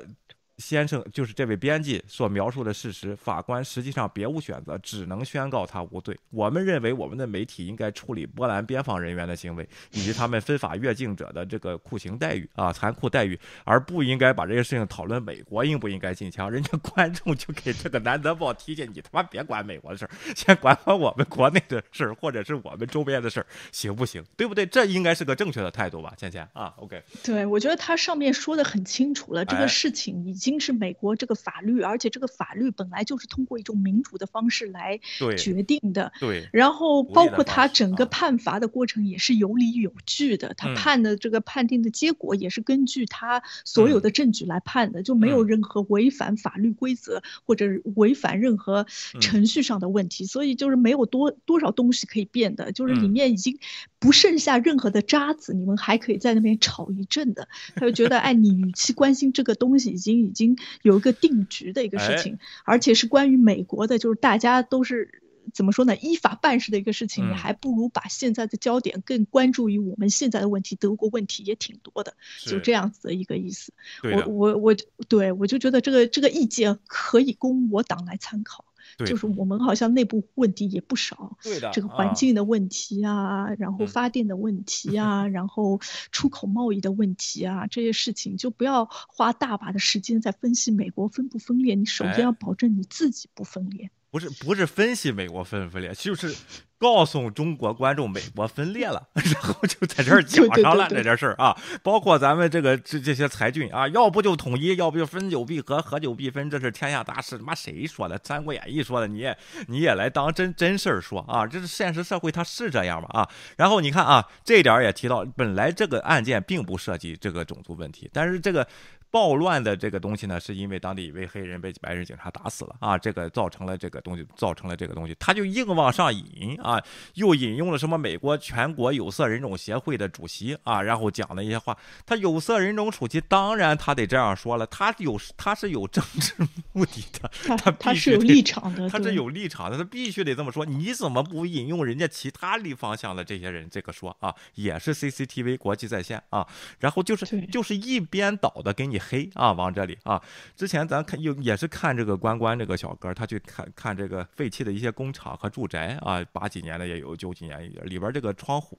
[0.58, 6.16] 先生就是这位编辑所描述的事实，法官实际上别无选择，只能宣告他无罪。
[6.30, 16.48] 我们认为，我们的媒体应该处理波兰边防人员的行为，以及他们非法越境者的这个酷刑待遇啊，残酷待遇，而不应该把这些事情讨论美国应不应该禁枪。
[16.48, 24.24] 人家 观众就给这个南德报提建你他妈别管美国的事儿，先管管我们国内的事儿，或者是我们周边的事儿，行不行？
[24.36, 24.64] 对不对？
[24.64, 30.43] 这应该是个正确的态度吧，倩倩啊？OK，对我觉得他上面说的很清楚了，这个事情已经。
[30.44, 35.00] 已经是美国这个法律，而且这个法律本来就是通过一种民主的方式来
[35.38, 36.12] 决定的。
[36.20, 36.46] 对。
[36.52, 47.64] 然后包括他整个判罚的过程也是有理有据的，他判的这个判定的结果也是根据他所有的证据来判的，就没有任何违反法律规则或者
[47.96, 48.86] 违反任何
[49.22, 53.58] 程序上的问题，所以就是没有多多少东西可以变的，就是里面已经
[54.04, 57.48] 不剩下任何的渣子，你们还可以在那边吵一阵的。
[57.74, 60.34] 他就觉得，哎，你与其关心这个东西，已经。
[60.34, 65.22] 已经有一个定局的一个事情，而且是关于美国的，就是大家都是
[65.52, 65.96] 怎么说呢？
[65.96, 70.74] 依法办事的一个事情，你还不如把现在的焦点更关注于我们现在的问题。
[70.74, 72.14] 德国问题也挺多的，
[72.44, 73.72] 就这样子的一个意思。
[74.02, 74.76] 我我我，
[75.08, 78.64] 对我就觉得这个这个意见可以供我党来参考。
[78.98, 85.80] 就是我们好像内部问题也不少，对的，这个环境的问题啊，然后发电的问题 啊，然后
[86.12, 93.90] 出口贸易的问题啊，这些事情就不要花大把的时间在分析美国分不分裂，你首先要保证你自己不分裂。
[94.14, 96.32] 不是不是分析美国分分裂，就是。
[96.76, 107.38] 告诉中国观众，美国分裂了， 然后就在这儿讲上了这件事儿啊，包括咱们这个这这些裁军啊，要不就统一，要不就分久必合，合久必分，这是天下大事。
[107.38, 108.18] 他妈谁说的？
[108.22, 109.34] 《三国演义》说的，你也
[109.68, 111.46] 你也来当真真事儿说啊？
[111.46, 113.08] 这是现实社会，它是这样吗？
[113.14, 113.30] 啊？
[113.56, 118.66] 然后你看啊，这一点也提到，本来这个案件并不涉及这个种族问题，但是这个。
[119.14, 126.82] 暴乱的这个东西呢，是因为当地一位黑人被白人警察打死了啊，这个造成了这个东西，造成了这个东西，他就硬往上引啊，
[127.14, 131.78] 又引用了什么美国全国有色人种协会的主席啊，然后讲了一些话。
[132.04, 136.34] 他有色人种主席，当然他得这样说了，他有他是有政治
[136.72, 140.66] 目的的，他他是有立场的， 他是有立场的，他必须得这么说。
[140.66, 144.34] 你怎么不引用人家其他立方向的这些人这个说啊？
[144.56, 146.44] 也是 CCTV 国际在线啊，
[146.80, 149.00] 然后就是就是一边倒的给你。
[149.08, 150.22] 黑啊，往这里啊！
[150.56, 158.78] 之前咱看又也是看这个关关这个小哥，他去看看这个废弃的一些工厂和住宅啊，八几年的也有，九几年也里边这个窗户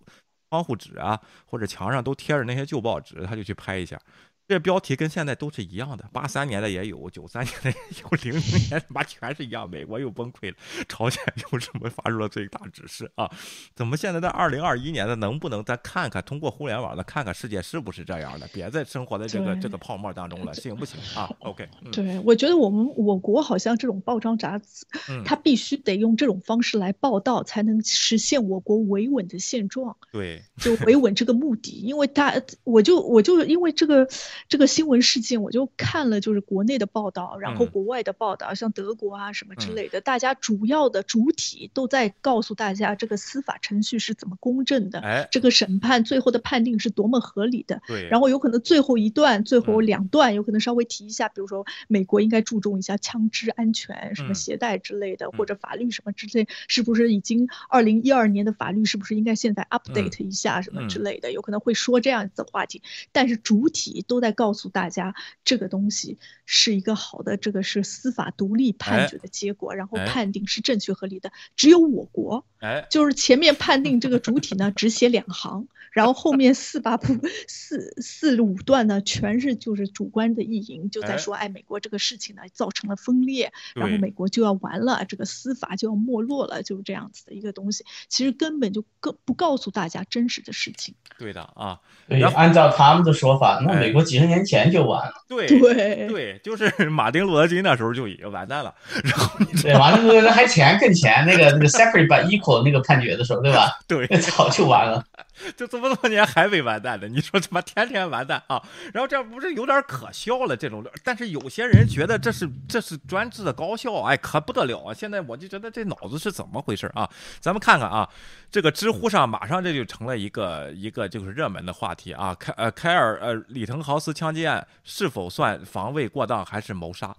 [0.49, 3.99] 窗户纸啊，或者墙上都贴着那些旧报纸，他就去拍一下。
[4.47, 9.67] 这标题跟现在都是一样的，八三年的也有，九三年的也有，零零年他妈全是一样。
[9.67, 10.57] 美国又崩溃了，
[10.87, 11.19] 朝鲜
[11.51, 13.27] 又什么发出了最大指示啊？
[13.75, 18.47] 怎么现在在二零二一年的能不能再看看，通过互联网的看看世界是不是这样的？
[18.53, 24.85] 别再生活在这个这个泡沫当中了，行不行啊？OK，对我觉得我们我国好像这种报章杂志，
[25.25, 29.97] 它必须得用这种方式来报道，才能实现我国维稳的现状。
[30.11, 32.31] 对，就维稳这个目的，因为它
[32.63, 34.07] 我就我就因为这个。
[34.47, 45.01] 这个新闻事件，我就看了，就是国内的报道，然后国外的报道，像德国啊什么之类的，大家主要的主体都在告诉大家这个司法程序是怎么公正的，
[45.31, 47.81] 这个审判最后的判定是多么合理的。
[47.87, 62.81] 对，然后有可能最后一段、最后两段有可能稍微提一下，比如说美国应该注重一下枪支安全，什么携带之类的，或者法律什么之类，是不是已经二零一二年的法律是不是应该现在 update 一下什么之类的，有可能会说这样子的话题，
[63.11, 64.24] 但是主体都在。
[64.31, 71.31] 告诉大家，这个东西是一个好的，这个是司法独立判决的结果，然后判定是正确合理的。
[71.55, 75.67] 只有我国，哎，就是前面判定这个主体呢，只写两行。
[75.91, 87.85] 然后后面四八部 四四五段呢，全是就是主观的意淫，就在说，哎，美国这个事情呢造成了分裂，然后美国就要完了，这个司法就要没落了，就是这样子的一个东西。
[88.09, 90.95] 其实根本就更不告诉大家真实的事情。
[91.17, 91.79] 对的啊，
[92.09, 95.13] 对，按照他们的说法，那美国几十年前就完了。
[95.27, 98.73] 对对对，就是 马丁路德金那时候就已经完蛋了。
[99.03, 99.29] 然后
[99.61, 103.77] 对，马丁路德金还前更前那个那个 separate but equal 那个判决的时候，对吧？
[103.87, 105.03] 对，早就完了。
[105.55, 108.61] 就这么多年还没完蛋呢，你说他妈天天完蛋啊？
[108.93, 110.55] 然后这不是有点可笑了？
[110.55, 114.93] 这种，但是有些人觉得这是这是专制的高效，哎，可不得了啊！
[114.93, 117.09] 现在我就觉得这脑子是怎么回事啊？
[117.39, 118.07] 咱们看看啊，
[118.49, 122.33] 这个知乎上马上这就成了一个一个就是热门的话题啊。
[122.35, 127.15] 开呃凯尔呃里滕豪斯枪击案是否算防卫过当还是谋杀？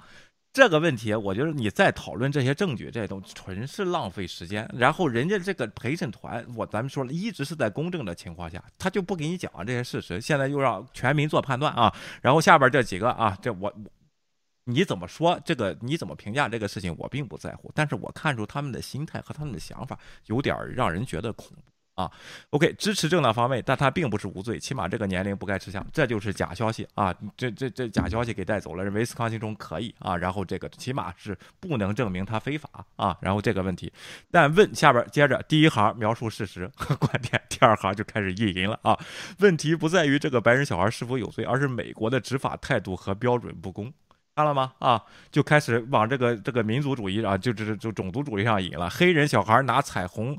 [0.57, 4.67] 这个问题，我觉得你再讨论这些证据，这东纯是浪费时间。
[4.73, 10.19] 然后人家这个陪审团，我咱们说了一直是在公正的情况下，他就不给你讲这些事实。
[10.19, 11.95] 现在又让全民做判断啊。
[12.23, 13.71] 然后下边这几个啊，这我
[14.65, 15.77] 你怎么说这个？
[15.83, 16.97] 你怎么评价这个事情？
[16.97, 21.76] 我并不在乎，但是我看出他们的心态和他们的想法有点让人觉得恐怖。
[21.97, 22.11] 啊
[22.51, 27.15] ，OK，支持正当防卫，但他并不是无罪，起码这个年龄不该持枪，这就是假消息啊！
[27.39, 33.91] 这这这假消息给带走了，威斯康星州可以啊，然后这个起码是不能证明他非法啊，然后这个问题，
[34.31, 38.95] 但问下边接着第一行描述事实和 观点，第二行就开始意淫了啊！
[39.39, 43.91] 问题不在于这个白人小孩是否有罪，而是美国的执法态度和标准不公，
[44.35, 44.75] 看了吗？
[44.81, 50.39] 啊，就开始往这个这个民族主义啊，就这就种族主义上引了，黑人小孩拿彩虹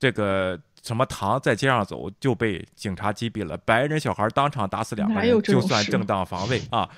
[0.00, 0.60] 这个。
[0.86, 6.88] 什么糖在街上走就被警察击毙了，白人小孩当场打死两个人就算正当防卫 啊？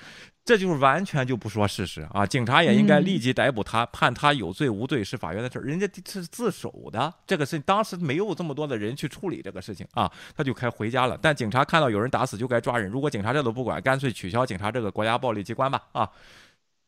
[0.45, 2.25] 这就是完全就不说事实啊！
[2.27, 11.19] 警察也应该立即逮捕他，判他有罪无罪是法院的事儿，人家是自首的，这个是当时没有这么多的人去处理这个事情啊，他就该回家了。
[11.21, 16.09] 但警察看到有人打死就该抓人，如果警察这都不管，干脆取消警察这个国家暴力机关吧啊！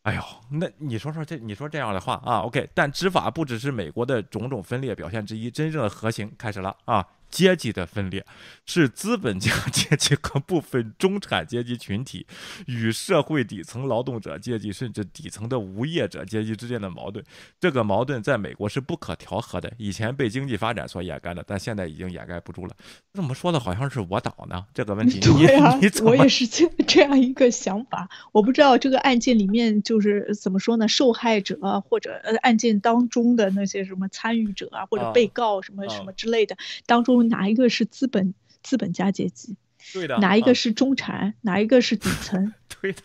[0.02, 7.06] 哎呦，那你说说这，你说这样的话啊？OK，但执法不只是美国的种种分裂表现之一，真正的核心开始了啊！
[7.30, 8.24] 阶级的分裂
[8.66, 12.26] 是资本家阶级和部分中产阶级群体
[12.66, 17.24] 与社会底层劳动者阶级甚至底层的无业者阶级之间的矛盾。
[17.60, 22.74] 这个矛盾在美国是不可调和的，以前被经济发展所掩盖的，但现在已经掩盖不住了。
[23.12, 24.64] 怎么说的好像是我党呢？
[24.74, 28.08] 这个问题，对啊，我也是这这样一个想法。
[28.32, 30.88] 我不知道这个案件里面就是怎么说呢？
[30.88, 37.19] 受害者或者呃案件当中的那些什么参与者啊，或者被告什么什么之类的当中。
[37.24, 39.56] 哪一个是资本资本家阶级？
[39.92, 40.18] 对的。
[40.18, 41.34] 哪一个是中产？
[41.40, 42.52] 哪一个是底层？
[42.80, 43.00] 对的。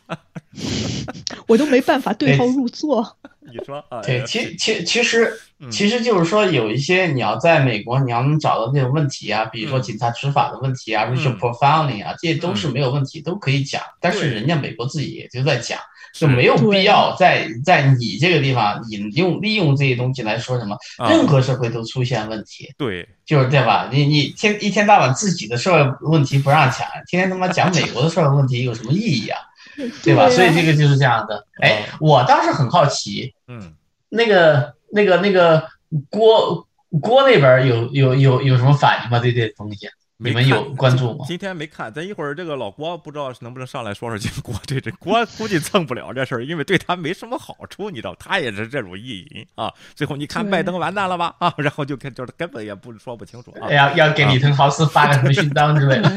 [1.47, 3.17] 我都没办法对号入座。
[3.41, 4.01] 你说啊？
[4.01, 5.31] 对，其其其实
[5.69, 13.81] 其实就是说，有一些你要在美国，你要能找到那种问题啊，比如说警察执法的问题啊，racial profiling 啊，这些都是没有问题，都可以讲。
[14.01, 15.79] 但是人家美国自己也就在讲。
[16.15, 20.77] 就没有必要在在你这个地方引用利用这些东西来说什么，
[21.09, 23.89] 任何社会都出现问题，对，就是对吧？
[23.91, 29.37] 你你天一天到晚自己的社会问题不让讲，天天他妈讲美国的社会问题有什么意义啊？
[30.03, 30.29] 对吧？
[30.29, 31.45] 所以这个就是这样的。
[31.61, 33.73] 哎，我当时很好奇，嗯，
[34.07, 35.67] 那个那个那个
[36.09, 36.65] 郭
[37.01, 39.19] 郭那边有有有有什么反应吗？
[39.19, 39.89] 对这东西？
[40.17, 41.25] 你们有关注吗？
[41.27, 49.73] 今天没看，咱一会儿这个老郭不知道能不能上来说说这郭这这郭估计蹭不了这事儿，因为对他没什么好处，你知道，他也是这种意淫啊。
[49.93, 51.35] 最后你看拜登完蛋了吧？
[51.39, 53.69] 啊，然后就看就是根本也不说不清楚啊。
[53.69, 56.09] 要要给李腾豪斯发个什么勋章之类的。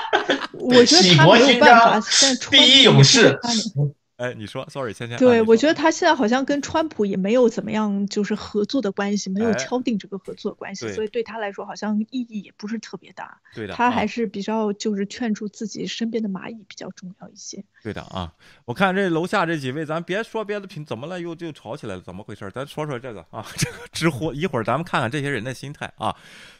[0.58, 2.08] 我觉得他没有办法，
[2.50, 3.38] 第一勇士。
[4.22, 5.18] 哎，你说，sorry，芊芊。
[5.18, 13.40] 对，我觉得他现在好像跟川普也没有怎么样，就是合作的关系，没有敲定这个合作关系，所以对他来说好像意义也不是特别大。
[13.52, 17.64] 对的，他还是比较就是劝住自己身边的蚂蚁比较重要一些。
[17.82, 18.32] 对的啊，
[18.64, 21.20] 我看这楼下这几位，咱别说别的品，怎么了？
[21.20, 22.00] 又又吵起来了？
[22.00, 22.48] 怎么回事？
[22.54, 26.14] 咱说说这个啊， 这个知乎，一会儿咱们看看这些人的心态啊。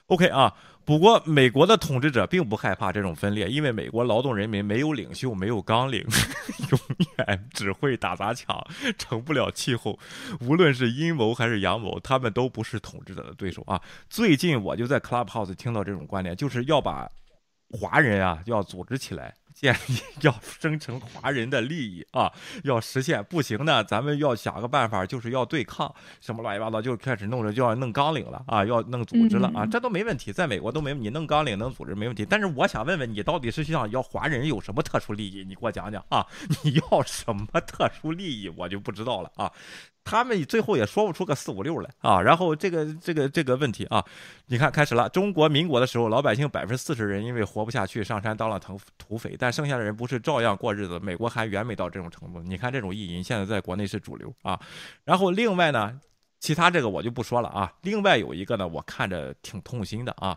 [0.06, 0.52] OK 啊，
[0.84, 6.04] 不过美国的统治者并不害怕这种分裂，因为美国劳动人民没有领袖，没有纲领，
[6.70, 6.80] 永
[7.18, 8.64] 远只会打砸抢，
[8.98, 9.98] 成不了气候。
[10.40, 13.80] 无论是阴谋还是阳谋，他们都不是统治者的对手啊。
[14.10, 17.09] 最近我就在 Clubhouse 听到这种观点，就是要把
[17.70, 19.34] 华人啊要组织起来。
[19.54, 22.32] 建议 要生成华人的利益啊，
[22.64, 32.26] 要实现不行呢，咱们要想个办法，就是要对抗什么乱七八糟，就开始弄着就要弄纲领了啊，要弄组织了啊，这都没问题，在美国都没你弄纲领、弄组织没问题。
[32.28, 35.44] 但是我想问问你，到底是想要华人有什么特殊利益？
[35.44, 36.26] 你给我讲讲啊，
[36.64, 38.48] 你要什么特殊利益？
[38.48, 39.50] 我就不知道了啊。
[40.04, 44.04] 他们最后也说不出个四五六来啊，然后这个这个这个问题啊，
[44.46, 45.08] 你看开始了。
[45.08, 50.98] 中国民国的时候，老百姓百分之四十人因为活不下去上山当了土土匪，但剩下的人不是照样过日子？
[50.98, 52.42] 美国还远没到这种程度。
[52.42, 54.58] 你看这种意淫现在在国内是主流啊。
[55.04, 56.00] 然后另外呢，
[56.40, 57.72] 其他这个我就不说了啊。
[57.82, 60.36] 另外有一个呢，我看着挺痛心的啊。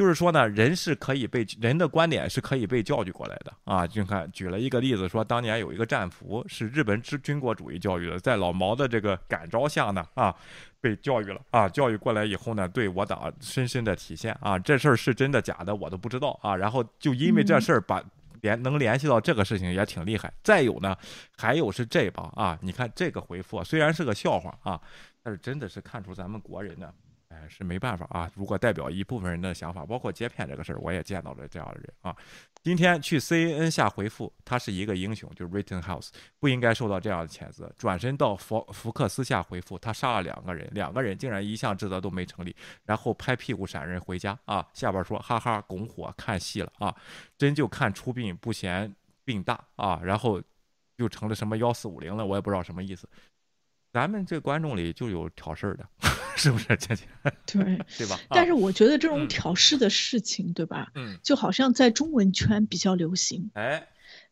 [0.00, 3.86] 就是说呢，人是可以被人的观点是可以被教育过来的啊！
[3.86, 10.34] 就看举了一个例子，说当年有一个战俘是日本之军国主义教育的，在老毛的这个感召下呢，啊，
[10.80, 16.56] 被教育了啊，教育过来以后呢，对我党深深的体现啊，这事儿是真的假的我都不知道啊。
[16.56, 18.02] 然后就因为这事儿把
[18.40, 20.32] 联能联系到这个事情也挺厉害。
[20.42, 20.96] 再有呢，
[21.36, 24.80] 还有是这帮啊，你看这个回复虽然是个笑话啊，
[25.22, 26.90] 但是真的是看出咱们国人呢。
[27.30, 28.30] 哎，是没办法啊！
[28.34, 32.14] 如果代表一部分人的想法，包括接片这个事儿，我也见到了这样的人啊。
[32.62, 36.08] 今天去 CNN 下回复，他是一个英雄，就是 Rittenhouse，
[36.40, 37.72] 不应该受到这样的谴责。
[37.78, 42.54] 转身到福福克斯下回复，他杀了两个人，两个人竟然一项职责都没成立，
[42.84, 44.68] 然后拍屁股闪人回家啊！
[44.74, 46.92] 下边说哈哈拱火看戏了啊，
[47.38, 48.92] 真就看出殡不嫌
[49.24, 50.42] 病大啊，然后
[50.98, 53.08] 就成了什么幺四五零了，我也不知道什么意思。
[53.92, 55.88] 咱们这观众里就有挑事儿的。
[56.40, 57.06] 是不是倩倩？
[57.46, 58.18] 对， 对吧？
[58.30, 60.88] 但是我觉得这种挑事的事情，对吧？
[60.94, 63.50] 嗯，就好像在中文圈比较流行。
[63.54, 63.86] 哎。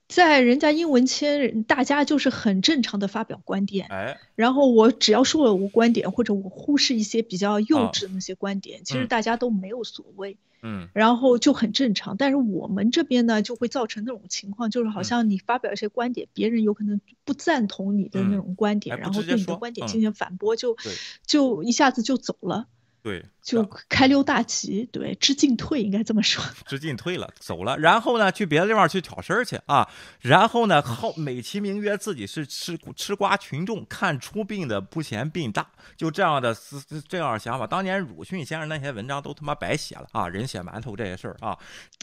[0.09, 12.17] 在人家英文圈，大家就是很正常的发表观点，哎，然后我只要说了我观点，或者我忽视一些比较幼稚的那些观点，其实大家都没有所谓，嗯，然后就很正常。
[12.17, 20.77] 但是我们这边呢，就会造成那种情况，就是好像你发表一些观点，别人有可能不赞同你的那种观点，然后对你的观点进行反驳，就
[21.27, 22.67] 就一下子就走了。
[23.01, 26.45] 对，就开溜大吉，对，知进退应该这么说。
[26.69, 29.89] 知进退了，走了，然后呢，去别的地方去挑事儿去啊，
[30.21, 35.67] 然后呢，好美其名曰自己是吃吃瓜群众，看出病的不嫌病大，
[35.97, 37.67] 就这样的思这样想法。
[37.67, 41.57] 当年鲁迅先生那些文章都他妈白写了啊，人血馒头这些事儿啊，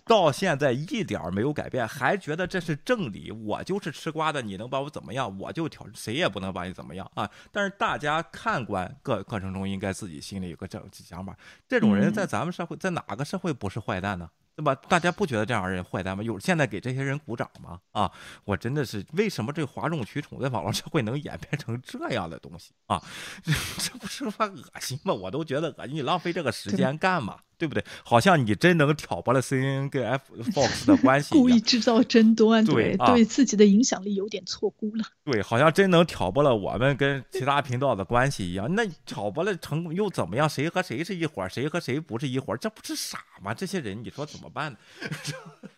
[0.08, 3.30] 到现在一点没有改变，还觉得这是正理。
[3.30, 5.38] 我就是吃瓜的，你能把我怎么样？
[5.38, 7.30] 我就挑，谁也不能把你怎么样啊。
[7.52, 10.82] 但是大家看官各过程中，应该自己心里有个正。
[10.96, 11.35] 想法，
[11.68, 14.30] 这种人在咱们社会，在哪个社会不是坏蛋呢？
[14.56, 14.74] 对吧？
[14.74, 16.24] 大家不觉得这样人坏蛋吗？
[16.24, 17.78] 有现在给这些人鼓掌吗？
[17.92, 18.10] 啊，
[18.46, 23.04] 我真的是为什么这哗众取宠在网络社会能演变成这样的东西啊？
[23.44, 25.14] 这不是发恶心吗？
[25.14, 27.38] 我都觉得恶心，你浪费这个时间干嘛？
[27.58, 27.84] 对不对？
[28.04, 35.04] 好像你真能挑拨了 CNN 跟 F Fox 的关系，故意制造争端，对对自己的影响力有点错估了。
[35.24, 38.74] 对，好像真能挑拨了我们跟其他频道的关系一样。
[38.76, 40.50] 那挑拨了成又怎么样？
[40.50, 41.50] 谁和谁是一伙儿？
[41.50, 42.58] 谁和谁不是一伙儿？
[42.58, 43.54] 这不是傻吗？
[43.54, 44.78] 这些人，你说怎么办呢？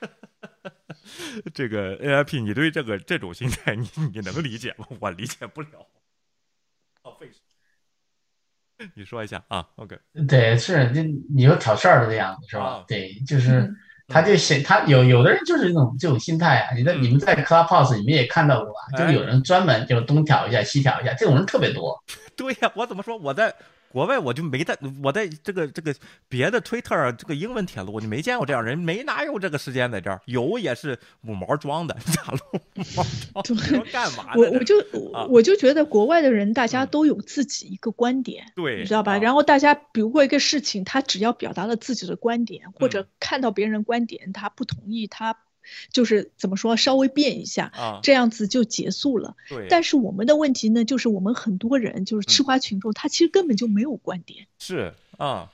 [1.53, 4.85] 这个 AIP，你对这个这种心态，你你能理解吗？
[4.99, 5.87] 我理解不了。
[8.95, 9.97] 你说一下啊，OK？
[10.27, 11.01] 对，是就
[11.33, 12.83] 你说挑事儿的这样子是吧？
[12.87, 13.69] 对，就是
[14.07, 16.75] 他就显他有有的人就是这种这种心态啊。
[16.75, 22.01] 你在你们在 Clubhouse 你们也看到过啊，就有人专门就东挑一下西挑一下，这种人特别多。
[22.37, 23.53] 对呀，我怎么说我在。
[23.97, 25.91] 国外我就没在，我在这个这个
[26.29, 32.39] 别的推特这个英文铁路，我就没见过这样人，没哪有这个时间在这儿，有也是五毛装的，咋了？
[33.91, 34.33] 干嘛？
[34.35, 34.75] 我我就
[35.29, 39.17] 我就觉得国外的人大家都有自己一个观点，对，你知道吧？
[39.17, 45.35] 然后大家比如过一个事情，他只要表达了自己的观点，或者看到别人观点他不同意，他。
[45.91, 49.35] 就是怎么说，稍微变一下，这样子就结束了。
[49.49, 49.67] 对。
[49.69, 54.47] 但是我们的问题呢，就是我们很多人就是吃瓜群众，他其实根本就没有观点。
[54.59, 55.51] 是啊。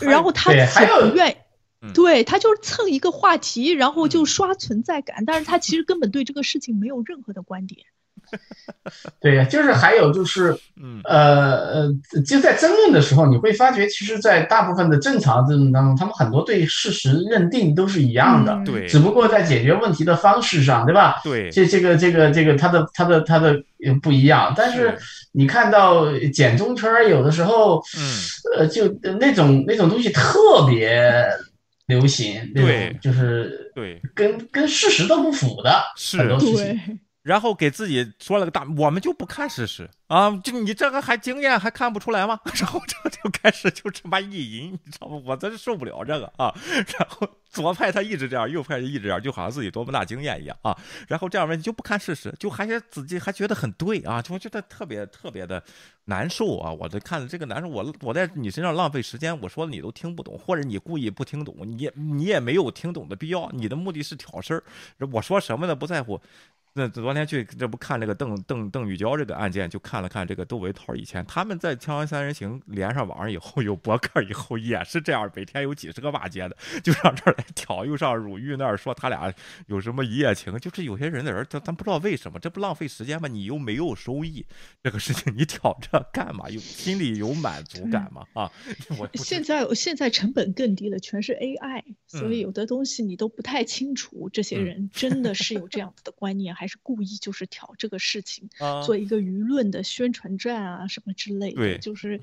[0.00, 7.86] 然后他自己不愿意，对他就是蹭一个话题，然后就刷存在感，但是他其实根本对这个事情没有任何的观点。
[9.20, 10.56] 对呀，就是还有就是，
[11.04, 11.92] 呃呃，
[12.26, 21.20] 就在争论的时候，你会发觉，其实，在大部分的正常争论当中，他们很多对事实认定都是一样的，对，只不过在解决问题的方式上，对吧？
[21.22, 23.56] 对，这这个这个这个，他的他的他的
[24.02, 24.52] 不一样。
[24.56, 24.98] 但是
[25.32, 28.18] 你看到简中圈有的时候，嗯，
[28.58, 28.88] 呃，就
[29.20, 31.24] 那种那种东西特别
[31.86, 35.82] 流行，对，就是对，跟跟事实都不符的
[36.18, 36.98] 很多事情。
[37.22, 40.30] 然后给自己说了个大，我们就不看事实啊！
[40.42, 42.38] 就你这个还经验还看不出来吗？
[42.54, 45.22] 然后这就开始就这么意淫，你知道吗？
[45.24, 46.52] 我真是受不了这个啊！
[46.98, 50.76] 然后左派他一直这样，右派就一直这样，就好像自己多么大经验一样啊！
[51.06, 55.62] 然后这样问题就不看事实，就还是自己还觉得很对啊，就觉得特别特别的
[56.06, 56.72] 难受啊！
[56.72, 64.64] 我这看了这个难受，我我在你身上浪费时间，我说的你都听不懂，或者你故意不听懂，你你也没有听懂的必要，你的目的是挑事儿，
[65.12, 65.76] 我说什么呢？
[65.76, 66.20] 不在乎。
[66.74, 79.30] 那昨天去这不看这个邓邓邓玉娇这个案件，就看了看这个窦唯涛以前他们在《锵锵三人行》连上网以后有博客以后也是这样，每天有几十个骂街的，就上这儿来挑，又上鲁豫那儿说他俩
[79.66, 83.28] 有什么一夜情，就是有些人的人，他咱不知道为什么，这不浪费时间吗？
[83.28, 84.46] 你又没有收益，
[84.82, 86.48] 这个事情你挑这干嘛？
[86.48, 88.24] 有心里有满足感吗？
[88.32, 88.50] 啊，
[88.98, 96.56] 我现在现在成本更低了，全是 AI，所以有的东西你都不太清楚，这些人真的是有这样子的观念。
[96.61, 98.48] 还是故意就是挑这个事情，
[98.84, 101.56] 做一个舆论的宣传战啊什么之类的。
[101.56, 102.20] 对，就是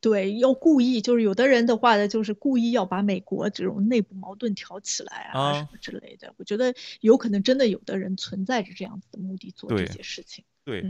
[0.00, 6.32] 对，要故意就是有的人的话呢，就是故意要把美国这种内部矛盾挑起来啊什么之类的。
[6.36, 10.44] 我觉得有可能真的有的人存在着这样子的目的做这些事情。
[10.64, 10.84] 对。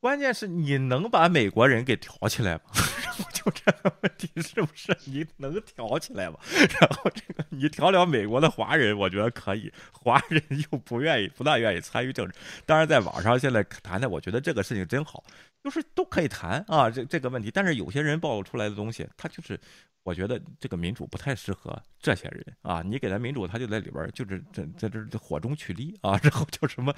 [0.00, 2.62] 关键是你能把美国人给挑起来吗？
[3.32, 6.38] 就这个问题是不是你能挑起来吗？
[6.80, 12.34] 然后这个你挑了美国的华人，我觉得可以，华人又不愿意，不大愿意参与政治。
[12.66, 15.22] 当然，在网上现在谈谈，我觉得这个事情真好，
[15.62, 17.50] 就是都可以谈啊，这这个问题。
[17.50, 19.58] 但是有些人暴露出来的东西，他就是。
[20.02, 22.80] 我觉得这个民主不太适合这些人啊！
[22.82, 26.90] 你给他民主，他就在里边，就是在在这火中取栗啊， 然后叫什么，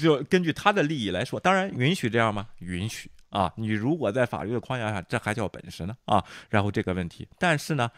[0.00, 2.48] 就根据他的利益来说，当然允许这样吗？
[2.60, 3.52] 允许啊！
[3.56, 6.24] 你如果在法律的框架下，这还叫本事呢啊！
[6.48, 7.90] 然后这个问题，但是呢。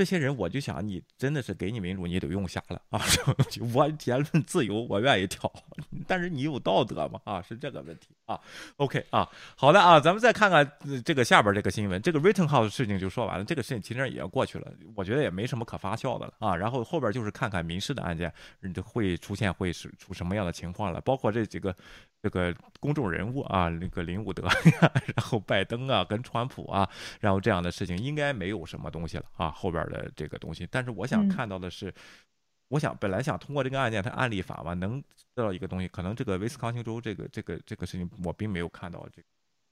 [0.00, 2.98] 这些人，我就想，你真的是给你民主，你得用瞎了啊！
[3.74, 5.52] 我言论自由，我愿意挑，
[6.06, 7.20] 但是你有道德吗？
[7.24, 8.40] 啊，是这个问题啊。
[8.76, 10.66] OK 啊，好的啊，咱们再看看
[11.04, 16.56] 这个下边这个新闻，这个 Rittenhouse 的事情就说完了，这个事情其实也过去了，我觉得也没什么可发酵的了啊。
[16.56, 18.32] 然后后边就是看看民事的案件，
[18.82, 21.76] 会出现会是出什么样的情况了，包括这几个。
[22.22, 26.86] 这个公众人物啊，那个林伍德呀， 然后拜登啊，跟川普啊，
[27.18, 30.66] 然后这样的事情应该没有什么东西了啊，后边的这个东西。
[30.70, 31.92] 但是我想看到的是，
[32.68, 35.02] 我想本来想通过这个案件，它案例法嘛，能
[35.34, 35.88] 得到一个东西。
[35.88, 39.22] 可能这个威斯康星州这个这个这个事情，我并没有看到这，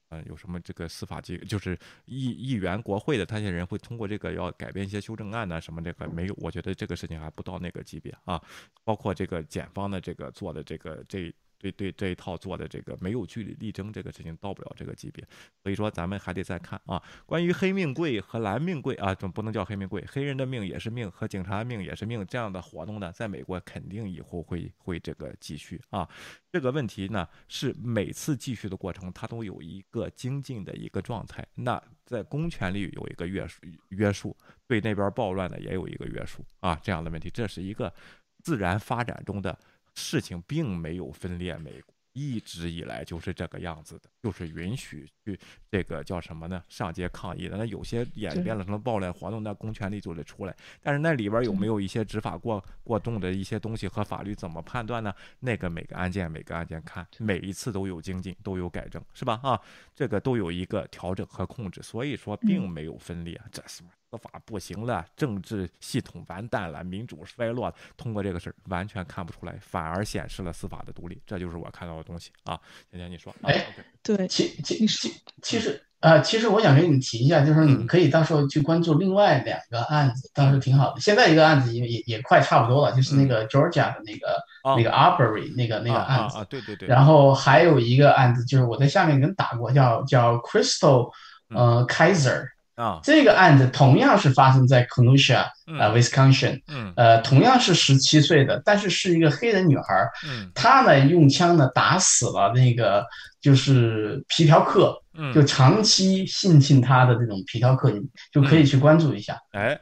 [0.09, 1.75] 嗯，有什么这个司法机，就是
[2.05, 6.35] 议议员、国会的那些人会通过这个要改变一些修正案呢，什么这个没有。
[6.37, 8.39] 我觉得这个事情还不到那个级别啊，
[8.83, 11.33] 包括这个检方的这个做的这个这。
[11.59, 15.21] 对对，这一套做的这个没有据理力争，这个事情到不了这个级别，
[15.61, 17.03] 所以说咱们还得再看啊。
[17.25, 26.07] 关于黑命贵和蓝命贵啊，总不能叫黑命贵，黑人的命也是命，和警察的命也是命，这样的活动呢，在美国肯定以后会会这个继续啊。
[26.49, 31.45] 这个问题呢，是每次继续的过程，它都有一个精进的一个状态。
[31.55, 36.79] 那在公权力有一个约束约束，对那边暴乱的也有一个约束啊。
[36.81, 37.93] 这样的问题，这是一个
[38.41, 39.59] 自然发展中的。
[39.99, 45.39] 事情并没有分裂，美国一直以来就是这个样子的，就是允许去
[45.69, 46.61] 这个叫什么呢？
[46.67, 47.55] 上街抗议的。
[47.55, 50.55] 那有些演变了成了暴乱活动，那公权力就得出来。
[50.81, 55.13] 但是那里边有没有一些执法过过重的一些东西和法律怎么判断呢？
[55.39, 59.39] 那个每个案件每个案件看，每一次都有精进，都有改正，是吧？
[59.43, 59.61] 啊，
[59.95, 63.83] 这个都有一个调整和控制，所以说并没有分裂，这是。
[63.83, 67.75] 司法不行了，政治系统完蛋了，民主衰落了。
[67.95, 71.21] 通过这个事儿，完全看不出来，反而显示了司法的独立。
[71.25, 72.59] 这就是我看到的东西啊。
[72.89, 73.33] 甜甜，你说？
[73.43, 73.65] 哎，
[74.01, 80.99] 对，其其其其实啊，其实我想给你们提一下，就是你们可以到时候去关注另外两个案子，倒是挺好的。
[81.01, 86.37] 现在一个案子也也也快差不多了，就是那个 Georgia 的那个那个 Arbery 那个那个案子。
[86.37, 86.87] 啊，对对对。
[86.87, 91.11] 然后还有一个案子，就是我在下面已经打过，叫叫 Crystal
[91.49, 92.47] 呃 Kaiser。
[92.79, 95.45] 啊，这个案子同样是发生在 Kenosha，
[95.77, 103.05] 呃，Wisconsin，嗯，呃，同样是十七岁的，但是是一个黑人女孩，嗯，她呢用枪呢打死了那个
[103.41, 107.99] 就是皮条客，嗯，就长期性侵她的这种皮条客，你
[108.31, 109.37] 就可以去关注一下。
[109.51, 109.77] 哎，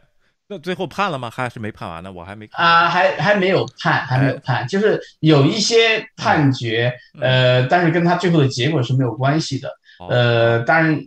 [0.47, 1.29] 那最后判了吗？
[1.29, 2.11] 还是没判完呢？
[2.11, 6.91] 我还没啊，还还没有判，还没有判，就是有一些判决，
[7.21, 9.69] 呃，但是跟他最后的结果是没有关系的。
[10.09, 10.99] 呃，当然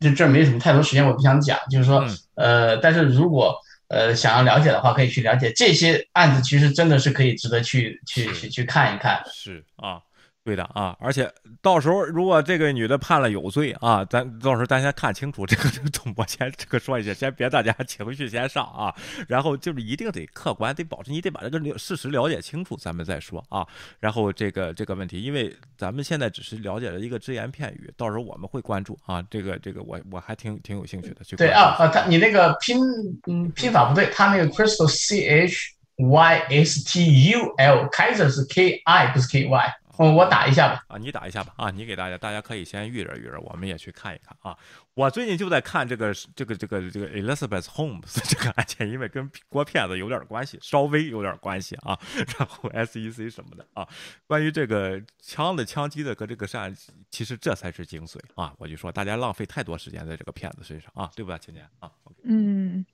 [0.00, 1.58] 这这没什么太多时间，我不想讲。
[1.70, 2.04] 就是说，
[2.34, 3.54] 呃，但是如果
[3.88, 9.22] 呃想要了解的话，可以去了解这些案子，其实真的是可以值得去去去去看一看。
[9.32, 10.00] 是啊。
[10.44, 18.94] 对的啊，而且到时候如果这个女的判了有罪啊，咱到时候咱先看清楚这个总播先这个说一下，先别大家 情绪先上啊，
[19.26, 23.66] 然后就是一定得客观，得保证你得把这个事实了解清楚，咱们再说啊。
[24.00, 29.22] 然后这个这个问题，因为咱们现在只是了解了一个只言片语，到时候我们会关注啊。
[29.28, 31.36] 这个这个我我还挺挺有兴趣的去。
[31.36, 32.78] 对啊啊，他你那个拼
[33.26, 39.74] 嗯拼法不对，他那个 Crystal C H Y S T U l，开始是 K I 不是 K Y。
[39.98, 44.56] 我我打一下吧，啊，你打一下吧，啊，你给大家，大家可以先预热预热，我们也去看一看啊。
[44.94, 51.98] 我最近就在看这个这个这个这个 Elizabeth Holmes 这个案件，因为跟郭骗子有点关系，稍微有点关系啊。
[52.38, 53.86] 然后 SEC 什么的啊，
[54.28, 56.72] 关于这个枪的枪击的和这个案，
[57.10, 58.54] 其实这才是精髓啊。
[58.58, 61.90] 我就说大家浪费太多时间在这个骗子身上啊，对吧，青年啊？
[62.22, 62.86] 嗯，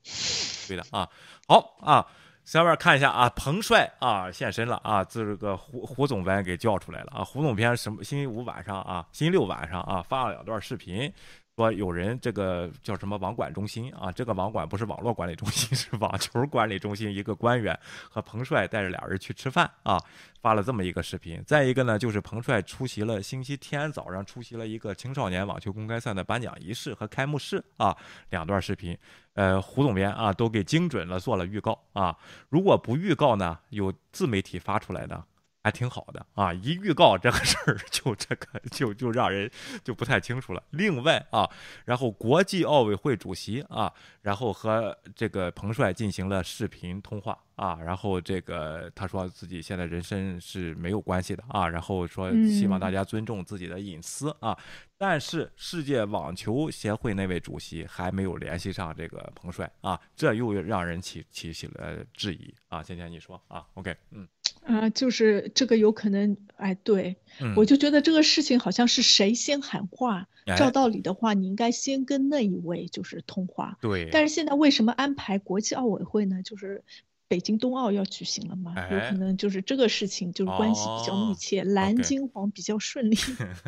[0.67, 1.09] 对的啊，
[1.47, 2.07] 好啊。
[2.45, 7.25] 下面看一下啊，彭帅啊现身了啊，这个胡胡总编给叫出来了啊。
[7.25, 11.11] 胡总编什么星期五晚上啊，星期六晚上啊发了两段视频，
[11.57, 17.79] 说有人这个叫什么网管中心啊，这个网管不是网络管理中心， 是网球管理中心一个官员
[18.11, 19.97] 和彭帅带着俩人去吃饭啊，
[20.41, 21.41] 发了这么一个视频。
[21.47, 27.97] 再一个呢，就是彭帅出席了星期天早上出席了一个青少年网球公开赛的颁奖仪式和开幕式啊，
[28.31, 28.97] 两段视频。
[29.35, 32.17] 呃，胡总编啊，都给精准了做了预告啊。
[32.49, 35.25] 如果不预告呢，有自媒体发出来的，
[35.65, 36.53] 还挺好的啊。
[36.53, 39.51] 一预告这个事儿， 就这个就就让人
[39.83, 40.63] 就不太清楚了。
[40.71, 41.51] 另外啊，
[41.87, 54.57] 然后国际奥委会主席啊，然后和这个彭帅进行了视频通话啊，然后这个他说自己现在人身是没有关系的啊，然后说希望大家尊重自己的隐私啊。
[54.97, 62.83] 但是世界网球协会那位主席还没有联系上这个彭帅啊，这又让人起起起了质疑啊。
[62.83, 64.27] 倩倩你说啊，OK，嗯，
[64.65, 67.15] 啊，就是这个有可能，哎，对，
[67.57, 70.27] 我就觉得这个事情好像是谁先喊话，
[70.57, 74.09] 照道理的话，你应该先跟那一位就是通话，对。
[74.11, 76.43] 但是现在为什么安排国际奥委会呢？
[76.43, 76.83] 就是。
[77.27, 78.75] 北京冬奥要举行了嘛？
[78.91, 83.17] 有可能就是这个事情，就是关系比较密切，蓝金黄比较顺利。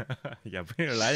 [0.45, 1.13] 也不是蓝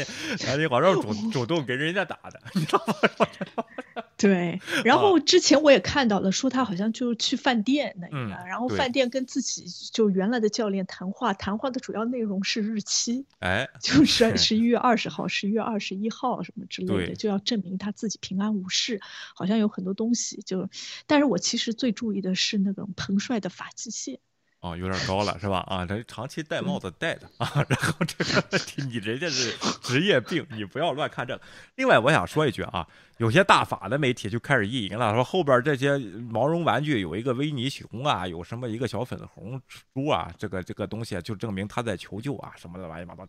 [0.47, 4.03] 蓝金黄是主主动给人家打的，你知道吗？
[4.21, 18.99] 对，然后之前我也看到了，说他好像就去饭店那个，然后饭店跟自己就原来的教练谈话，谈话的主要内容是日期，哎，就是 十一月二十号、十一月二十一号什么之类的，就要证明他自己平安无事，
[19.33, 20.41] 好像有很多东西。
[20.45, 20.69] 就，
[21.07, 24.19] 但是我其实最注意的是那个彭帅的发际线。
[24.61, 25.65] 哦，有点高了是吧？
[25.67, 31.41] 啊，这长期戴帽子戴的啊，然后这个问题你人家是职业病，你不要乱看这个。
[31.77, 43.25] 另外，我想说一句啊，有些大法的媒体就开始意淫了，说后边这些毛绒玩具有一个维尼熊啊，有什么一个小粉红猪啊，这个这个东西就证明他在求救啊，什么的玩意八糟，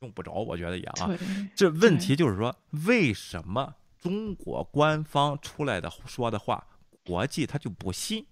[0.00, 1.08] 用不着，我觉得也啊。
[1.54, 2.52] 这问题就是说，
[2.84, 3.72] 为什么
[4.02, 6.66] 中国官方出来的说的话，
[7.04, 8.26] 国际他就不信？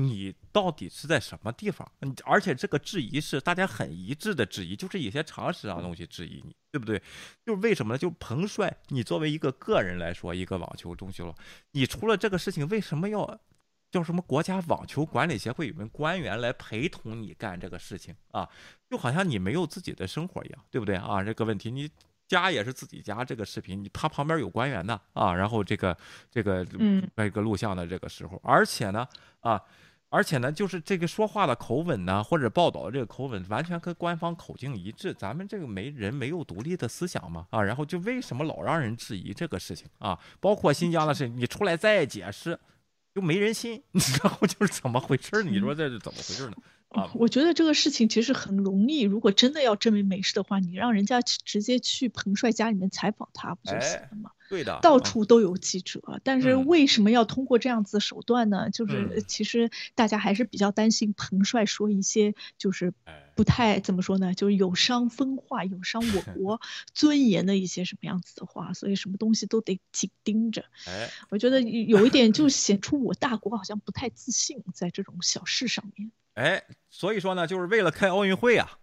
[0.00, 1.90] 你到底是在什么地方？
[2.24, 7.02] 而且这个质疑是大家很一致的质疑，就是一些常识上的东西质疑你，对不对？
[7.44, 7.98] 就是为什么呢？
[7.98, 11.34] 就彭帅，你作为一个个人来说，一个网球中球，
[11.72, 13.40] 你出了这个事情，为什么要
[13.90, 18.48] 叫什么国家网球管理协会有名官员来陪同你干这个事情啊？
[18.88, 21.24] 就好像你没有自己的生活一样，对不对啊？
[21.24, 21.90] 这个问题，你
[22.28, 25.98] 家也是自己家，这个视频，你他旁边有官员的啊，然后这个
[26.30, 26.64] 这个
[27.16, 29.04] 那个录像的这个时候，而且呢
[29.40, 29.60] 啊。
[30.10, 35.12] 而且呢，就是这个说话的口吻呢，或者报道的这个口吻，完全跟官方口径一致。
[35.12, 37.46] 咱们这个没人没有独立的思想嘛？
[37.50, 40.18] 啊，然后就为什么老让人质疑这个事情啊？
[40.40, 42.58] 包括新疆的事，你出来再解释，
[43.14, 43.82] 又没人信。
[43.92, 45.42] 你知道就是怎么回事？
[45.42, 46.56] 你说这是怎么回事呢？
[46.88, 49.02] 啊，我觉得这个事情其实很容易。
[49.02, 54.30] 如果真的要证明没事的话，你让人家直接去彭帅家里面采访他不就行了吗？
[54.48, 58.70] 对的，到处都有记者，但是为什么要通过这样子的手段呢？
[58.70, 62.94] 就是其实大家还是比较担心彭帅说一些就是
[63.34, 66.62] 不太怎么说呢，就是有伤风化、有伤我 国
[66.94, 70.64] 尊严的一些什么样子的话，所以什么东西都得紧盯着。
[70.86, 76.10] 哎，我觉得有一点就显出我大国好像不太自信在这种小事上面。
[76.38, 78.78] 哎，所以说呢，就是为了开奥运会啊。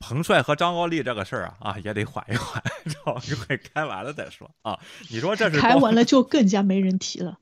[0.00, 2.62] 彭帅和张高丽这个事儿啊啊也得缓一缓，
[3.04, 4.78] 奥运会开完了再说啊。
[5.10, 7.38] 你说这是开完了就更加没人提了。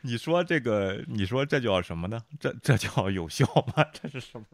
[0.00, 2.20] 你说这个，你说这叫什么呢？
[2.40, 3.84] 这这叫有效吗？
[3.92, 4.44] 这是什么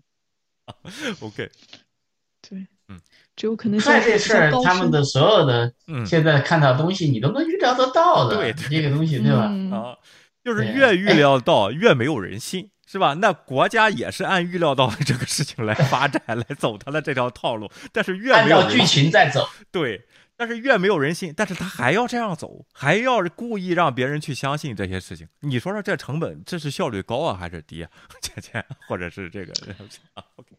[1.20, 1.51] ？OK，
[2.47, 3.01] 对，嗯，
[3.35, 5.72] 只有可能在这事儿，他们的所有的
[6.05, 8.36] 现在看到东西，你都能预料得到的。
[8.36, 9.44] 对，这个东西对吧？
[9.74, 9.97] 啊，
[10.44, 13.12] 就是越预料到，越没有人信，是吧？
[13.15, 20.06] 那国家也是按预料到的这个事情来发展，来走他的这条套路，但是越按照剧情在走，对。
[20.40, 25.27] 但是越没有人信，但是他还要这样走，还要故意让别人去相信这些事情。
[25.40, 27.90] 你说说这成本，这是效率高啊还是低啊？
[28.23, 29.52] 姐姐，或者是这个？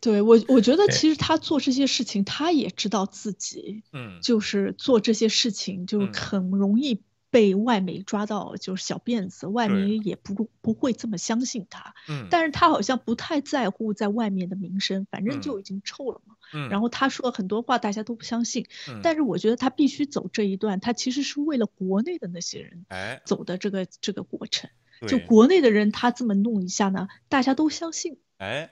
[0.02, 7.02] 对我，我觉得其实他做这些事情，他也知道自己，嗯，就是做这些事情就是很容易。
[7.32, 11.94] 被外媒抓到就是小辫子，外媒也不不会这么相信他。
[12.08, 16.36] 嗯，但是他好像不太在乎在外面的名声，反正就已经臭了嘛。
[16.54, 18.68] 嗯，然后他说很多话大家都不相信。
[18.90, 24.70] 嗯，但是我觉得他必须走这一段，他其实是为了国内的那些人，哎，走的这个这个过程。
[25.08, 28.18] 就国内的人他这么弄一下呢，大家都相信。
[28.38, 28.72] 哎。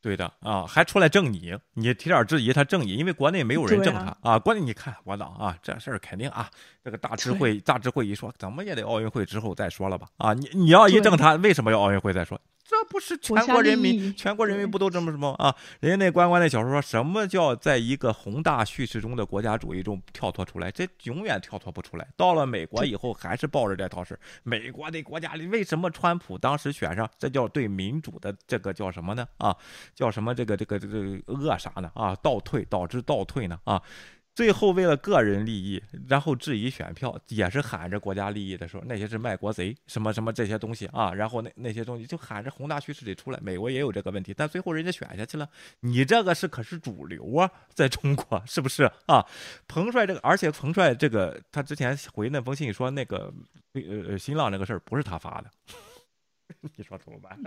[0.00, 4.38] 对的啊，还出来证你，你提点质疑他证你，因为国内没有人证他啊。
[4.38, 6.48] 关键你看我党啊，这事儿肯定啊，
[6.84, 10.08] 这个大智慧大智慧一说，怎么也得奥运会之后再说了吧？
[10.18, 12.40] 啊，你你要一证他，为什么要奥运会再说？
[12.68, 15.54] 这不是全国人民，全国人民不都这么什么啊？
[15.78, 20.68] 人家那关关那小说说什么叫在一个宏大叙事中的国家主义中跳脱出来？
[20.70, 22.08] 这永远跳脱不出来。
[22.16, 24.18] 到了美国以后，还是抱着这套事。
[24.42, 27.08] 美国的国家里为什么川普当时选上？
[27.16, 29.24] 这叫对民主的这个叫什么呢？
[29.38, 29.56] 啊，
[29.94, 31.88] 叫什么这个这个这个扼杀呢？
[31.94, 33.60] 啊，倒退导致倒退呢？
[33.62, 33.80] 啊？
[34.36, 43.40] 最后为了个人利益，然后质疑选票，也是喊着国家利益的时候，那些是卖国贼，什么什么这些东西啊，然后那那些东西就喊着宏大叙事里出来。
[43.42, 45.48] 美国也有这个问题，但最后人家选下去了，
[45.80, 49.24] 你这个是可是主流啊，在中国是不是啊？
[49.66, 53.32] 彭帅这个，而且彭帅这个，他之前回那封信说那个
[53.72, 53.80] 呃
[54.10, 55.50] 呃新浪那个事儿不是他发的。
[56.76, 57.38] 你说怎么办？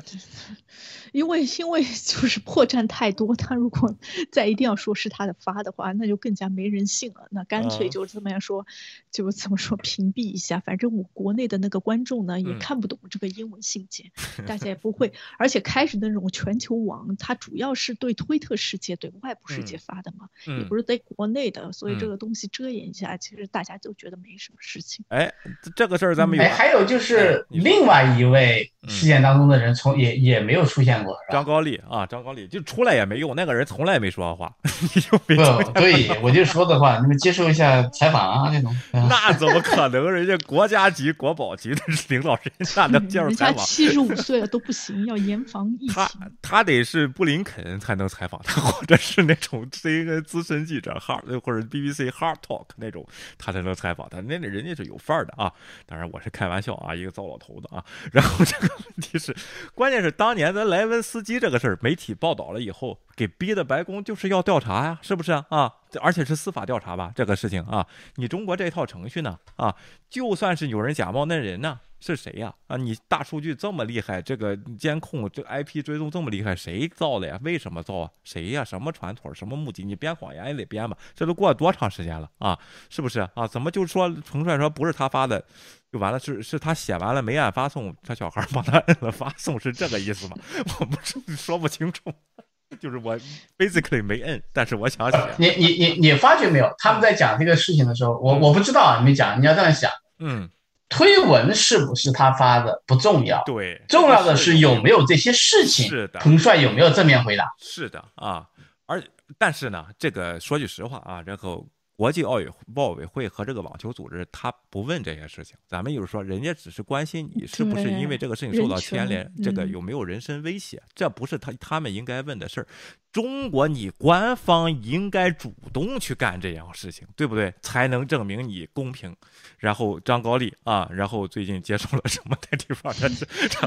[1.11, 3.97] 因为因为就是破绽太多，他如果
[4.31, 7.27] 再一定要说是他的发的话，那就更加没人性了。
[7.31, 8.65] 那干脆就这么样说，
[9.11, 10.59] 就怎么说屏蔽一下。
[10.59, 14.11] 反正我国内的那个观众呢，也看不懂这个英文信件，
[14.45, 15.13] 大家也不会。
[15.37, 25.05] 而且开始那种全球网，它主要是对推特世界、对外部世界发的嘛，也不是对国内的，所以这个东西遮掩一下，其实大家都觉得没什么事情。
[25.09, 25.33] 哎，
[25.75, 26.43] 这个事儿咱们有。
[26.43, 28.71] 哎，还有就是另外一位。
[28.89, 34.53] 事件当中的人从也也没有出现过，张高丽啊，张高丽就出来也没用，那个人从来没说过话，
[34.93, 35.35] 你就没
[35.75, 38.75] 对，我就说的话，你们接受一下采访啊，这种。
[38.91, 40.09] 那怎么可能？
[40.09, 43.63] 人家国家级、国宝级的领导人，那 能接受采访？
[43.63, 45.93] 七十五岁了都不行，要严防疫情。
[45.93, 46.09] 他
[46.41, 53.05] 他得是布林肯才能采访他，或者是那种 C N 资深记者 Hard 或者 B B C Hard Talk 那种，
[53.37, 54.19] 他才能采访他。
[54.21, 55.51] 那那人家是有范儿的啊。
[55.85, 57.83] 当然我是开玩笑啊，一个糟老头子啊。
[58.11, 58.69] 然后这个。
[58.85, 59.35] 问题是，
[59.73, 65.73] 关键是当年咱莱文斯基这个事儿，媒体报道了以后，给逼的白宫就是要调查呀，是不是啊？
[66.01, 67.11] 而且是司法调查吧？
[67.15, 67.85] 这个事情啊，
[68.15, 69.39] 你中国这套程序呢？
[69.55, 69.75] 啊，
[70.09, 71.79] 就算是有人假冒，那人呢？
[71.99, 72.53] 是谁呀？
[72.67, 77.37] 啊，你大数据这么厉害，这个监控、这 IP 追踪这么厉害，谁造的呀？
[77.43, 78.09] 为什么造啊？
[78.23, 78.63] 谁呀？
[78.63, 79.33] 什么传统？
[79.35, 79.83] 什么目的？
[79.83, 80.97] 你编谎言也得编吧？
[81.13, 82.57] 这都过了多长时间了啊？
[82.89, 83.45] 是不是啊？
[83.45, 85.43] 怎么就说彭帅说不是他发的，
[85.91, 86.17] 就完了？
[86.19, 90.37] 是是他写完了没按发送，他小孩帮他摁了发送，是这个意思吗？
[90.79, 92.13] 我不是说不清楚，
[92.79, 93.17] 就是我
[93.57, 95.17] basically 没摁，但是我想写。
[95.37, 96.73] 你你你你发觉没有？
[96.77, 99.41] 他们在讲这个事情的时候，我我不知道啊，你没讲。
[99.41, 100.49] 你要这样想，嗯。
[100.89, 105.87] 推文是不是他发的不重要，对，重要的是有没有这些事情。
[105.87, 107.45] 是的，彭帅有没有正面回答？
[107.59, 108.47] 是的啊，
[108.87, 109.01] 而
[109.37, 122.67] 但是呢，这个说句实话啊，然后国际奥运奥委会和这个网球组织他不问这些事情，咱们就是说，人家只是关心你是不是因为这个事情受到牵连，这个有没有人身威胁，这不是他他们应该问的事儿。
[123.11, 127.53] 中国，你官方应该主动去干这样事情，对不对？
[127.61, 129.15] 才能证明你公平。
[129.57, 132.93] 然后张高丽啊，然后最近接受了什么的地方？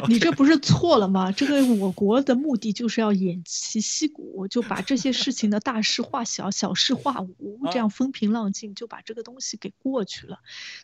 [0.08, 1.30] 你这不是错了吗？
[1.32, 10.38] 这个我国的目的就是要偃旗息鼓，就把这些事情的大事化小，小事化无，这样风平浪静，就把这个东西给过去了。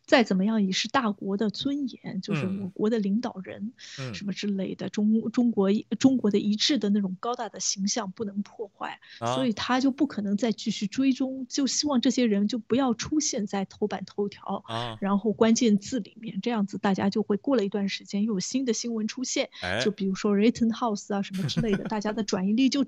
[0.04, 3.72] 再怎么样也是大国的尊严，就是我国的领导人
[4.12, 14.64] 什么之类的，中中国中国的一致的那种高大的形象不能破坏，所以他就不可能再继续追踪，就希望这些人就不要出现在头版头条。
[15.00, 19.50] 然后关键字里面这样子，大家就会过了一段时间又有新的新闻出现，
[19.84, 22.84] 就比如说 Rittenhouse 啊什么之类的，大家的转移力就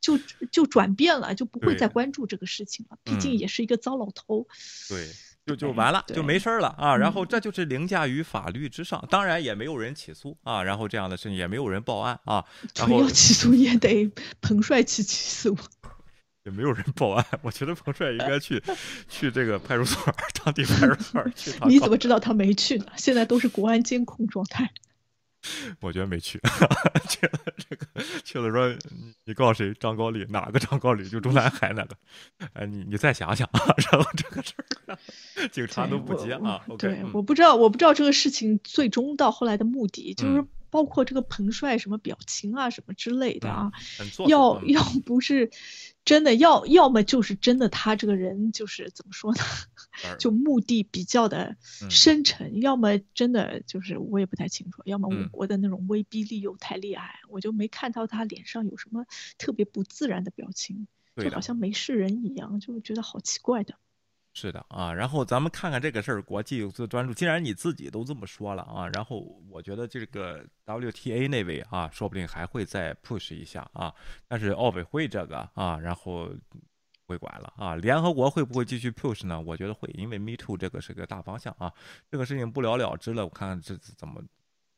[0.00, 0.18] 就
[0.50, 2.98] 就转变了，就不会再关注这个事情了。
[3.04, 4.46] 毕竟也是一个糟老头。
[4.88, 5.08] 对，
[5.46, 6.96] 就就完了，就没事了啊。
[6.96, 10.62] 然后这就是凌驾于法律之上，当然也没有人起诉啊。
[10.62, 12.44] 然后这样的事情也没有人报案啊。
[12.76, 14.10] 然后要起诉也得
[14.40, 15.56] 彭帅去起诉。
[16.44, 18.60] 也没有人报案，我觉得彭帅应该去
[19.08, 20.12] 去这个派出所，
[20.42, 21.52] 当地派出所去。
[21.68, 22.86] 你怎么知道他没去呢？
[22.96, 24.68] 现在都是国安监控状态。
[25.80, 26.40] 我觉得没去，
[27.08, 27.86] 去了这个
[28.24, 28.76] 去了说，
[29.24, 29.74] 你告诉谁？
[29.80, 31.08] 张高丽哪个张高丽？
[31.08, 31.96] 就中南海那个？
[32.54, 33.60] 哎，你你再想想啊。
[33.90, 34.54] 然后这个事
[34.86, 34.98] 儿，
[35.50, 36.60] 警察都不接啊。
[36.78, 40.44] 对，我不知道，我不知道这个事情最终到后来的目的就是。
[40.72, 43.70] 包括这个彭帅什么表情啊，什么之类的啊，
[44.26, 45.50] 要要不是
[46.02, 49.40] 真的，要要么就是真的，他这个人就是怎么说呢，
[50.18, 51.56] 就目的比较的
[51.90, 59.04] 深沉，要么真的就是我也不太清楚，要么我国的那种威逼利诱太厉害，我就没看到他脸上有什么
[59.38, 60.86] 特别不自然的表情，
[61.16, 63.74] 就好像没事人一样，就觉得好奇怪的。
[64.34, 67.12] 是的啊，然后咱们看看这个事儿，国际有所专注。
[67.12, 69.20] 既然你自己都这么说了啊，然后
[69.50, 73.94] 我觉得这个 WTA 那位啊，说不定还会再 push 一下啊。
[74.26, 76.30] 但是奥委会这个啊，然后
[77.06, 77.74] 会管了啊。
[77.76, 79.40] 联合国会不会继续 push 呢？
[79.40, 81.72] 我觉得会，因为 Me Too 这个是个大方向啊，
[82.10, 83.24] 这个事情不了了之了。
[83.24, 84.22] 我看看这怎么。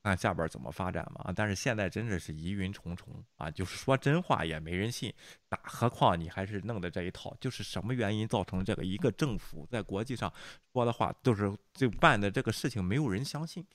[0.07, 1.33] 看下边怎么发展嘛？
[1.35, 3.51] 但是现在真的是疑云重重啊！
[3.51, 5.11] 就是说真话也没人信，
[5.49, 7.35] 哪何况你还是弄的这一套？
[7.41, 8.85] 就是什么原因造成这个？
[8.85, 10.31] 一个政府在国际上
[10.75, 13.67] 说的话，就是就办的这个事情，没有人相信，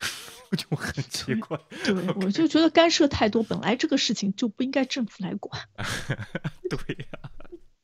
[0.58, 1.58] 就很奇怪。
[1.82, 5.58] 对，我就觉得干涉太多，本来这个事情就不应该政府来管。
[6.68, 7.30] 对呀。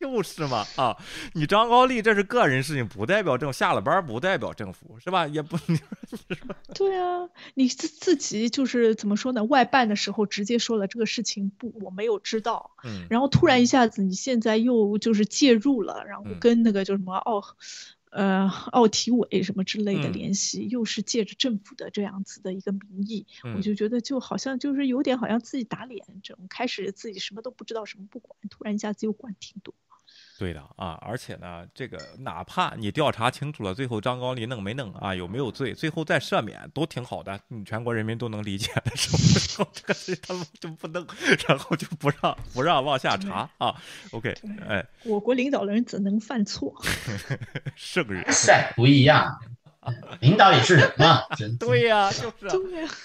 [0.04, 0.94] 就是嘛啊！
[1.32, 5.26] 你张高丽这是个人事情，不代表政下了班不代表政府是吧？
[5.26, 5.56] 也不，
[6.74, 9.42] 对啊，你自自己就是怎么说呢？
[9.44, 12.72] 外办的时候直接说了这个事情不，我没有知道。
[12.84, 13.06] 嗯。
[13.08, 17.42] 然后突然一下子，你现在又就是介入了，然后跟那个叫什么奥，
[18.10, 23.26] 呃，奥体委什么之类的联系，又是借着政府的这样子的一个名义，
[23.56, 29.74] 我就觉得就好像就是有点好像自己打脸这种，开始自己什么都不知道，什么不管，突然一下子又管挺多。
[30.36, 38.96] 对的啊，而且呢，这个哪怕你调查清楚了，最后张高丽弄没弄啊，有没有罪，最后再赦免都挺好的，你全国人民都能理解的。
[38.96, 41.06] 时候， 这个事他们就不弄，
[41.48, 43.80] 然后就不让不让往下查啊。
[44.10, 44.34] OK，
[44.68, 46.74] 哎，我国领导人怎能犯错？
[47.76, 49.38] 圣人 赛不一样。
[50.20, 51.22] 领导也是人嘛，
[51.60, 52.56] 对呀，就是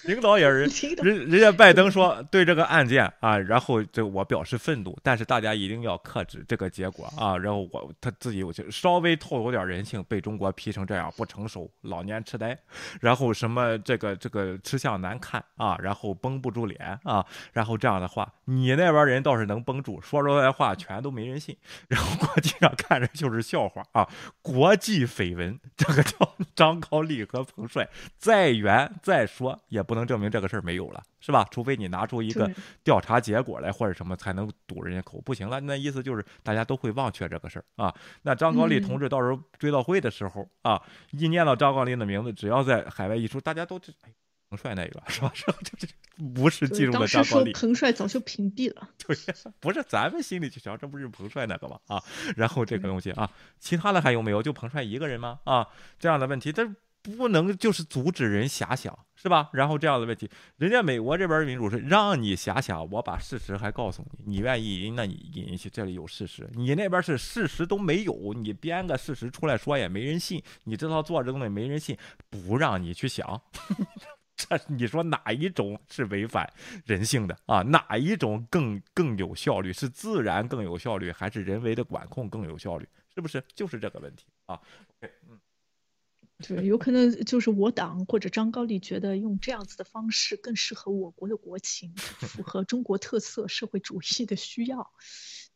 [0.03, 0.69] 领导也是 人。
[1.03, 7.37] 人人家拜登说对这个案件啊，然后这我表示愤怒，但是大家一定要克制这个结果啊。
[7.37, 12.57] 然后我他自己有些稍微透露点人性，被中国批成这样不成熟、老年痴呆，
[13.01, 21.57] 然后什么这个这个吃相难看啊，然后绷不住脸啊，然后这样的话，你那边人倒是能绷住，说出来话全都没人信，
[21.87, 24.07] 然后国际上看着就是笑话啊，
[24.41, 26.68] 国际绯闻，这个叫张。
[26.69, 27.87] 张高丽和彭帅
[28.17, 31.47] 再圆再说也不能证明这个事儿没有了，是吧？
[31.49, 32.49] 除非你拿出一个
[32.83, 35.19] 调查结果来或者什么，才能堵人家口。
[35.21, 37.93] 不行了，那意思就是大家都会忘却这个事儿啊。
[38.21, 40.81] 那张高丽同志到时候追悼会的时候啊，
[41.11, 43.91] 一念到张高丽的名字，只要在海外一出，大家都这
[44.49, 45.31] 彭帅那个是吧？
[45.35, 45.87] 是这这
[46.33, 47.51] 不是进入了张高丽？
[47.53, 48.89] 彭帅早就屏蔽了。
[48.97, 49.15] 对，
[49.59, 51.79] 不是咱们心里去想，这不是彭帅那个吗？
[51.87, 52.03] 啊，
[52.35, 54.41] 然后这个东西啊，其他的还有没有？
[54.41, 55.39] 就彭帅一个人吗？
[55.43, 55.67] 啊，
[55.99, 56.67] 这样的问题，这
[57.01, 59.49] 不能就是阻止人遐想，是吧？
[59.53, 66.49] 然后这样的问题，人家美国这边民主是让你遐想，我把事实还告诉你，你愿意，那你引去，这里有事实。
[66.55, 71.95] 你那边是事实都没有，你编个事实出来说也没人信，你这套做这东西没人信，
[72.29, 73.41] 不让你去想。
[74.39, 76.49] 这你说哪一种是违反
[76.85, 77.61] 人性的啊？
[77.63, 79.73] 哪一种更更有效率？
[79.73, 82.87] 是自然更有效率，还是人为的管控更有效率？
[83.13, 83.43] 是不是？
[83.53, 84.57] 就是这个问题啊。
[86.41, 94.89] 对，有可能就是我党或者张高丽觉得用这样子的方式更适合我国的国情， 符合中国特色社会主义的需要。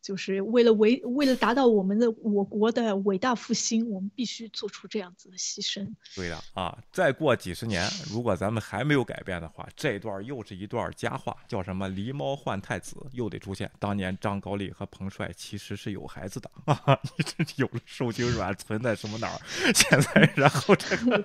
[0.04, 5.88] 就是为了为为了达到我们的我国的伟大复兴，我们必须做出这样子的牺牲。
[6.14, 13.72] 对的啊，再过几十年，如果咱们还没有改变的话，这段又是一段佳话，叫什么“狸猫换太子”又得出现。
[13.80, 19.40] 当年张高丽和彭帅其实是有孩子的 啊，你这有了受精卵存在什么哪儿？
[19.74, 21.24] 现在然后这个，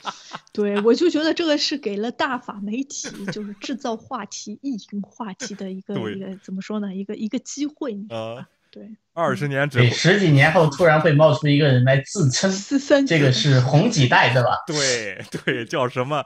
[0.50, 6.94] 对我就觉得这个是给了大法媒体，就是制造话题、意淫话题的一个一个怎么说呢？
[6.94, 7.94] 一个一个机会。
[8.14, 12.52] 啊，对，二十年之后，十几年后突然会冒出一个人来自称，
[13.06, 14.58] 这个是红几代，对吧？
[14.66, 16.24] 对对，叫什么？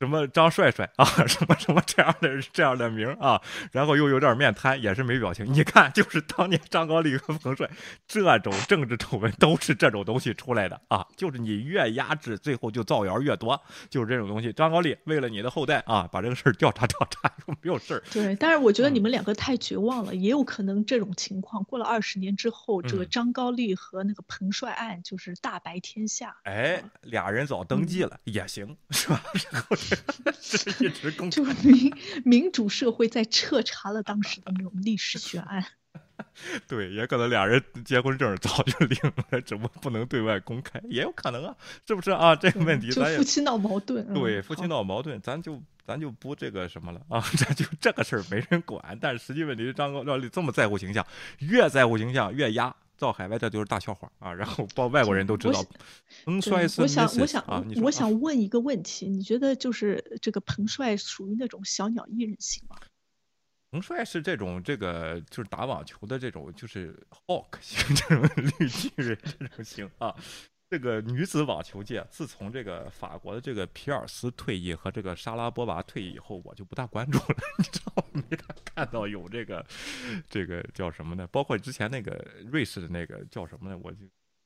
[0.00, 3.40] 什么张帅帅 啊，什么什么这样的这样的名啊，
[3.72, 5.46] 然后又有点面瘫，也是没表情。
[5.52, 7.70] 你看，就是当年张高丽和彭帅
[8.06, 13.58] 这种政治丑闻都是这种东西出来的啊，就是你越压制，最后就造谣越多，
[13.88, 14.52] 就是这种东西。
[14.52, 18.02] 张高丽为了你的后代啊，把这个事儿调查调查，又没有事儿。
[18.12, 26.36] 对，但是我觉得你们两个太绝望了，也有可能这种情况过了二十年之后，这个张高丽和那个彭帅案就是大白天下。
[26.42, 29.22] 哎，俩人早登记了也行，是吧？
[29.50, 29.76] 然后。
[30.40, 31.92] 这一直公就民
[32.24, 35.64] 民主社会在彻查了当时的那种历史悬案，
[36.68, 38.98] 对，也可能俩人结婚证早就领
[39.30, 41.56] 了，只不过不能对外公开，也有可能啊，
[41.86, 42.34] 是不是啊？
[42.36, 48.98] 这个问题，就夫妻闹矛盾，对，夫妻闹矛盾，咱就咱就不这个什么了啊， 咱就这个事儿没人管。
[49.00, 51.06] 但是实际问题是，张高丽这么在乎形象，
[51.38, 52.74] 越在乎形象越压。
[52.98, 54.32] 到海外这就是大笑话啊！
[54.32, 55.64] 然后包外国人都知道。
[56.24, 62.76] 彭帅是我想，我想啊，我想问一个问题，你觉得就是这个彭帅属于那种小鸟依人型吗？
[63.70, 66.96] 彭帅是这种这个就是打网球的这种就是
[67.26, 68.22] hawk 型这种
[68.58, 70.14] 绿巨人这种型啊。
[70.74, 78.44] 这个女子网球界，自从这个法国的这个皮尔斯退役和这个莎拉波娃退役以后，我就不大关注了，你知道没大？
[78.74, 79.64] 看到有这个，
[80.28, 81.28] 这个叫什么呢？
[81.28, 83.78] 包括之前那个瑞士的那个叫什么呢？
[83.84, 83.98] 我就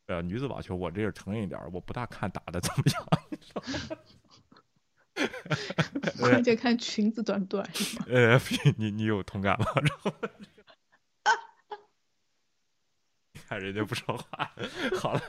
[0.08, 3.08] 呃，女子网球，我这是承认一点，我不大看打的怎么样。
[6.20, 7.66] 关键 看裙子短不短。
[8.06, 8.38] 呃，
[8.76, 9.66] 你你有同感吗？
[13.48, 14.50] 看人家不说话，
[15.00, 15.20] 好了，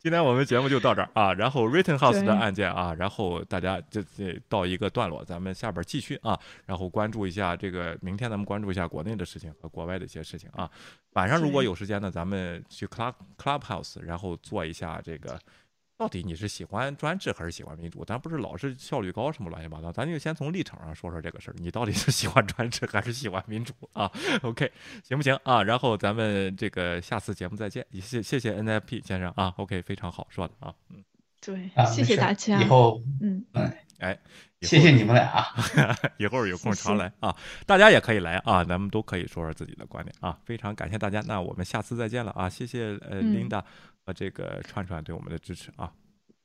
[0.00, 1.32] 今天我们节目就到这儿啊。
[1.38, 6.36] 然后 Rittenhouse 的案件啊，然后大家就这到一个段落，咱们下边继续啊。
[6.66, 10.68] 然后关注一下这个，明天咱们关注一下国内的事情和国外的一些事情啊。
[11.12, 15.38] 晚上如果有时间呢，咱们去 Club Clubhouse，然后做一下这个。
[16.00, 18.02] 到底你是喜欢专制还是喜欢民主？
[18.06, 21.54] 咱不是老是效率高什么乱七八糟，咱就先从立场上说说这个事儿。
[21.58, 24.10] 你到底是喜欢专制还是喜欢民主啊
[24.40, 24.72] ？OK，
[25.04, 25.62] 行不行啊？
[25.62, 27.86] 然后咱们这个下次节目再见。
[28.00, 31.04] 谢谢谢 NFP 先生啊，OK，非常好说的啊，嗯，
[31.38, 32.62] 对，谢谢大家。
[32.62, 34.18] 以后，嗯嗯，哎，
[34.62, 35.46] 谢谢你们俩，
[36.16, 37.36] 一会儿有空常来啊，
[37.66, 40.38] 大家也可以来啊，咱们都可以说说自己的观点啊。
[40.46, 43.62] 非常感谢大家，那我们下次再见了啊，谢谢呃 Linda。
[44.12, 45.92] 这个串串对我们的支持啊。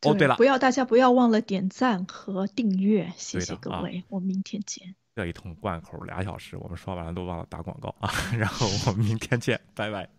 [0.04, 0.36] 哦对了。
[0.36, 4.96] 不要大家不要忘了点赞和订阅谢谢各位我们明天见。
[5.16, 10.10] 这一通贯口俩小时我们说完了都忘了打广告啊然后我们明天见拜拜。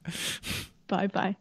[0.86, 1.36] 拜拜。